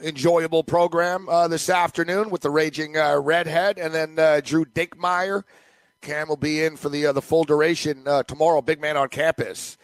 Enjoyable 0.03 0.63
program 0.63 1.27
uh, 1.27 1.47
this 1.47 1.71
afternoon 1.71 2.29
with 2.29 2.41
the 2.41 2.51
Raging 2.51 2.95
uh, 2.95 3.19
Redhead 3.19 3.79
and 3.79 3.91
then 3.91 4.19
uh, 4.19 4.41
Drew 4.43 4.63
Dinkmeyer. 4.63 5.41
Cam 6.01 6.27
will 6.27 6.37
be 6.37 6.63
in 6.63 6.77
for 6.77 6.89
the 6.89 7.07
uh, 7.07 7.13
the 7.13 7.21
full 7.23 7.45
duration 7.45 8.07
uh, 8.07 8.21
tomorrow. 8.21 8.61
Big 8.61 8.79
man 8.79 8.95
on 8.95 9.09
campus 9.09 9.75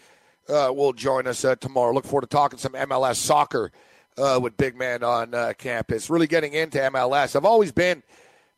uh, 0.48 0.72
will 0.72 0.94
join 0.94 1.26
us 1.26 1.44
tomorrow. 1.60 1.92
Look 1.92 2.06
forward 2.06 2.22
to 2.22 2.28
talking 2.28 2.60
some 2.60 2.74
MLS 2.74 3.16
soccer 3.16 3.72
uh, 4.18 4.40
with 4.42 4.58
Big 4.58 4.76
Man 4.76 5.04
on 5.04 5.34
uh, 5.34 5.54
campus. 5.58 6.10
Really 6.10 6.28
getting 6.28 6.54
into 6.54 6.80
MLS. 6.80 7.36
I've 7.36 7.46
always 7.46 7.72
been, 7.72 8.04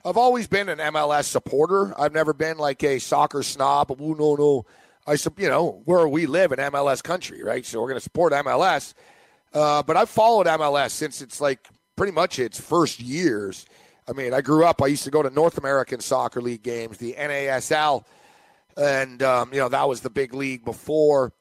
I've 0.05 0.17
always 0.17 0.47
been 0.47 0.69
an 0.69 0.79
MLS 0.79 1.25
supporter. 1.25 1.99
I've 1.99 2.13
never 2.13 2.33
been 2.33 2.57
like 2.57 2.83
a 2.83 2.99
soccer 2.99 3.43
snob. 3.43 3.91
Oh 3.91 4.13
no, 4.13 4.35
no. 4.35 4.65
I, 5.05 5.17
you 5.37 5.49
know, 5.49 5.81
where 5.85 6.07
we 6.07 6.25
live 6.25 6.53
in 6.53 6.59
MLS 6.59 7.03
country, 7.03 7.43
right? 7.43 7.65
So 7.65 7.81
we're 7.81 7.89
going 7.89 7.97
to 7.97 8.03
support 8.03 8.31
MLS. 8.33 8.93
Uh, 9.53 9.83
but 9.83 9.97
I've 9.97 10.09
followed 10.09 10.47
MLS 10.47 10.91
since 10.91 11.21
it's 11.21 11.41
like 11.41 11.67
pretty 11.95 12.13
much 12.13 12.39
its 12.39 12.59
first 12.59 12.99
years. 12.99 13.65
I 14.07 14.13
mean, 14.13 14.33
I 14.33 14.41
grew 14.41 14.65
up. 14.65 14.81
I 14.81 14.87
used 14.87 15.03
to 15.03 15.11
go 15.11 15.21
to 15.21 15.29
North 15.29 15.57
American 15.57 15.99
Soccer 15.99 16.41
League 16.41 16.63
games, 16.63 16.97
the 16.97 17.13
NASL, 17.13 18.03
and 18.75 19.21
um, 19.21 19.53
you 19.53 19.59
know 19.59 19.69
that 19.69 19.87
was 19.87 20.01
the 20.01 20.09
big 20.09 20.33
league 20.33 20.65
before 20.65 21.31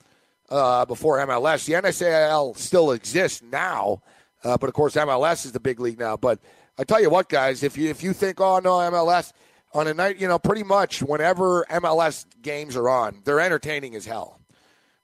uh, 0.53 0.85
before 0.85 1.19
MLS. 1.27 1.65
The 1.65 1.73
NASL 1.73 2.57
still 2.57 2.93
exists 2.93 3.43
now, 3.43 4.03
uh, 4.45 4.59
but 4.59 4.69
of 4.69 4.75
course 4.75 4.95
MLS 4.95 5.47
is 5.47 5.53
the 5.53 5.61
big 5.61 5.81
league 5.81 5.99
now. 5.99 6.17
But 6.17 6.39
I 6.79 6.85
tell 6.85 7.01
you 7.01 7.11
what, 7.11 7.29
guys, 7.29 7.63
if 7.63 7.79
you 7.79 7.89
if 7.89 8.03
you 8.03 8.13
think, 8.13 8.41
oh 8.41 8.59
no, 8.59 8.73
MLS 8.73 9.33
on 9.73 9.89
a 9.89 9.95
night, 9.95 10.19
you 10.19 10.29
know, 10.29 10.39
pretty 10.39 10.63
much 10.63 11.03
whenever 11.03 11.65
MLS 11.71 12.27
games 12.43 12.77
are 12.77 12.89
on, 12.89 13.23
they're 13.25 13.41
entertaining 13.41 13.95
as 13.95 14.05
hell. 14.05 14.41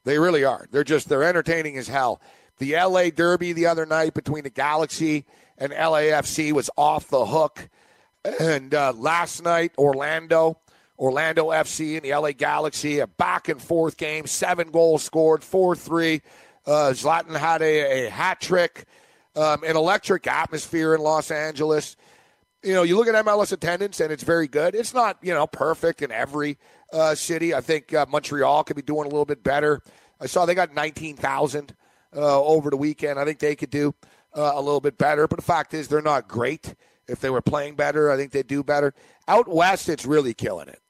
They 0.05 0.19
really 0.19 0.45
are. 0.45 0.67
They're 0.71 0.85
just 0.85 1.09
they're 1.09 1.25
entertaining 1.25 1.79
as 1.79 1.89
hell. 1.89 2.21
The 2.59 2.75
LA 2.75 3.09
Derby 3.11 3.55
the 3.55 3.67
other 3.67 3.87
night 3.87 4.13
between 4.13 4.45
the 4.45 4.51
Galaxy 4.51 5.25
and 5.57 5.73
LAFC 5.73 6.53
was 6.53 6.69
off 6.77 7.09
the 7.09 7.25
hook, 7.25 7.71
and 8.39 8.75
uh, 8.75 8.93
last 8.95 9.43
night 9.43 9.73
Orlando 9.79 10.59
Orlando 10.99 11.49
FC 11.49 11.97
and 11.97 12.03
the 12.03 12.15
LA 12.15 12.33
Galaxy, 12.33 12.99
a 12.99 13.07
back 13.07 13.49
and 13.49 13.63
forth 13.63 13.97
game, 13.97 14.27
seven 14.27 14.71
goals 14.71 15.03
scored, 15.03 15.45
4 15.45 15.77
3. 15.77 16.23
Uh, 16.67 16.71
Zlatan 16.93 17.37
had 17.37 17.63
a, 17.63 18.07
a 18.07 18.11
hat 18.11 18.41
trick, 18.41 18.85
um, 19.37 19.63
an 19.65 19.77
electric 19.77 20.27
atmosphere 20.27 20.95
in 20.95 21.01
Los 21.01 21.31
Angeles. 21.31 21.97
you 22.63 22.75
know, 22.75 22.83
you 22.83 22.97
look 22.97 23.09
at 23.09 23.25
MLS 23.25 23.53
attendance 23.53 24.01
and 24.01 24.13
it's 24.13 24.25
very 24.25 24.49
good. 24.49 24.75
It's 24.75 24.93
not, 24.93 25.19
you 25.23 25.33
know, 25.33 25.47
perfect 25.47 26.03
in 26.03 26.11
every 26.11 26.59
uh, 26.93 27.15
city. 27.15 27.55
I 27.55 27.61
think 27.61 27.95
uh, 27.95 28.07
Montreal 28.09 28.65
could 28.65 28.77
be 28.77 28.83
doing 28.83 29.07
a 29.07 29.09
little 29.09 29.25
bit 29.25 29.43
better. 29.43 29.81
I 30.21 30.27
saw 30.27 30.47
they 30.47 30.55
got 30.55 30.75
19,000 30.75 31.75
uh, 32.15 32.43
over 32.43 32.71
the 32.71 32.77
weekend. 32.77 33.19
I 33.19 33.25
think 33.25 33.39
they 33.39 33.55
could 33.55 33.71
do 33.71 33.95
uh, 34.35 34.53
a 34.55 34.61
little 34.61 34.81
bit 34.81 34.99
better. 34.99 35.29
But 35.29 35.37
the 35.37 35.45
fact 35.45 35.75
is, 35.75 35.89
they're 35.89 36.03
not 36.03 36.29
great. 36.29 36.75
If 37.07 37.21
they 37.21 37.31
were 37.31 37.41
playing 37.41 37.77
better, 37.77 38.11
I 38.11 38.17
think 38.17 38.33
they'd 38.33 38.47
do 38.47 38.63
better. 38.63 38.93
Out 39.27 39.49
west, 39.49 39.89
it's 39.89 40.05
really 40.05 40.35
killing 40.35 40.69
it. 40.69 40.81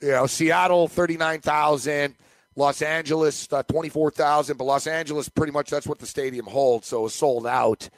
You 0.00 0.12
know, 0.12 0.26
Seattle, 0.26 0.88
39,000. 0.88 2.14
Los 2.56 2.82
Angeles, 2.82 3.48
uh, 3.52 3.62
24,000. 3.62 4.56
But 4.56 4.64
Los 4.64 4.86
Angeles, 4.86 5.28
pretty 5.28 5.52
much 5.52 5.70
that's 5.70 5.86
what 5.86 5.98
the 5.98 6.06
stadium 6.06 6.46
holds. 6.46 6.88
So 6.88 7.06
it's 7.06 7.14
sold 7.14 7.46
out. 7.46 7.88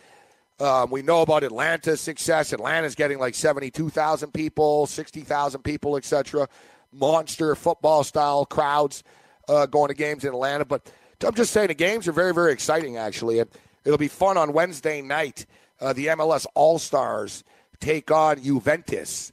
Um, 0.61 0.91
we 0.91 1.03
know 1.03 1.23
about 1.23 1.43
Atlanta's 1.43 2.01
success. 2.01 2.53
Atlanta's 2.53 2.95
getting 2.95 3.19
like 3.19 3.35
72,000 3.35 4.33
people, 4.33 4.87
60,000 4.87 5.63
people, 5.63 5.97
etc. 5.97 6.49
Monster 6.93 7.55
football 7.57 8.05
style 8.05 8.45
crowds 8.45 9.03
uh, 9.49 9.67
going 9.67 9.89
to 9.89 9.95
games 9.95 10.25
in 10.25 10.31
Atlanta. 10.31 10.65
But 10.65 10.93
I'm 11.25 11.35
just 11.35 11.53
saying 11.53 11.69
the 11.69 11.75
games 11.75 12.07
are 12.07 12.13
very, 12.13 12.35
very 12.35 12.53
exciting, 12.53 12.97
actually. 12.97 13.41
And 13.41 13.51
it'll 13.85 13.99
be 13.99 14.09
fun 14.09 14.37
on 14.37 14.53
Wednesday 14.53 15.03
night. 15.03 15.47
Uh, 15.81 15.93
the 15.93 16.07
MLS 16.09 16.47
All 16.55 16.79
Stars 16.79 17.43
take 17.81 18.11
on 18.13 18.41
Juventus 18.41 19.33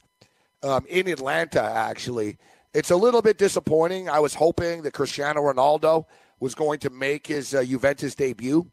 um, 0.62 0.84
in 0.88 1.06
Atlanta, 1.06 1.62
actually. 1.62 2.38
It's 2.72 2.90
a 2.90 2.96
little 2.96 3.20
bit 3.20 3.36
disappointing. 3.36 4.08
I 4.08 4.20
was 4.20 4.34
hoping 4.34 4.82
that 4.82 4.92
Cristiano 4.92 5.40
Ronaldo 5.40 6.06
was 6.38 6.54
going 6.54 6.78
to 6.80 6.90
make 6.90 7.26
his 7.26 7.54
uh, 7.54 7.64
Juventus 7.64 8.14
debut. 8.14 8.70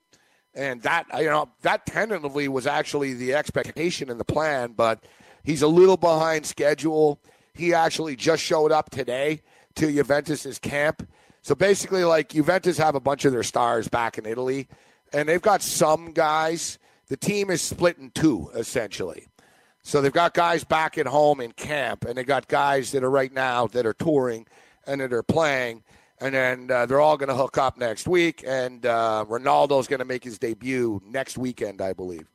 And 0.53 0.81
that, 0.83 1.05
you 1.17 1.25
know, 1.25 1.49
that 1.61 1.85
tentatively 1.85 2.47
was 2.47 2.67
actually 2.67 3.13
the 3.13 3.33
expectation 3.33 4.09
and 4.09 4.19
the 4.19 4.25
plan, 4.25 4.73
but 4.73 5.03
he's 5.43 5.61
a 5.61 5.67
little 5.67 5.97
behind 5.97 6.45
schedule. 6.45 7.19
He 7.53 7.73
actually 7.73 8.15
just 8.15 8.43
showed 8.43 8.71
up 8.71 8.89
today 8.89 9.41
to 9.75 9.91
Juventus's 9.91 10.59
camp. 10.59 11.07
So 11.41 11.55
basically, 11.55 12.03
like 12.03 12.29
Juventus 12.29 12.77
have 12.77 12.95
a 12.95 12.99
bunch 12.99 13.25
of 13.25 13.31
their 13.31 13.43
stars 13.43 13.87
back 13.87 14.17
in 14.17 14.25
Italy, 14.25 14.67
and 15.13 15.29
they've 15.29 15.41
got 15.41 15.61
some 15.61 16.11
guys. 16.11 16.77
The 17.07 17.17
team 17.17 17.49
is 17.49 17.61
split 17.61 17.97
in 17.97 18.09
two, 18.11 18.49
essentially. 18.53 19.27
So 19.87 20.01
they've 20.01 20.11
got 20.11 20.33
guys 20.33 20.65
back 20.65 20.97
at 20.97 21.07
home 21.07 21.39
in 21.39 21.53
camp, 21.53 22.03
and 22.03 22.17
they 22.17 22.25
got 22.25 22.49
guys 22.49 22.91
that 22.91 23.05
are 23.05 23.09
right 23.09 23.31
now 23.31 23.67
that 23.67 23.85
are 23.85 23.93
touring 23.93 24.45
and 24.85 24.99
that 24.99 25.13
are 25.13 25.23
playing. 25.23 25.81
And 26.19 26.35
then 26.35 26.69
uh, 26.69 26.87
they're 26.87 26.99
all 26.99 27.15
going 27.15 27.29
to 27.29 27.35
hook 27.35 27.57
up 27.57 27.77
next 27.77 28.05
week, 28.05 28.43
and 28.45 28.85
uh, 28.85 29.23
Ronaldo's 29.29 29.87
going 29.87 29.99
to 29.99 30.05
make 30.05 30.25
his 30.25 30.39
debut 30.39 31.01
next 31.05 31.37
weekend, 31.37 31.81
I 31.81 31.93
believe. 31.93 32.27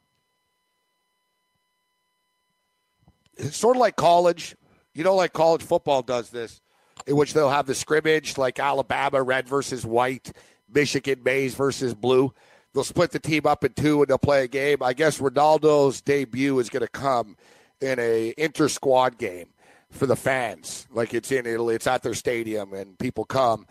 It's 3.36 3.58
sort 3.58 3.76
of 3.76 3.80
like 3.80 3.96
college. 3.96 4.56
You 4.94 5.04
know, 5.04 5.14
like 5.14 5.34
college 5.34 5.62
football 5.62 6.00
does 6.00 6.30
this, 6.30 6.62
in 7.06 7.16
which 7.16 7.34
they'll 7.34 7.50
have 7.50 7.66
the 7.66 7.74
scrimmage, 7.74 8.38
like 8.38 8.60
Alabama 8.60 9.22
red 9.22 9.46
versus 9.46 9.84
white, 9.84 10.32
Michigan 10.72 11.22
maize 11.22 11.54
versus 11.54 11.92
blue 11.92 12.32
they'll 12.74 12.84
split 12.84 13.10
the 13.10 13.18
team 13.18 13.46
up 13.46 13.64
in 13.64 13.72
two 13.72 14.00
and 14.00 14.08
they'll 14.08 14.18
play 14.18 14.44
a 14.44 14.48
game. 14.48 14.78
I 14.82 14.92
guess 14.92 15.18
Ronaldo's 15.18 16.00
debut 16.00 16.58
is 16.58 16.70
going 16.70 16.82
to 16.82 16.88
come 16.88 17.36
in 17.80 17.98
a 17.98 18.34
inter 18.36 18.68
squad 18.68 19.18
game 19.18 19.48
for 19.90 20.06
the 20.06 20.16
fans. 20.16 20.86
Like 20.92 21.14
it's 21.14 21.30
in 21.32 21.46
Italy, 21.46 21.74
it's 21.74 21.86
at 21.86 22.02
their 22.02 22.14
stadium, 22.14 22.72
and 22.72 22.98
people 22.98 23.24
come 23.24 23.66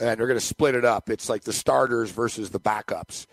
and 0.00 0.18
they're 0.18 0.26
going 0.26 0.38
to 0.38 0.44
split 0.44 0.74
it 0.74 0.84
up. 0.84 1.10
It's 1.10 1.28
like 1.28 1.42
the 1.42 1.52
starters 1.52 2.10
versus 2.10 2.50
the 2.50 2.60
backups. 2.60 3.26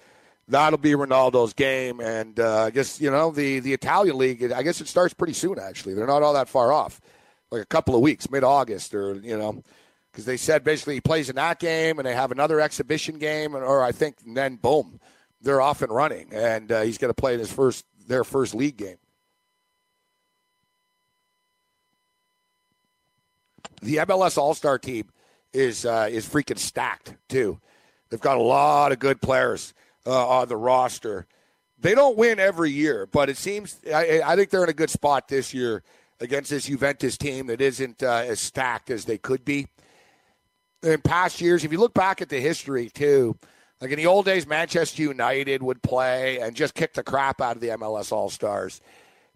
That'll 0.47 0.77
be 0.77 0.91
Ronaldo's 0.91 1.53
game, 1.53 1.99
and 1.99 2.39
uh, 2.39 2.65
I 2.65 2.69
guess 2.69 3.01
you 3.01 3.09
know 3.09 3.31
the 3.31 3.59
the 3.61 3.73
Italian 3.73 4.17
league. 4.17 4.51
I 4.51 4.61
guess 4.61 4.79
it 4.79 4.87
starts 4.87 5.13
pretty 5.13 5.33
soon. 5.33 5.57
Actually, 5.57 5.95
they're 5.95 6.05
not 6.05 6.21
all 6.21 6.33
that 6.33 6.49
far 6.49 6.71
off, 6.71 7.01
like 7.49 7.63
a 7.63 7.65
couple 7.65 7.95
of 7.95 8.01
weeks, 8.01 8.29
mid 8.29 8.43
August, 8.43 8.93
or 8.93 9.15
you 9.15 9.35
know, 9.35 9.63
because 10.15 10.23
they 10.23 10.37
said 10.37 10.63
basically 10.63 10.93
he 10.93 11.01
plays 11.01 11.29
in 11.29 11.35
that 11.35 11.59
game 11.59 11.99
and 11.99 12.07
they 12.07 12.15
have 12.15 12.31
another 12.31 12.61
exhibition 12.61 13.19
game, 13.19 13.53
and, 13.53 13.65
or 13.65 13.83
I 13.83 13.91
think 13.91 14.15
then 14.25 14.55
boom, 14.55 15.01
they're 15.41 15.59
off 15.59 15.81
and 15.81 15.91
running, 15.91 16.33
and 16.33 16.71
uh, 16.71 16.81
he's 16.83 16.97
going 16.97 17.09
to 17.09 17.13
play 17.13 17.33
in 17.33 17.39
his 17.39 17.51
first 17.51 17.83
their 18.07 18.23
first 18.23 18.55
league 18.55 18.77
game. 18.77 18.95
The 23.81 23.97
MLS 23.97 24.37
All 24.37 24.53
Star 24.53 24.79
team 24.79 25.09
is 25.51 25.85
uh, 25.85 26.07
is 26.09 26.25
freaking 26.25 26.59
stacked 26.59 27.13
too. 27.27 27.59
They've 28.09 28.21
got 28.21 28.37
a 28.37 28.41
lot 28.41 28.93
of 28.93 28.99
good 28.99 29.21
players 29.21 29.73
uh, 30.05 30.27
on 30.27 30.47
the 30.47 30.55
roster. 30.55 31.27
They 31.77 31.93
don't 31.93 32.15
win 32.15 32.39
every 32.39 32.71
year, 32.71 33.05
but 33.05 33.29
it 33.29 33.35
seems 33.35 33.81
I, 33.93 34.21
I, 34.25 34.37
think 34.37 34.49
they're 34.49 34.63
in 34.63 34.69
a 34.69 34.73
good 34.73 34.89
spot 34.89 35.27
this 35.27 35.53
year 35.53 35.83
against 36.21 36.51
this 36.51 36.67
Juventus 36.67 37.17
team 37.17 37.47
that 37.47 37.59
isn't 37.59 38.01
uh, 38.01 38.23
as 38.25 38.39
stacked 38.39 38.89
as 38.89 39.03
they 39.03 39.17
could 39.17 39.43
be 39.43 39.67
in 40.85 41.01
past 41.01 41.41
years, 41.41 41.63
if 41.63 41.71
you 41.71 41.79
look 41.79 41.93
back 41.93 42.21
at 42.21 42.29
the 42.29 42.39
history 42.39 42.89
too, 42.89 43.37
like 43.81 43.91
in 43.91 43.97
the 43.97 44.05
old 44.05 44.25
days, 44.25 44.47
Manchester 44.47 45.01
United 45.01 45.61
would 45.61 45.81
play 45.81 46.39
and 46.39 46.55
just 46.55 46.73
kick 46.73 46.93
the 46.93 47.03
crap 47.03 47.41
out 47.41 47.55
of 47.55 47.61
the 47.61 47.69
MLS 47.69 48.11
All 48.11 48.29
Stars. 48.29 48.81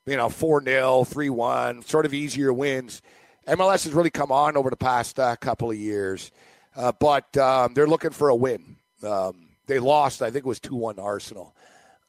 You 0.05 0.15
know, 0.15 0.29
4 0.29 0.63
0, 0.63 1.03
3 1.03 1.29
1, 1.29 1.81
sort 1.83 2.05
of 2.05 2.13
easier 2.13 2.53
wins. 2.53 3.01
MLS 3.47 3.83
has 3.83 3.93
really 3.93 4.09
come 4.09 4.31
on 4.31 4.55
over 4.55 4.69
the 4.69 4.77
past 4.77 5.19
uh, 5.19 5.35
couple 5.35 5.69
of 5.69 5.77
years, 5.77 6.31
uh, 6.75 6.91
but 6.99 7.35
um, 7.37 7.73
they're 7.73 7.87
looking 7.87 8.11
for 8.11 8.29
a 8.29 8.35
win. 8.35 8.77
Um, 9.03 9.49
they 9.67 9.79
lost, 9.79 10.21
I 10.21 10.31
think 10.31 10.45
it 10.45 10.47
was 10.47 10.59
2 10.59 10.75
1 10.75 10.99
Arsenal 10.99 11.53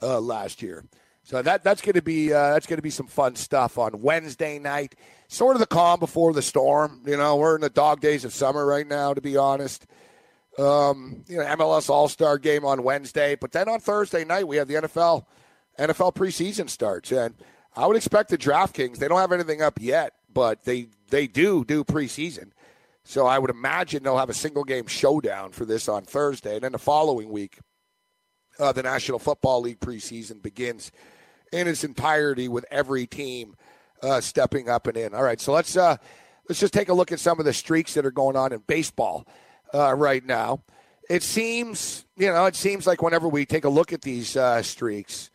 uh, 0.03 0.21
last 0.21 0.63
year. 0.63 0.85
So 1.31 1.43
that 1.43 1.63
that's 1.63 1.81
going 1.81 1.95
to 1.95 2.03
be 2.03 2.33
uh, 2.33 2.55
that's 2.55 2.67
going 2.67 2.79
to 2.79 2.83
be 2.83 2.91
some 2.91 3.07
fun 3.07 3.37
stuff 3.37 3.79
on 3.79 4.01
Wednesday 4.01 4.59
night. 4.59 4.97
Sort 5.29 5.55
of 5.55 5.61
the 5.61 5.67
calm 5.67 6.01
before 6.01 6.33
the 6.33 6.43
storm. 6.43 7.05
You 7.07 7.17
know, 7.17 7.37
we're 7.37 7.55
in 7.55 7.61
the 7.61 7.71
dog 7.71 8.01
days 8.01 8.25
of 8.25 8.35
summer 8.35 8.67
right 8.67 8.85
now, 8.85 9.15
to 9.15 9.21
be 9.21 9.37
honest. 9.37 9.87
Um, 10.59 11.23
you 11.29 11.37
know, 11.37 11.45
MLS 11.45 11.89
All 11.89 12.09
Star 12.09 12.37
game 12.37 12.65
on 12.65 12.83
Wednesday, 12.83 13.37
but 13.37 13.53
then 13.53 13.69
on 13.69 13.79
Thursday 13.79 14.25
night 14.25 14.49
we 14.49 14.57
have 14.57 14.67
the 14.67 14.75
NFL 14.75 15.25
NFL 15.79 16.17
preseason 16.17 16.69
starts, 16.69 17.13
and 17.13 17.37
I 17.77 17.87
would 17.87 17.97
expect 17.97 18.31
the 18.31 18.37
DraftKings. 18.37 18.97
They 18.97 19.07
don't 19.07 19.21
have 19.21 19.31
anything 19.31 19.63
up 19.63 19.81
yet, 19.81 20.15
but 20.35 20.65
they 20.65 20.89
they 21.11 21.29
do 21.29 21.65
do 21.65 21.85
preseason. 21.85 22.51
So 23.05 23.29
I 23.29 23.39
would 23.39 23.51
imagine 23.51 24.03
they'll 24.03 24.19
have 24.19 24.31
a 24.31 24.35
single 24.35 24.65
game 24.65 24.89
showdown 24.89 25.53
for 25.53 25.65
this 25.65 25.89
on 25.89 26.03
Thursday, 26.03 26.57
and 26.57 26.65
then 26.65 26.73
the 26.73 26.79
following 26.79 27.31
week, 27.31 27.61
uh, 28.59 28.73
the 28.73 28.83
National 28.83 29.21
Football 29.21 29.61
League 29.61 29.79
preseason 29.79 30.43
begins 30.43 30.91
in 31.53 31.69
its 31.69 31.85
entirety 31.85 32.49
with 32.49 32.65
every 32.71 33.07
team 33.07 33.57
uh, 34.03 34.21
stepping 34.21 34.69
up 34.69 34.87
and 34.87 34.97
in. 34.97 35.15
All 35.15 35.23
right, 35.23 35.41
so 35.41 35.53
let's 35.53 35.77
uh, 35.77 35.97
let's 36.49 36.61
just 36.61 36.73
take 36.73 36.89
a 36.89 36.95
look 36.95 37.13
at 37.13 37.21
some 37.21 37.39
of 37.39 37.45
the 37.45 37.53
streaks 37.53 37.95
that 37.95 38.07
are 38.07 38.11
going 38.11 38.37
on 38.37 38.53
in 38.53 38.63
baseball 38.67 39.27
uh, 39.75 39.95
right 39.95 40.25
now. 40.25 40.63
It 41.09 41.23
seems, 41.23 42.05
you 42.17 42.33
know, 42.33 42.47
it 42.47 42.55
seems 42.55 42.87
like 42.87 43.03
whenever 43.03 43.29
we 43.29 43.45
take 43.45 43.65
a 43.65 43.69
look 43.69 43.93
at 43.93 44.03
these 44.03 44.37
uh, 44.37 44.63
streaks, 44.63 45.31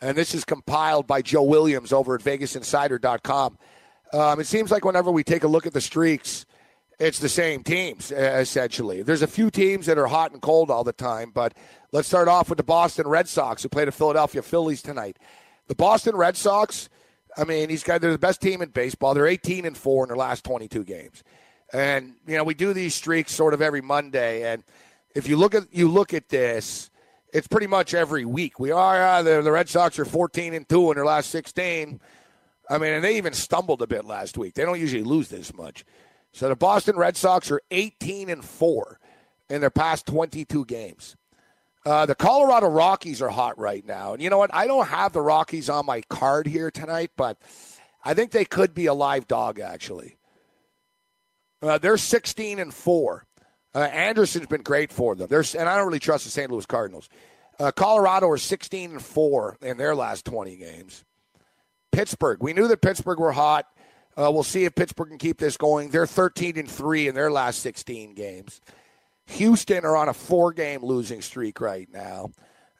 and 0.00 0.16
this 0.16 0.34
is 0.34 0.44
compiled 0.44 1.06
by 1.06 1.22
Joe 1.22 1.42
Williams 1.42 1.92
over 1.92 2.14
at 2.14 2.22
VegasInsider.com. 2.22 3.58
Um, 4.12 4.40
it 4.40 4.46
seems 4.46 4.70
like 4.70 4.84
whenever 4.84 5.10
we 5.10 5.22
take 5.22 5.44
a 5.44 5.48
look 5.48 5.66
at 5.66 5.72
the 5.72 5.80
streaks, 5.80 6.44
it's 7.00 7.18
the 7.18 7.28
same 7.28 7.64
teams 7.64 8.12
essentially. 8.12 9.02
There's 9.02 9.22
a 9.22 9.26
few 9.26 9.50
teams 9.50 9.86
that 9.86 9.98
are 9.98 10.06
hot 10.06 10.32
and 10.32 10.40
cold 10.40 10.70
all 10.70 10.84
the 10.84 10.92
time, 10.92 11.32
but 11.34 11.54
let's 11.92 12.06
start 12.06 12.28
off 12.28 12.50
with 12.50 12.58
the 12.58 12.62
Boston 12.62 13.08
Red 13.08 13.26
Sox 13.26 13.62
who 13.62 13.70
play 13.70 13.86
the 13.86 13.92
Philadelphia 13.92 14.42
Phillies 14.42 14.82
tonight. 14.82 15.18
The 15.66 15.74
Boston 15.74 16.14
Red 16.14 16.36
Sox, 16.36 16.90
I 17.36 17.44
mean, 17.44 17.68
these 17.68 17.82
guys 17.82 18.00
they're 18.00 18.12
the 18.12 18.18
best 18.18 18.42
team 18.42 18.60
in 18.60 18.68
baseball. 18.68 19.14
They're 19.14 19.26
18 19.26 19.64
and 19.64 19.76
4 19.76 20.04
in 20.04 20.08
their 20.08 20.16
last 20.16 20.44
22 20.44 20.84
games. 20.84 21.24
And 21.72 22.14
you 22.26 22.36
know, 22.36 22.44
we 22.44 22.54
do 22.54 22.74
these 22.74 22.94
streaks 22.94 23.32
sort 23.32 23.54
of 23.54 23.62
every 23.62 23.80
Monday 23.80 24.52
and 24.52 24.62
if 25.14 25.26
you 25.26 25.36
look 25.36 25.54
at 25.54 25.64
you 25.72 25.88
look 25.88 26.12
at 26.14 26.28
this, 26.28 26.90
it's 27.32 27.48
pretty 27.48 27.66
much 27.66 27.94
every 27.94 28.26
week. 28.26 28.60
We 28.60 28.72
are 28.72 29.02
uh, 29.02 29.22
the, 29.22 29.40
the 29.40 29.50
Red 29.50 29.68
Sox 29.70 29.98
are 29.98 30.04
14 30.04 30.52
and 30.52 30.68
2 30.68 30.90
in 30.90 30.96
their 30.96 31.06
last 31.06 31.30
16. 31.30 31.98
I 32.68 32.78
mean, 32.78 32.92
and 32.92 33.02
they 33.02 33.16
even 33.16 33.32
stumbled 33.32 33.82
a 33.82 33.86
bit 33.86 34.04
last 34.04 34.36
week. 34.36 34.54
They 34.54 34.64
don't 34.64 34.78
usually 34.78 35.02
lose 35.02 35.28
this 35.28 35.52
much. 35.54 35.84
So 36.32 36.48
the 36.48 36.56
Boston 36.56 36.96
Red 36.96 37.16
Sox 37.16 37.50
are 37.50 37.60
18 37.70 38.30
and 38.30 38.44
4 38.44 38.98
in 39.48 39.60
their 39.60 39.70
past 39.70 40.06
22 40.06 40.64
games. 40.64 41.16
Uh, 41.84 42.06
the 42.06 42.14
Colorado 42.14 42.68
Rockies 42.68 43.22
are 43.22 43.30
hot 43.30 43.58
right 43.58 43.84
now. 43.84 44.12
And 44.12 44.22
you 44.22 44.30
know 44.30 44.38
what? 44.38 44.54
I 44.54 44.66
don't 44.66 44.86
have 44.86 45.12
the 45.12 45.22
Rockies 45.22 45.70
on 45.70 45.86
my 45.86 46.02
card 46.02 46.46
here 46.46 46.70
tonight, 46.70 47.10
but 47.16 47.38
I 48.04 48.14
think 48.14 48.30
they 48.30 48.44
could 48.44 48.74
be 48.74 48.86
a 48.86 48.94
live 48.94 49.26
dog, 49.26 49.60
actually. 49.60 50.18
Uh, 51.62 51.78
they're 51.78 51.96
16 51.96 52.58
and 52.58 52.72
4. 52.72 53.26
Uh, 53.74 53.78
Anderson's 53.78 54.46
been 54.46 54.62
great 54.62 54.92
for 54.92 55.14
them. 55.14 55.28
There's, 55.28 55.54
and 55.54 55.68
I 55.68 55.76
don't 55.76 55.86
really 55.86 55.98
trust 55.98 56.24
the 56.24 56.30
St. 56.30 56.50
Louis 56.50 56.66
Cardinals. 56.66 57.08
Uh, 57.58 57.70
Colorado 57.70 58.28
are 58.28 58.38
16 58.38 58.92
and 58.92 59.02
4 59.02 59.58
in 59.62 59.76
their 59.76 59.94
last 59.94 60.24
20 60.24 60.56
games. 60.56 61.04
Pittsburgh, 61.92 62.42
we 62.42 62.52
knew 62.52 62.68
that 62.68 62.82
Pittsburgh 62.82 63.18
were 63.18 63.32
hot. 63.32 63.66
Uh, 64.20 64.30
we'll 64.30 64.42
see 64.42 64.64
if 64.64 64.74
Pittsburgh 64.74 65.08
can 65.08 65.18
keep 65.18 65.38
this 65.38 65.56
going. 65.56 65.88
They're 65.88 66.06
13 66.06 66.58
and 66.58 66.70
3 66.70 67.08
in 67.08 67.14
their 67.14 67.30
last 67.30 67.60
16 67.60 68.14
games. 68.14 68.60
Houston 69.26 69.84
are 69.84 69.96
on 69.96 70.10
a 70.10 70.14
four 70.14 70.52
game 70.52 70.84
losing 70.84 71.22
streak 71.22 71.58
right 71.60 71.88
now. 71.90 72.30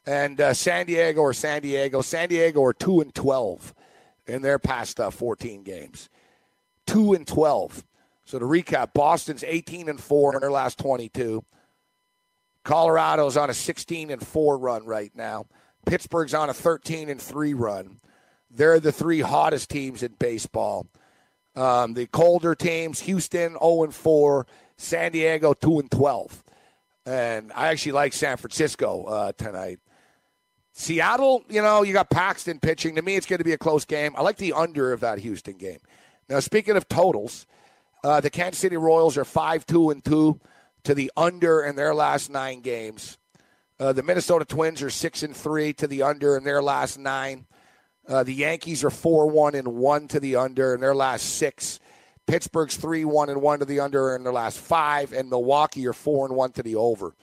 And 0.05 0.39
uh, 0.39 0.53
San 0.53 0.85
Diego 0.85 1.21
or 1.21 1.33
San 1.33 1.63
Diego. 1.63 2.01
San 2.01 2.29
Diego 2.29 2.63
are 2.63 2.73
2 2.73 3.01
and 3.01 3.15
12 3.15 3.73
in 4.27 4.43
their 4.43 4.59
past 4.59 4.99
uh, 4.99 5.09
14 5.09 5.63
games. 5.63 6.09
2 6.85 7.13
and 7.13 7.25
12. 7.25 7.83
So 8.25 8.37
to 8.37 8.45
recap, 8.45 8.93
Boston's 8.93 9.43
18 9.43 9.89
and 9.89 9.99
4 9.99 10.35
in 10.35 10.41
their 10.41 10.51
last 10.51 10.77
22. 10.77 11.43
Colorado's 12.63 13.35
on 13.35 13.49
a 13.49 13.53
16 13.55 14.11
and 14.11 14.25
4 14.25 14.57
run 14.59 14.85
right 14.85 15.11
now. 15.15 15.47
Pittsburgh's 15.87 16.35
on 16.35 16.51
a 16.51 16.53
13 16.53 17.09
and 17.09 17.21
3 17.21 17.55
run. 17.55 17.97
They're 18.51 18.79
the 18.79 18.91
three 18.91 19.21
hottest 19.21 19.69
teams 19.69 20.03
in 20.03 20.13
baseball. 20.19 20.85
Um, 21.55 21.93
the 21.93 22.07
colder 22.07 22.55
teams, 22.55 23.01
Houston 23.01 23.57
0 23.59 23.83
and 23.83 23.93
4, 23.93 24.47
San 24.77 25.11
Diego 25.11 25.53
2 25.53 25.79
and 25.79 25.91
12. 25.91 26.43
And 27.05 27.51
I 27.53 27.67
actually 27.69 27.93
like 27.93 28.13
San 28.13 28.37
Francisco 28.37 29.03
uh, 29.05 29.31
tonight. 29.33 29.79
Seattle, 30.73 31.43
you 31.49 31.61
know, 31.61 31.83
you 31.83 31.93
got 31.93 32.09
Paxton 32.09 32.59
pitching. 32.59 32.95
To 32.95 33.01
me, 33.01 33.15
it's 33.15 33.25
going 33.25 33.39
to 33.39 33.45
be 33.45 33.51
a 33.51 33.57
close 33.57 33.83
game. 33.83 34.13
I 34.15 34.21
like 34.21 34.37
the 34.37 34.53
under 34.53 34.93
of 34.93 35.01
that 35.01 35.19
Houston 35.19 35.57
game. 35.57 35.79
Now, 36.29 36.39
speaking 36.39 36.77
of 36.77 36.87
totals, 36.87 37.45
uh, 38.03 38.21
the 38.21 38.29
Kansas 38.29 38.59
City 38.59 38.77
Royals 38.77 39.17
are 39.17 39.25
5 39.25 39.65
2 39.65 39.89
and 39.89 40.03
2 40.03 40.39
to 40.83 40.95
the 40.95 41.11
under 41.17 41.61
in 41.63 41.75
their 41.75 41.93
last 41.93 42.29
nine 42.29 42.61
games. 42.61 43.17
Uh, 43.79 43.91
the 43.93 44.03
Minnesota 44.03 44.45
Twins 44.45 44.81
are 44.81 44.89
6 44.89 45.23
and 45.23 45.35
3 45.35 45.73
to 45.73 45.87
the 45.87 46.03
under 46.03 46.37
in 46.37 46.43
their 46.43 46.61
last 46.61 46.97
nine. 46.97 47.45
Uh, 48.11 48.23
the 48.23 48.33
Yankees 48.33 48.83
are 48.83 48.89
4 48.89 49.27
1 49.27 49.55
and 49.55 49.67
1 49.69 50.07
to 50.09 50.19
the 50.19 50.35
under 50.35 50.75
in 50.75 50.81
their 50.81 50.93
last 50.93 51.37
six. 51.37 51.79
Pittsburgh's 52.27 52.75
3 52.75 53.05
1 53.05 53.29
and 53.29 53.41
1 53.41 53.59
to 53.59 53.65
the 53.65 53.79
under 53.79 54.13
in 54.15 54.23
their 54.23 54.33
last 54.33 54.59
five. 54.59 55.13
And 55.13 55.29
Milwaukee 55.29 55.87
are 55.87 55.93
4 55.93 56.25
and 56.27 56.35
1 56.35 56.51
to 56.53 56.63
the 56.63 56.75
over 56.75 57.15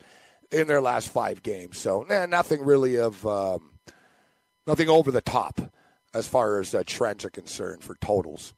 in 0.50 0.66
their 0.66 0.80
last 0.80 1.10
five 1.10 1.42
games. 1.42 1.76
So, 1.76 2.06
nothing 2.08 2.64
really 2.64 2.96
of, 2.96 3.26
um, 3.26 3.72
nothing 4.66 4.88
over 4.88 5.10
the 5.10 5.20
top 5.20 5.60
as 6.14 6.26
far 6.26 6.58
as 6.58 6.74
uh, 6.74 6.84
trends 6.86 7.22
are 7.26 7.30
concerned 7.30 7.82
for 7.82 7.94
totals. 7.96 8.54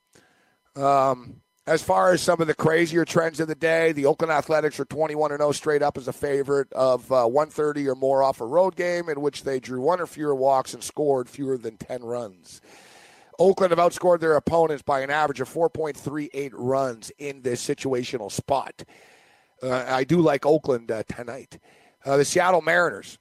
Um, 0.77 1.41
as 1.67 1.83
far 1.83 2.13
as 2.13 2.23
some 2.23 2.41
of 2.41 2.47
the 2.47 2.55
crazier 2.55 3.05
trends 3.05 3.39
of 3.39 3.49
the 3.49 3.55
day, 3.55 3.93
the 3.93 4.07
Oakland 4.07 4.33
Athletics 4.33 4.81
are 4.81 4.85
21 4.87 5.31
0 5.31 5.53
straight 5.53 5.83
up 5.83 5.97
as 5.97 6.09
a 6.09 6.13
favorite 6.13 6.73
of 6.73 7.11
uh, 7.13 7.27
130 7.27 7.89
or 7.89 7.95
more 7.95 8.23
off 8.23 8.41
a 8.41 8.47
road 8.47 8.77
game 8.77 9.09
in 9.09 9.21
which 9.21 9.45
they 9.45 9.61
drew 9.61 9.81
one 9.81 10.01
or 10.01 10.07
fewer 10.07 10.35
walks 10.35 10.75
and 10.75 10.83
scored 10.83 11.29
fewer 11.29 11.59
than 11.59 11.77
10 11.77 12.03
runs. 12.03 12.61
Oakland 13.39 13.71
have 13.71 13.79
outscored 13.79 14.21
their 14.21 14.37
opponents 14.37 14.83
by 14.83 15.01
an 15.01 15.11
average 15.11 15.41
of 15.41 15.49
4.38 15.49 16.51
runs 16.55 17.11
in 17.19 17.41
this 17.43 17.67
situational 17.67 18.31
spot. 18.31 18.83
Uh, 19.63 19.85
I 19.87 20.05
do 20.05 20.21
like 20.21 20.45
Oakland 20.45 20.91
uh, 20.91 21.03
tonight. 21.05 21.59
Uh, 22.05 22.17
the 22.17 22.25
Seattle 22.25 22.63
Mariners. 22.63 23.19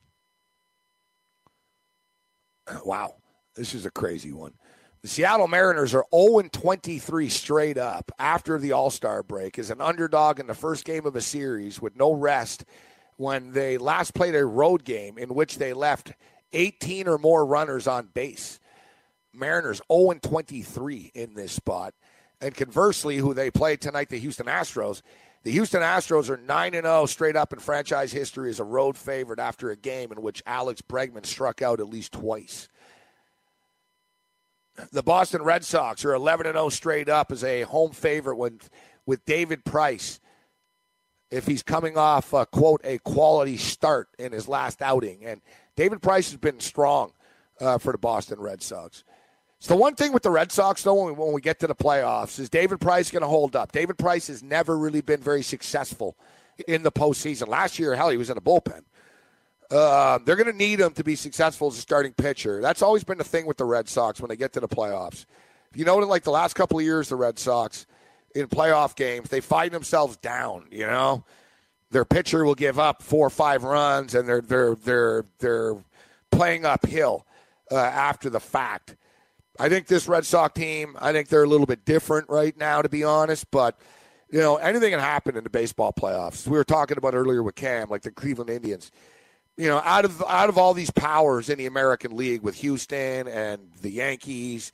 Wow, 2.85 3.15
this 3.55 3.73
is 3.73 3.85
a 3.85 3.91
crazy 3.91 4.31
one. 4.31 4.53
The 5.01 5.07
Seattle 5.07 5.47
Mariners 5.47 5.93
are 5.93 6.05
0 6.13 6.41
23 6.51 7.29
straight 7.29 7.77
up 7.77 8.11
after 8.19 8.59
the 8.59 8.73
All 8.73 8.89
Star 8.89 9.23
break 9.23 9.57
as 9.57 9.69
an 9.69 9.79
underdog 9.79 10.41
in 10.41 10.47
the 10.47 10.53
first 10.53 10.83
game 10.83 11.05
of 11.05 11.15
a 11.15 11.21
series 11.21 11.81
with 11.81 11.95
no 11.95 12.11
rest 12.11 12.65
when 13.15 13.53
they 13.53 13.77
last 13.77 14.13
played 14.13 14.35
a 14.35 14.45
road 14.45 14.83
game 14.83 15.17
in 15.17 15.33
which 15.33 15.57
they 15.57 15.71
left 15.71 16.11
18 16.51 17.07
or 17.07 17.17
more 17.17 17.45
runners 17.45 17.87
on 17.87 18.07
base. 18.13 18.59
Mariners 19.33 19.81
0 19.89 20.19
23 20.21 21.11
in 21.15 21.33
this 21.33 21.53
spot. 21.53 21.93
And 22.41 22.53
conversely, 22.53 23.17
who 23.17 23.33
they 23.33 23.51
play 23.51 23.77
tonight, 23.77 24.09
the 24.09 24.19
Houston 24.19 24.47
Astros. 24.47 25.01
The 25.43 25.51
Houston 25.51 25.81
Astros 25.81 26.29
are 26.29 26.35
9 26.35 26.73
0 26.73 27.05
straight 27.05 27.37
up 27.37 27.53
in 27.53 27.59
franchise 27.59 28.11
history 28.11 28.49
as 28.49 28.59
a 28.59 28.65
road 28.65 28.97
favorite 28.97 29.39
after 29.39 29.69
a 29.69 29.77
game 29.77 30.11
in 30.11 30.21
which 30.21 30.43
Alex 30.45 30.81
Bregman 30.81 31.25
struck 31.25 31.61
out 31.61 31.79
at 31.79 31.87
least 31.87 32.11
twice. 32.11 32.67
The 34.91 35.03
Boston 35.03 35.41
Red 35.43 35.63
Sox 35.63 36.05
are 36.05 36.13
11 36.13 36.45
and 36.45 36.55
0 36.55 36.69
straight 36.69 37.09
up 37.09 37.32
as 37.32 37.43
a 37.43 37.63
home 37.63 37.91
favorite 37.91 38.38
when, 38.38 38.59
with 39.05 39.23
David 39.25 39.65
Price. 39.65 40.19
If 41.32 41.45
he's 41.45 41.61
coming 41.61 41.97
off, 41.97 42.34
quote, 42.51 42.82
a 42.84 42.97
quality 42.99 43.57
start 43.57 44.09
in 44.17 44.32
his 44.32 44.47
last 44.47 44.82
outing. 44.82 45.25
And 45.25 45.41
David 45.75 46.01
Price 46.01 46.32
has 46.32 46.38
been 46.38 46.59
strong 46.59 47.13
uh, 47.61 47.77
for 47.77 47.91
the 47.91 47.99
Boston 47.99 48.39
Red 48.39 48.63
Sox. 48.63 49.03
So 49.59 49.73
the 49.73 49.80
one 49.80 49.95
thing 49.95 50.13
with 50.13 50.23
the 50.23 50.32
Red 50.32 50.51
Sox, 50.51 50.84
though, 50.84 50.93
when 50.95 51.07
we, 51.07 51.11
when 51.23 51.34
we 51.34 51.41
get 51.41 51.59
to 51.59 51.67
the 51.67 51.75
playoffs, 51.75 52.39
is 52.39 52.49
David 52.49 52.80
Price 52.80 53.11
going 53.11 53.21
to 53.21 53.27
hold 53.27 53.55
up. 53.55 53.71
David 53.73 53.97
Price 53.97 54.27
has 54.27 54.41
never 54.41 54.77
really 54.77 55.01
been 55.01 55.21
very 55.21 55.43
successful 55.43 56.17
in 56.67 56.82
the 56.84 56.91
postseason. 56.91 57.47
Last 57.47 57.77
year, 57.77 57.95
hell, 57.95 58.09
he 58.09 58.17
was 58.17 58.30
in 58.30 58.38
a 58.38 58.41
bullpen. 58.41 58.84
Uh, 59.72 60.17
they're 60.26 60.36
going 60.36 60.51
to 60.51 60.57
need 60.57 60.80
him 60.80 60.93
to 60.93 61.03
be 61.03 61.15
successful 61.15 61.67
as 61.67 61.78
a 61.78 61.82
starting 61.82 62.13
pitcher. 62.13 62.59
That's 62.61 62.82
always 62.82 63.03
been 63.03 63.20
the 63.20 63.24
thing 63.24 63.45
with 63.45 63.57
the 63.57 63.65
Red 63.65 63.88
Sox 63.88 64.20
when 64.20 64.30
they 64.30 64.36
get 64.36 64.53
to 64.53 64.59
the 64.59 64.67
playoffs. 64.67 65.26
You 65.76 65.86
know, 65.86 65.97
like 65.97 66.24
the 66.24 66.32
last 66.32 66.55
couple 66.55 66.80
of 66.80 66.86
years, 66.86 67.09
the 67.09 67.15
Red 67.15 67.38
Sox 67.38 67.86
in 68.34 68.47
playoff 68.47 68.95
games, 68.95 69.30
they 69.30 69.41
find 69.41 69.72
themselves 69.72 70.17
down. 70.17 70.65
You 70.72 70.88
know, 70.88 71.24
their 71.91 72.05
pitcher 72.05 72.43
will 72.43 72.55
give 72.55 72.80
up 72.80 73.03
four 73.03 73.28
or 73.28 73.30
five 73.30 73.63
runs, 73.63 74.15
and 74.15 74.28
they're 74.28 74.41
they're 74.41 74.76
they're 74.76 75.26
they're 75.38 75.76
playing 76.32 76.65
uphill 76.65 77.28
uh, 77.72 77.78
after 77.78 78.32
the 78.32 78.39
fact. 78.39 78.95
I 79.59 79.70
think 79.70 79.86
this 79.88 80.07
Red 80.07 80.26
Sox 80.26 80.53
team, 80.59 80.95
I 80.99 81.11
think 81.11 81.28
they're 81.28 81.43
a 81.43 81.47
little 81.47 81.67
bit 81.67 81.86
different 81.86 82.30
right 82.30 82.57
now, 82.57 82.82
to 82.82 82.89
be 82.89 83.03
honest, 83.03 83.51
but 83.51 83.78
you 84.32 84.39
know, 84.39 84.57
anything 84.57 84.91
can 84.91 84.99
happen 84.99 85.36
in 85.36 85.43
the 85.43 85.49
baseball 85.49 85.91
playoffs. 85.91 86.47
We 86.47 86.57
were 86.57 86.63
talking 86.63 86.97
about 86.97 87.13
earlier 87.13 87.43
with 87.43 87.55
Cam, 87.55 87.89
like 87.89 88.03
the 88.03 88.11
Cleveland 88.11 88.49
Indians 88.49 88.91
you 89.60 89.68
know, 89.68 89.82
out 89.84 90.05
of 90.05 90.24
out 90.26 90.47
of 90.47 90.57
all 90.57 90.74
these 90.74 90.89
powers 90.89 91.49
in 91.49 91.57
the 91.57 91.66
American 91.66 92.16
League 92.16 92.41
with 92.41 92.55
Houston 92.55 93.28
and 93.28 93.60
the 93.82 93.89
Yankees 93.89 94.72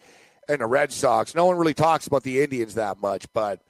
and 0.48 0.62
the 0.62 0.68
Red 0.68 0.92
Sox, 0.92 1.34
no 1.34 1.48
one 1.48 1.58
really 1.58 1.74
talks 1.74 2.06
about 2.06 2.22
the 2.22 2.44
Indians 2.44 2.76
that 2.76 3.02
much. 3.02 3.26
But 3.34 3.64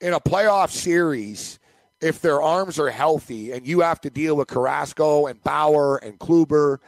in 0.00 0.12
a 0.12 0.20
playoff 0.20 0.70
series, 0.70 1.58
if 2.00 2.20
their 2.20 2.40
arms 2.40 2.78
are 2.78 2.90
healthy 2.90 3.50
and 3.50 3.66
you 3.66 3.80
have 3.80 4.00
to 4.02 4.10
deal 4.10 4.36
with 4.36 4.46
Carrasco 4.46 5.26
and 5.26 5.42
Bauer 5.42 5.96
and 5.96 6.16
Kluber, 6.16 6.78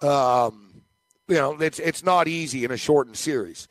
um, 0.00 0.82
you 1.26 1.34
know, 1.34 1.60
it's 1.60 1.80
it's 1.80 2.04
not 2.04 2.28
easy 2.28 2.64
in 2.64 2.70
a 2.70 2.76
shortened 2.76 3.16
series. 3.16 3.66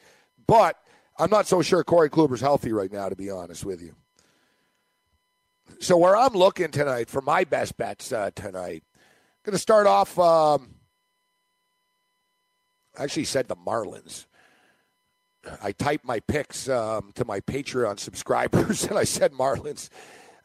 But 0.46 0.76
I'm 1.18 1.30
not 1.30 1.48
so 1.48 1.62
sure 1.62 1.86
Corey 1.86 2.10
Kluber's 2.10 2.42
healthy 2.42 2.74
right 2.74 2.92
now, 2.92 3.08
to 3.08 3.16
be 3.16 3.30
honest 3.30 3.64
with 3.64 3.82
you. 3.82 3.96
So 5.80 5.96
where 5.96 6.18
I'm 6.18 6.34
looking 6.34 6.72
tonight 6.72 7.10
for 7.10 7.22
my 7.22 7.46
best 7.46 7.78
bets 7.78 8.12
uh, 8.12 8.32
tonight 8.36 8.84
Going 9.44 9.54
to 9.54 9.60
start 9.60 9.88
off. 9.88 10.20
Um, 10.20 10.76
I 12.98 13.04
actually 13.04 13.26
said 13.26 13.48
the 13.48 13.56
Marlins. 13.56 14.28
I 15.64 15.72
typed 15.72 16.06
my 16.06 16.20
picks 16.20 16.70
um, 16.70 17.12
to 17.16 17.26
my 17.26 17.40
Patreon 17.40 17.98
subscribers, 18.00 18.84
and 18.84 19.00
I 19.00 19.04
said 19.04 19.32
Marlins. 19.32 19.90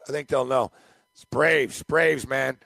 I 0.07 0.11
think 0.11 0.29
they'll 0.29 0.45
know. 0.45 0.71
It's 1.13 1.25
Braves, 1.25 1.83
Braves, 1.83 2.27
man. 2.27 2.57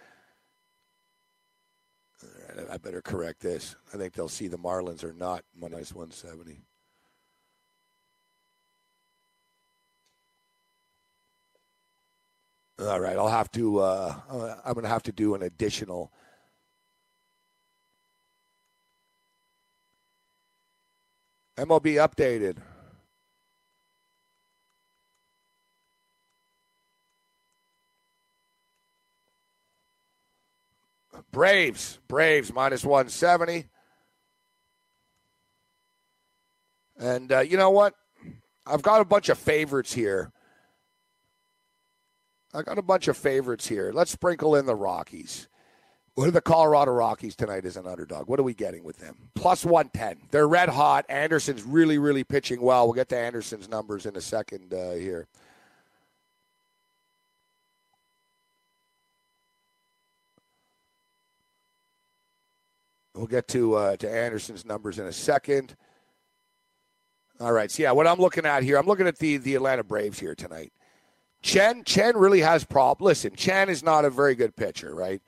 I 2.71 2.77
better 2.77 3.01
correct 3.01 3.41
this. 3.41 3.75
I 3.93 3.97
think 3.97 4.13
they'll 4.13 4.29
see 4.29 4.47
the 4.47 4.57
Marlins 4.57 5.03
are 5.03 5.13
not 5.13 5.43
minus 5.53 5.93
170. 5.93 6.61
All 12.79 12.99
right, 12.99 13.17
I'll 13.17 13.27
have 13.27 13.51
to. 13.51 13.79
Uh, 13.79 14.15
I'm 14.65 14.73
going 14.73 14.83
to 14.83 14.89
have 14.89 15.03
to 15.03 15.11
do 15.11 15.35
an 15.35 15.43
additional 15.43 16.11
MLB 21.61 21.93
updated. 21.95 22.57
Braves, 31.31 31.99
Braves 32.07 32.51
minus 32.51 32.83
170. 32.83 33.67
And 36.97 37.31
uh, 37.31 37.39
you 37.41 37.57
know 37.57 37.69
what? 37.69 37.93
I've 38.65 38.81
got 38.81 39.01
a 39.01 39.05
bunch 39.05 39.29
of 39.29 39.37
favorites 39.37 39.93
here. 39.93 40.31
I 42.55 42.63
got 42.63 42.79
a 42.79 42.81
bunch 42.81 43.07
of 43.07 43.15
favorites 43.15 43.67
here. 43.67 43.91
Let's 43.93 44.11
sprinkle 44.11 44.55
in 44.55 44.65
the 44.65 44.75
Rockies. 44.75 45.47
What 46.15 46.27
are 46.27 46.31
the 46.31 46.41
Colorado 46.41 46.91
Rockies 46.91 47.35
tonight 47.35 47.65
as 47.65 47.77
an 47.77 47.87
underdog? 47.87 48.27
What 48.27 48.39
are 48.39 48.43
we 48.43 48.53
getting 48.53 48.83
with 48.83 48.97
them? 48.97 49.29
Plus 49.33 49.63
110. 49.63 50.27
They're 50.29 50.47
red 50.47 50.67
hot. 50.67 51.05
Anderson's 51.07 51.63
really, 51.63 51.97
really 51.97 52.25
pitching 52.25 52.61
well. 52.61 52.85
We'll 52.85 52.95
get 52.95 53.09
to 53.09 53.17
Anderson's 53.17 53.69
numbers 53.69 54.05
in 54.05 54.17
a 54.17 54.21
second 54.21 54.73
uh, 54.73 54.91
here. 54.91 55.27
We'll 63.15 63.27
get 63.27 63.47
to 63.49 63.75
uh, 63.75 63.97
to 63.97 64.09
Anderson's 64.09 64.65
numbers 64.65 64.97
in 64.97 65.05
a 65.05 65.11
second. 65.11 65.75
All 67.39 67.51
right. 67.51 67.69
So 67.69 67.83
yeah, 67.83 67.91
what 67.91 68.07
I'm 68.07 68.19
looking 68.19 68.45
at 68.45 68.63
here, 68.63 68.77
I'm 68.77 68.85
looking 68.87 69.07
at 69.07 69.17
the 69.19 69.37
the 69.37 69.55
Atlanta 69.55 69.83
Braves 69.83 70.19
here 70.19 70.33
tonight. 70.33 70.73
Chen 71.41 71.83
Chen 71.83 72.17
really 72.17 72.41
has 72.41 72.63
problems. 72.63 73.05
Listen, 73.05 73.35
Chen 73.35 73.69
is 73.69 73.83
not 73.83 74.05
a 74.05 74.09
very 74.09 74.33
good 74.33 74.55
pitcher, 74.55 74.95
right? 74.95 75.21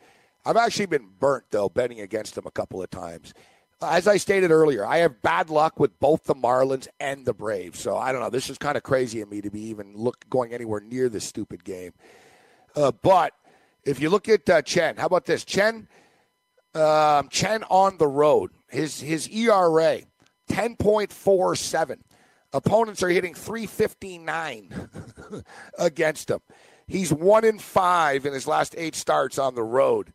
I've 0.46 0.58
actually 0.58 0.88
been 0.88 1.10
burnt 1.20 1.46
though 1.52 1.70
betting 1.70 2.02
against 2.02 2.36
them 2.36 2.46
a 2.46 2.52
couple 2.52 2.82
of 2.82 2.90
times. 2.90 3.34
as 3.82 4.08
I 4.08 4.18
stated 4.18 4.52
earlier, 4.52 4.86
I 4.86 4.98
have 5.00 5.22
bad 5.22 5.50
luck 5.50 5.80
with 5.80 6.00
both 6.00 6.24
the 6.24 6.36
Marlins 6.36 6.88
and 7.00 7.26
the 7.26 7.34
Braves. 7.34 7.80
So 7.80 7.98
I 7.98 8.12
don't 8.12 8.22
know. 8.22 8.30
This 8.30 8.50
is 8.50 8.58
kind 8.58 8.78
of 8.78 8.84
crazy 8.84 9.22
of 9.22 9.30
me 9.30 9.42
to 9.42 9.50
be 9.50 9.62
even 9.62 9.96
look 9.96 10.30
going 10.30 10.54
anywhere 10.54 10.80
near 10.82 11.10
this 11.10 11.26
stupid 11.26 11.64
game. 11.64 11.94
Uh, 12.76 12.92
but 12.92 13.34
if 13.84 14.00
you 14.00 14.10
look 14.10 14.30
at 14.30 14.50
uh, 14.50 14.62
Chen, 14.62 14.98
how 14.98 15.06
about 15.06 15.26
this? 15.26 15.44
Chen, 15.44 15.88
um, 16.74 17.30
Chen 17.30 17.64
on 17.70 17.98
the 17.98 18.08
road. 18.08 18.52
His 18.70 19.00
his 19.00 19.28
ERA, 19.30 20.00
ten 20.48 20.76
point 20.76 21.12
four 21.12 21.56
seven. 21.56 22.04
Opponents 22.56 23.02
are 23.02 23.10
hitting 23.10 23.34
359 23.34 24.90
against 25.80 26.30
him. 26.30 26.40
He's 26.86 27.12
one 27.12 27.44
in 27.44 27.58
five 27.58 28.28
in 28.28 28.34
his 28.34 28.46
last 28.46 28.76
eight 28.78 28.94
starts 28.94 29.40
on 29.40 29.56
the 29.56 29.64
road. 29.64 30.14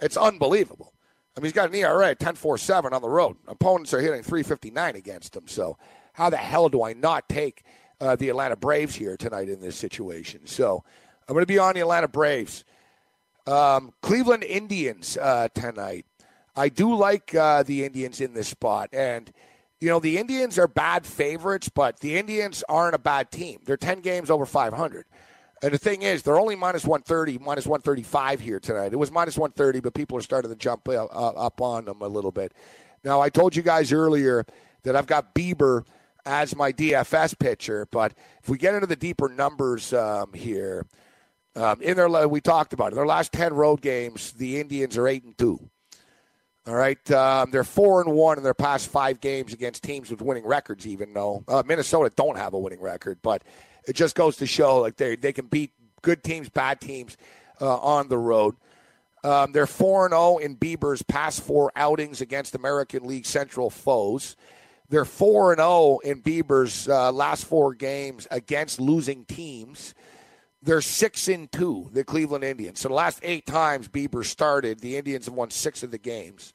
It's 0.00 0.16
unbelievable. 0.16 0.92
I 1.36 1.40
mean, 1.40 1.44
he's 1.44 1.52
got 1.52 1.68
an 1.68 1.74
ERA 1.74 2.14
10.47 2.14 2.92
on 2.92 3.02
the 3.02 3.08
road. 3.08 3.36
Opponents 3.46 3.94
are 3.94 4.00
hitting 4.00 4.22
359 4.22 4.96
against 4.96 5.36
him. 5.36 5.46
So, 5.46 5.76
how 6.12 6.28
the 6.28 6.36
hell 6.36 6.68
do 6.68 6.82
I 6.82 6.92
not 6.92 7.28
take 7.28 7.62
uh, 8.00 8.16
the 8.16 8.28
Atlanta 8.28 8.56
Braves 8.56 8.96
here 8.96 9.16
tonight 9.16 9.48
in 9.48 9.60
this 9.60 9.76
situation? 9.76 10.46
So, 10.46 10.82
I'm 11.28 11.34
going 11.34 11.42
to 11.42 11.46
be 11.46 11.58
on 11.58 11.74
the 11.74 11.80
Atlanta 11.80 12.08
Braves. 12.08 12.64
Um, 13.46 13.92
Cleveland 14.02 14.42
Indians 14.42 15.16
uh, 15.16 15.48
tonight. 15.54 16.04
I 16.56 16.68
do 16.68 16.94
like 16.94 17.34
uh, 17.34 17.62
the 17.62 17.84
Indians 17.84 18.20
in 18.20 18.34
this 18.34 18.48
spot. 18.48 18.90
And, 18.92 19.32
you 19.80 19.88
know, 19.88 20.00
the 20.00 20.18
Indians 20.18 20.58
are 20.58 20.68
bad 20.68 21.06
favorites, 21.06 21.68
but 21.68 22.00
the 22.00 22.18
Indians 22.18 22.64
aren't 22.68 22.94
a 22.96 22.98
bad 22.98 23.30
team. 23.30 23.60
They're 23.64 23.76
10 23.76 24.00
games 24.00 24.30
over 24.30 24.44
500. 24.44 25.06
And 25.62 25.74
the 25.74 25.78
thing 25.78 26.02
is, 26.02 26.22
they're 26.22 26.38
only 26.38 26.56
minus 26.56 26.84
130, 26.84 27.38
minus 27.38 27.66
135 27.66 28.40
here 28.40 28.60
tonight. 28.60 28.92
It 28.92 28.96
was 28.96 29.10
minus 29.10 29.36
130, 29.36 29.80
but 29.80 29.92
people 29.92 30.16
are 30.16 30.22
starting 30.22 30.50
to 30.50 30.56
jump 30.56 30.88
uh, 30.88 31.04
up 31.04 31.60
on 31.60 31.84
them 31.84 32.00
a 32.00 32.08
little 32.08 32.32
bit. 32.32 32.54
Now, 33.04 33.20
I 33.20 33.28
told 33.28 33.54
you 33.54 33.62
guys 33.62 33.92
earlier 33.92 34.46
that 34.84 34.96
I've 34.96 35.06
got 35.06 35.34
Bieber 35.34 35.84
as 36.24 36.56
my 36.56 36.72
DFS 36.72 37.38
pitcher, 37.38 37.86
but 37.90 38.14
if 38.42 38.48
we 38.48 38.56
get 38.56 38.74
into 38.74 38.86
the 38.86 38.96
deeper 38.96 39.28
numbers 39.28 39.92
um, 39.92 40.32
here, 40.32 40.86
um, 41.56 41.82
in 41.82 41.96
their 41.96 42.28
we 42.28 42.40
talked 42.40 42.72
about 42.72 42.92
it. 42.92 42.94
Their 42.94 43.06
last 43.06 43.32
10 43.32 43.52
road 43.52 43.82
games, 43.82 44.32
the 44.32 44.60
Indians 44.60 44.96
are 44.96 45.08
8 45.08 45.24
and 45.24 45.38
2. 45.38 45.70
All 46.66 46.74
right, 46.74 47.10
um, 47.10 47.50
they're 47.50 47.64
four 47.64 48.02
and 48.02 48.12
one 48.12 48.36
in 48.36 48.44
their 48.44 48.54
past 48.54 48.88
five 48.88 49.20
games 49.20 49.54
against 49.54 49.82
teams 49.82 50.10
with 50.10 50.20
winning 50.20 50.46
records. 50.46 50.86
Even 50.86 51.14
though 51.14 51.42
uh, 51.48 51.62
Minnesota 51.66 52.12
don't 52.14 52.36
have 52.36 52.52
a 52.52 52.58
winning 52.58 52.80
record, 52.80 53.18
but 53.22 53.42
it 53.86 53.94
just 53.94 54.14
goes 54.14 54.36
to 54.38 54.46
show 54.46 54.78
like 54.78 54.96
they 54.96 55.16
they 55.16 55.32
can 55.32 55.46
beat 55.46 55.72
good 56.02 56.22
teams, 56.22 56.48
bad 56.48 56.80
teams 56.80 57.16
uh, 57.60 57.78
on 57.78 58.08
the 58.08 58.18
road. 58.18 58.56
Um, 59.22 59.52
they're 59.52 59.66
4 59.66 60.08
0 60.08 60.38
in 60.38 60.56
Bieber's 60.56 61.02
past 61.02 61.42
four 61.42 61.70
outings 61.76 62.20
against 62.20 62.54
American 62.54 63.06
League 63.06 63.26
Central 63.26 63.68
foes. 63.68 64.36
They're 64.88 65.04
4 65.04 65.56
0 65.56 65.98
in 66.04 66.22
Bieber's 66.22 66.88
uh, 66.88 67.12
last 67.12 67.44
four 67.44 67.74
games 67.74 68.26
against 68.30 68.80
losing 68.80 69.24
teams. 69.24 69.94
They're 70.62 70.82
6 70.82 71.28
and 71.28 71.50
2, 71.52 71.90
the 71.92 72.04
Cleveland 72.04 72.44
Indians. 72.44 72.80
So 72.80 72.88
the 72.88 72.94
last 72.94 73.20
eight 73.22 73.46
times 73.46 73.88
Bieber 73.88 74.24
started, 74.24 74.80
the 74.80 74.96
Indians 74.96 75.24
have 75.24 75.34
won 75.34 75.50
six 75.50 75.82
of 75.82 75.90
the 75.90 75.98
games. 75.98 76.52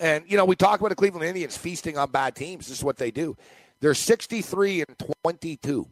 And, 0.00 0.24
you 0.26 0.36
know, 0.36 0.44
we 0.44 0.56
talk 0.56 0.80
about 0.80 0.90
the 0.90 0.96
Cleveland 0.96 1.24
Indians 1.24 1.56
feasting 1.56 1.96
on 1.96 2.10
bad 2.10 2.34
teams. 2.34 2.68
This 2.68 2.78
is 2.78 2.84
what 2.84 2.96
they 2.96 3.10
do. 3.10 3.36
They're 3.82 3.94
63 3.94 4.84
and 4.88 4.96
22. 5.24 5.88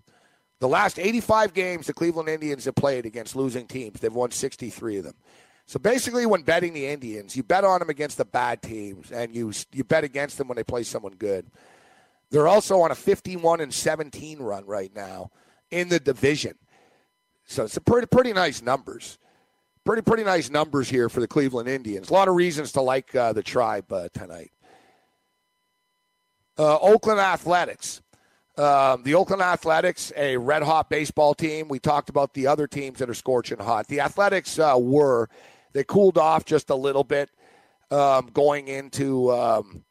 The 0.60 0.68
last 0.68 1.00
85 1.00 1.52
games 1.52 1.88
the 1.88 1.92
Cleveland 1.92 2.28
Indians 2.28 2.64
have 2.66 2.76
played 2.76 3.04
against 3.04 3.34
losing 3.34 3.66
teams, 3.66 3.98
they've 3.98 4.14
won 4.14 4.30
63 4.30 4.98
of 4.98 5.04
them. 5.04 5.16
So 5.66 5.78
basically, 5.80 6.24
when 6.24 6.42
betting 6.42 6.72
the 6.72 6.86
Indians, 6.86 7.36
you 7.36 7.42
bet 7.42 7.64
on 7.64 7.80
them 7.80 7.90
against 7.90 8.16
the 8.16 8.24
bad 8.24 8.62
teams, 8.62 9.10
and 9.10 9.34
you 9.34 9.52
you 9.72 9.84
bet 9.84 10.04
against 10.04 10.38
them 10.38 10.48
when 10.48 10.56
they 10.56 10.64
play 10.64 10.82
someone 10.84 11.14
good. 11.14 11.46
They're 12.30 12.48
also 12.48 12.80
on 12.80 12.92
a 12.92 12.94
51 12.94 13.60
and 13.60 13.74
17 13.74 14.38
run 14.38 14.66
right 14.66 14.94
now 14.94 15.30
in 15.70 15.88
the 15.88 16.00
division. 16.00 16.54
So 17.44 17.64
it's 17.64 17.76
a 17.76 17.80
pretty 17.80 18.06
pretty 18.06 18.32
nice 18.32 18.62
numbers. 18.62 19.18
Pretty 19.84 20.02
pretty 20.02 20.24
nice 20.24 20.48
numbers 20.48 20.88
here 20.88 21.08
for 21.08 21.20
the 21.20 21.28
Cleveland 21.28 21.68
Indians. 21.68 22.10
A 22.10 22.12
lot 22.12 22.28
of 22.28 22.34
reasons 22.36 22.72
to 22.72 22.82
like 22.82 23.14
uh, 23.14 23.32
the 23.32 23.42
tribe 23.42 23.92
uh, 23.92 24.08
tonight. 24.12 24.52
Uh, 26.58 26.78
Oakland 26.78 27.20
Athletics. 27.20 28.02
Um, 28.58 29.02
the 29.04 29.14
Oakland 29.14 29.40
Athletics, 29.40 30.12
a 30.16 30.36
red 30.36 30.62
hot 30.62 30.90
baseball 30.90 31.34
team. 31.34 31.68
We 31.68 31.78
talked 31.78 32.10
about 32.10 32.34
the 32.34 32.46
other 32.46 32.66
teams 32.66 32.98
that 32.98 33.08
are 33.08 33.14
scorching 33.14 33.58
hot. 33.58 33.86
The 33.86 34.00
Athletics 34.00 34.58
uh, 34.58 34.76
were, 34.78 35.30
they 35.72 35.84
cooled 35.84 36.18
off 36.18 36.44
just 36.44 36.68
a 36.68 36.74
little 36.74 37.04
bit 37.04 37.30
um, 37.90 38.28
going 38.32 38.68
into 38.68 39.32
um, 39.32 39.84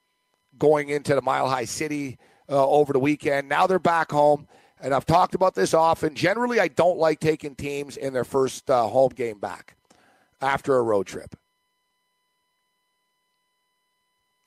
going 0.57 0.89
into 0.89 1.15
the 1.15 1.21
Mile 1.21 1.49
High 1.49 1.65
City 1.65 2.19
uh, 2.49 2.67
over 2.67 2.93
the 2.93 2.99
weekend. 2.99 3.49
Now 3.49 3.65
they're 3.65 3.79
back 3.79 4.11
home, 4.11 4.47
and 4.79 4.93
I've 4.93 5.05
talked 5.05 5.33
about 5.33 5.55
this 5.55 5.73
often. 5.73 6.13
Generally, 6.13 6.59
I 6.59 6.67
don't 6.67 6.99
like 6.99 7.19
taking 7.19 7.55
teams 7.55 7.97
in 7.97 8.13
their 8.13 8.25
first 8.25 8.69
uh, 8.69 8.87
home 8.87 9.13
game 9.15 9.39
back 9.39 9.75
after 10.41 10.77
a 10.77 10.83
road 10.83 11.07
trip. 11.07 11.35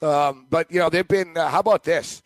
Um, 0.03 0.47
but 0.51 0.71
you 0.71 0.79
know 0.79 0.91
they've 0.91 1.07
been. 1.07 1.37
Uh, 1.37 1.49
how 1.49 1.61
about 1.61 1.85
this? 1.85 2.23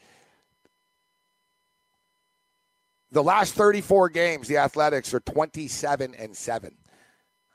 The 3.13 3.23
last 3.23 3.55
34 3.55 4.09
games, 4.09 4.49
the 4.49 4.59
Athletics 4.59 5.15
are 5.15 5.21
27 5.21 6.15
and 6.15 6.37
seven. 6.37 6.77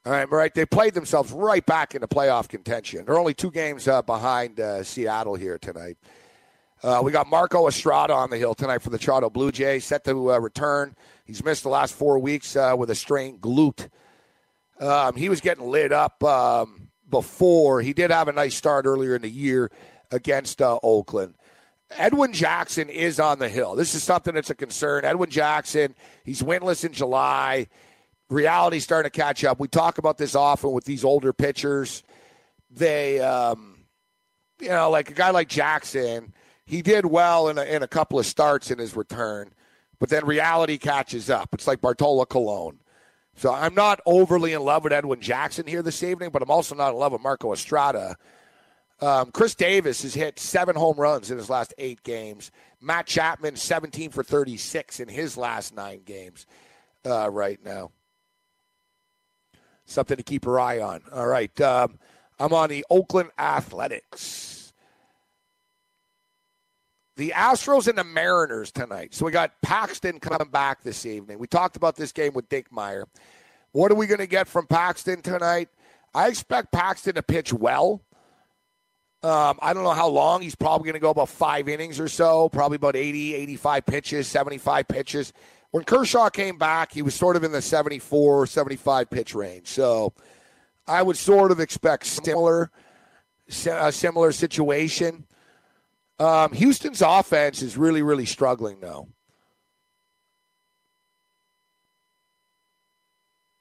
All 0.06 0.12
right, 0.12 0.28
right. 0.32 0.54
They 0.54 0.66
played 0.66 0.94
themselves 0.94 1.32
right 1.32 1.64
back 1.64 1.94
into 1.94 2.08
playoff 2.08 2.48
contention. 2.48 3.06
They're 3.06 3.20
only 3.20 3.34
two 3.36 3.52
games 3.52 3.88
uh, 3.88 4.02
behind 4.02 4.60
uh, 4.60 4.84
Seattle 4.84 5.36
here 5.36 5.60
tonight. 5.60 5.98
Uh, 6.82 7.02
we 7.04 7.12
got 7.12 7.28
Marco 7.28 7.68
Estrada 7.68 8.14
on 8.14 8.32
the 8.32 8.38
hill 8.38 8.56
tonight 8.56 8.82
for 8.82 8.90
the 8.90 8.98
Toronto 8.98 9.30
Blue 9.30 9.52
Jays, 9.52 9.86
set 9.86 10.04
to 10.06 10.32
uh, 10.34 10.40
return. 10.40 10.96
He's 11.26 11.44
missed 11.44 11.62
the 11.62 11.70
last 11.70 11.94
four 11.94 12.18
weeks 12.18 12.56
uh, 12.56 12.74
with 12.76 12.90
a 12.90 12.96
strained 12.96 13.42
glute. 13.42 13.90
Um, 14.80 15.16
he 15.16 15.30
was 15.30 15.42
getting 15.42 15.70
lit 15.70 15.92
up 15.92 16.24
um, 16.24 16.90
before. 17.08 17.82
He 17.82 17.94
did 17.94 18.10
have 18.10 18.28
a 18.28 18.34
nice 18.34 18.56
start 18.56 18.88
earlier 18.88 19.16
in 19.16 19.22
the 19.22 19.30
year 19.30 19.70
against 20.12 20.62
uh, 20.62 20.80
Oakland. 20.84 21.36
Edwin 21.92 22.34
Jackson 22.34 22.90
is 22.90 23.20
on 23.20 23.40
the 23.40 23.50
hill. 23.50 23.76
This 23.76 23.96
is 23.96 24.04
something 24.04 24.34
that's 24.34 24.50
a 24.50 24.56
concern. 24.56 25.04
Edwin 25.06 25.30
Jackson, 25.30 25.96
he's 26.24 26.42
winless 26.42 26.86
in 26.86 26.94
July. 26.94 27.68
Reality 28.30 28.80
starting 28.80 29.12
to 29.12 29.18
catch 29.18 29.44
up. 29.44 29.60
We 29.60 29.68
talk 29.68 29.98
about 29.98 30.18
this 30.18 30.36
often 30.36 30.72
with 30.72 30.86
these 30.86 31.04
older 31.04 31.34
pitchers. 31.34 32.04
They, 32.70 33.20
um, 33.20 33.80
you 34.62 34.70
know, 34.70 34.90
like 34.90 35.10
a 35.10 35.14
guy 35.14 35.32
like 35.32 35.50
Jackson, 35.50 36.34
he 36.66 36.82
did 36.82 37.06
well 37.06 37.50
in 37.50 37.58
a, 37.58 37.64
in 37.64 37.84
a 37.84 37.88
couple 37.88 38.20
of 38.20 38.26
starts 38.26 38.72
in 38.72 38.80
his 38.80 38.96
return, 38.96 39.52
but 40.00 40.08
then 40.08 40.26
reality 40.26 40.78
catches 40.78 41.30
up. 41.30 41.50
It's 41.54 41.68
like 41.68 41.82
Bartolo 41.82 42.24
Colon. 42.26 42.80
So 43.36 43.54
I'm 43.54 43.74
not 43.74 44.00
overly 44.06 44.54
in 44.54 44.62
love 44.62 44.84
with 44.84 44.94
Edwin 44.94 45.20
Jackson 45.20 45.68
here 45.68 45.82
this 45.82 46.04
evening, 46.04 46.30
but 46.32 46.42
I'm 46.42 46.52
also 46.52 46.76
not 46.76 46.92
in 46.92 47.00
love 47.00 47.12
with 47.12 47.22
Marco 47.22 47.52
Estrada. 47.52 48.16
Um, 49.02 49.32
Khris 49.32 49.56
Davis 49.56 50.04
has 50.04 50.14
hit 50.14 50.40
seven 50.40 50.76
home 50.76 50.98
runs 50.98 51.32
in 51.32 51.38
his 51.38 51.50
last 51.50 51.74
eight 51.78 52.04
games. 52.04 52.52
Matt 52.80 53.08
Chapman, 53.08 53.56
17 53.56 54.12
for 54.12 54.24
36 54.24 55.00
in 55.00 55.08
his 55.08 55.38
last 55.38 55.76
nine 55.76 56.02
games 56.06 56.46
uh, 57.06 57.30
right 57.30 57.60
now. 57.64 57.92
Something 59.86 60.18
to 60.18 60.24
keep 60.24 60.46
your 60.46 60.60
eye 60.60 60.80
on. 60.80 61.02
All 61.12 61.28
right. 61.28 61.60
Um, 61.60 62.00
I'm 62.40 62.54
on 62.54 62.70
the 62.70 62.86
Oakland 62.90 63.32
Athletics. 63.38 64.74
The 67.18 67.34
Astros 67.36 67.88
and 67.88 67.98
the 67.98 68.04
Mariners 68.04 68.72
tonight. 68.72 69.14
So 69.14 69.26
we 69.26 69.32
got 69.32 69.52
Paxton 69.62 70.20
coming 70.20 70.50
back 70.50 70.82
this 70.82 71.06
evening. 71.06 71.40
We 71.40 71.48
talked 71.48 71.76
about 71.76 71.96
this 71.96 72.12
game 72.12 72.34
with 72.34 72.50
Dinkmeyer. 72.50 73.06
What 73.74 73.92
are 73.92 73.96
we 73.96 74.08
going 74.08 74.20
to 74.20 74.28
get 74.28 74.48
from 74.48 74.66
Paxton 74.66 75.22
tonight? 75.22 75.70
I 76.14 76.30
expect 76.30 76.72
Paxton 76.72 77.16
to 77.16 77.24
pitch 77.24 77.54
well. 77.54 78.02
Um, 79.24 79.60
I 79.62 79.74
don't 79.74 79.84
know 79.84 79.92
how 79.92 80.08
long. 80.08 80.42
He's 80.42 80.56
probably 80.56 80.86
going 80.86 80.96
to 80.96 81.00
go 81.00 81.12
about 81.12 81.30
five 81.30 81.70
innings 81.70 82.00
or 82.00 82.08
so, 82.08 82.50
probably 82.50 82.78
about 82.78 82.96
80, 82.96 83.36
85 83.36 83.86
pitches, 83.86 84.28
75 84.28 84.88
pitches. 84.88 85.34
When 85.70 85.84
Kershaw 85.84 86.30
came 86.30 86.58
back, 86.58 86.92
he 86.92 87.02
was 87.02 87.14
sort 87.14 87.36
of 87.36 87.44
in 87.44 87.52
the 87.52 87.62
74, 87.62 88.48
75 88.48 89.10
pitch 89.10 89.36
range. 89.36 89.68
So 89.68 90.14
I 90.88 91.04
would 91.04 91.18
sort 91.18 91.52
of 91.52 91.60
expect 91.60 92.08
similar, 92.08 92.72
a 93.66 93.92
similar 93.92 94.32
situation. 94.32 95.26
Um, 96.20 96.52
Houston's 96.54 97.02
offense 97.02 97.62
is 97.62 97.78
really, 97.78 98.02
really 98.02 98.26
struggling 98.26 98.80
though. 98.80 99.08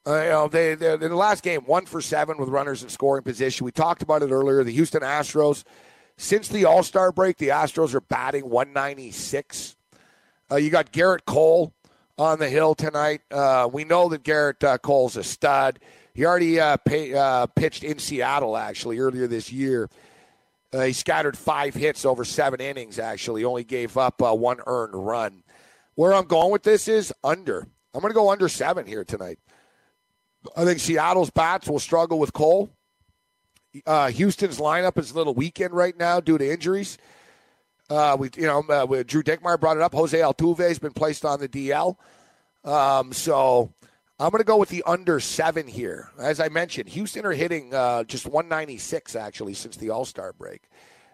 Uh, 0.06 0.22
you 0.22 0.28
know, 0.30 0.48
they, 0.48 0.74
they, 0.74 0.94
in 0.94 1.00
the 1.00 1.14
last 1.14 1.42
game, 1.42 1.60
one 1.62 1.84
for 1.84 2.00
seven 2.00 2.38
with 2.38 2.48
runners 2.48 2.82
in 2.82 2.88
scoring 2.88 3.22
position. 3.22 3.64
We 3.64 3.72
talked 3.72 4.02
about 4.02 4.22
it 4.22 4.30
earlier. 4.30 4.64
The 4.64 4.72
Houston 4.72 5.02
Astros, 5.02 5.64
since 6.16 6.48
the 6.48 6.64
All 6.64 6.82
Star 6.82 7.12
break, 7.12 7.36
the 7.36 7.48
Astros 7.48 7.94
are 7.94 8.00
batting 8.00 8.48
196. 8.48 9.76
Uh, 10.50 10.56
you 10.56 10.70
got 10.70 10.92
Gerrit 10.92 11.26
Cole 11.26 11.74
on 12.18 12.38
the 12.38 12.48
hill 12.48 12.74
tonight. 12.74 13.20
Uh, 13.30 13.68
we 13.70 13.84
know 13.84 14.08
that 14.08 14.22
Gerrit 14.22 14.64
uh, 14.64 14.78
Cole's 14.78 15.16
a 15.16 15.22
stud. 15.22 15.78
He 16.14 16.24
already 16.24 16.58
uh, 16.58 16.78
pay, 16.78 17.14
uh, 17.14 17.46
pitched 17.46 17.84
in 17.84 17.98
Seattle 17.98 18.56
actually 18.56 18.98
earlier 18.98 19.26
this 19.26 19.52
year. 19.52 19.88
He 20.72 20.92
scattered 20.92 21.36
five 21.36 21.74
hits 21.74 22.04
over 22.04 22.24
seven 22.24 22.60
innings. 22.60 23.00
Actually, 23.00 23.44
only 23.44 23.64
gave 23.64 23.98
up 23.98 24.20
one 24.20 24.60
earned 24.66 24.94
run. 24.94 25.42
Where 25.96 26.14
I'm 26.14 26.26
going 26.26 26.52
with 26.52 26.62
this 26.62 26.86
is 26.86 27.12
under. 27.24 27.66
I'm 27.92 28.00
going 28.00 28.12
to 28.12 28.14
go 28.14 28.30
under 28.30 28.48
seven 28.48 28.86
here 28.86 29.02
tonight. 29.02 29.40
I 30.56 30.64
think 30.64 30.80
Seattle's 30.80 31.30
bats 31.30 31.68
will 31.68 31.78
struggle 31.78 32.18
with 32.18 32.32
Cole. 32.32 32.70
Uh, 33.86 34.08
Houston's 34.08 34.58
lineup 34.58 34.98
is 34.98 35.10
a 35.10 35.14
little 35.14 35.34
weakened 35.34 35.74
right 35.74 35.96
now 35.96 36.20
due 36.20 36.38
to 36.38 36.50
injuries. 36.50 36.98
Uh, 37.88 38.16
we, 38.18 38.30
you 38.36 38.46
know, 38.46 38.60
uh, 38.68 38.86
Drew 39.04 39.22
Dinkmeyer 39.22 39.58
brought 39.60 39.76
it 39.76 39.82
up. 39.82 39.94
Jose 39.94 40.18
Altuve 40.18 40.58
has 40.58 40.78
been 40.78 40.92
placed 40.92 41.24
on 41.24 41.40
the 41.40 41.48
DL. 41.48 41.96
Um, 42.64 43.12
so 43.12 43.72
I'm 44.18 44.30
going 44.30 44.40
to 44.40 44.44
go 44.44 44.56
with 44.56 44.68
the 44.68 44.82
under 44.86 45.18
seven 45.18 45.66
here. 45.66 46.10
As 46.18 46.40
I 46.40 46.48
mentioned, 46.48 46.88
Houston 46.90 47.24
are 47.24 47.32
hitting 47.32 47.74
uh, 47.74 48.04
just 48.04 48.26
196 48.26 49.16
actually 49.16 49.54
since 49.54 49.76
the 49.76 49.90
All 49.90 50.04
Star 50.04 50.32
break. 50.32 50.68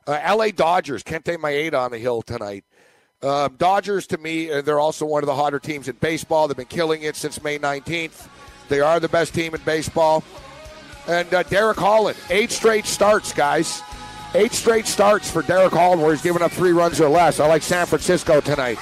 Uh, 0.06 0.18
L.A. 0.22 0.52
Dodgers 0.52 1.02
Kenta 1.02 1.36
Maeda 1.36 1.78
on 1.78 1.90
the 1.90 1.98
hill 1.98 2.22
tonight. 2.22 2.64
Um, 3.22 3.56
Dodgers, 3.56 4.06
to 4.08 4.18
me, 4.18 4.50
uh, 4.50 4.60
they're 4.60 4.78
also 4.78 5.06
one 5.06 5.22
of 5.22 5.26
the 5.26 5.34
hotter 5.34 5.58
teams 5.58 5.88
in 5.88 5.96
baseball. 5.96 6.46
They've 6.46 6.56
been 6.56 6.66
killing 6.66 7.02
it 7.02 7.16
since 7.16 7.42
May 7.42 7.58
19th. 7.58 8.28
They 8.68 8.80
are 8.80 9.00
the 9.00 9.08
best 9.08 9.34
team 9.34 9.54
in 9.54 9.60
baseball. 9.62 10.24
And 11.08 11.32
uh, 11.32 11.42
Derek 11.44 11.78
Holland, 11.78 12.18
eight 12.30 12.50
straight 12.50 12.86
starts, 12.86 13.32
guys. 13.32 13.82
Eight 14.34 14.52
straight 14.52 14.86
starts 14.86 15.30
for 15.30 15.42
Derek 15.42 15.72
Holland 15.72 16.02
where 16.02 16.10
he's 16.12 16.22
given 16.22 16.42
up 16.42 16.50
three 16.50 16.72
runs 16.72 17.00
or 17.00 17.08
less. 17.08 17.40
I 17.40 17.46
like 17.46 17.62
San 17.62 17.86
Francisco 17.86 18.40
tonight. 18.40 18.78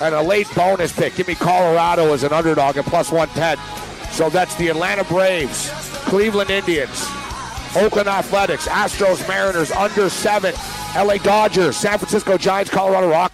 And 0.00 0.14
a 0.14 0.22
late 0.22 0.46
bonus 0.54 0.92
pick. 0.92 1.16
Give 1.16 1.26
me 1.26 1.34
Colorado 1.34 2.12
as 2.12 2.22
an 2.22 2.32
underdog 2.32 2.76
at 2.76 2.84
plus 2.86 3.10
110. 3.10 3.58
So 4.12 4.30
that's 4.30 4.54
the 4.54 4.68
Atlanta 4.68 5.04
Braves, 5.04 5.70
Cleveland 6.04 6.50
Indians, 6.50 7.06
Oakland 7.76 8.08
Athletics, 8.08 8.66
Astros, 8.68 9.26
Mariners 9.28 9.70
under 9.72 10.08
seven, 10.08 10.54
LA 10.94 11.16
Dodgers, 11.18 11.76
San 11.76 11.98
Francisco 11.98 12.38
Giants, 12.38 12.70
Colorado 12.70 13.10
Rock. 13.10 13.32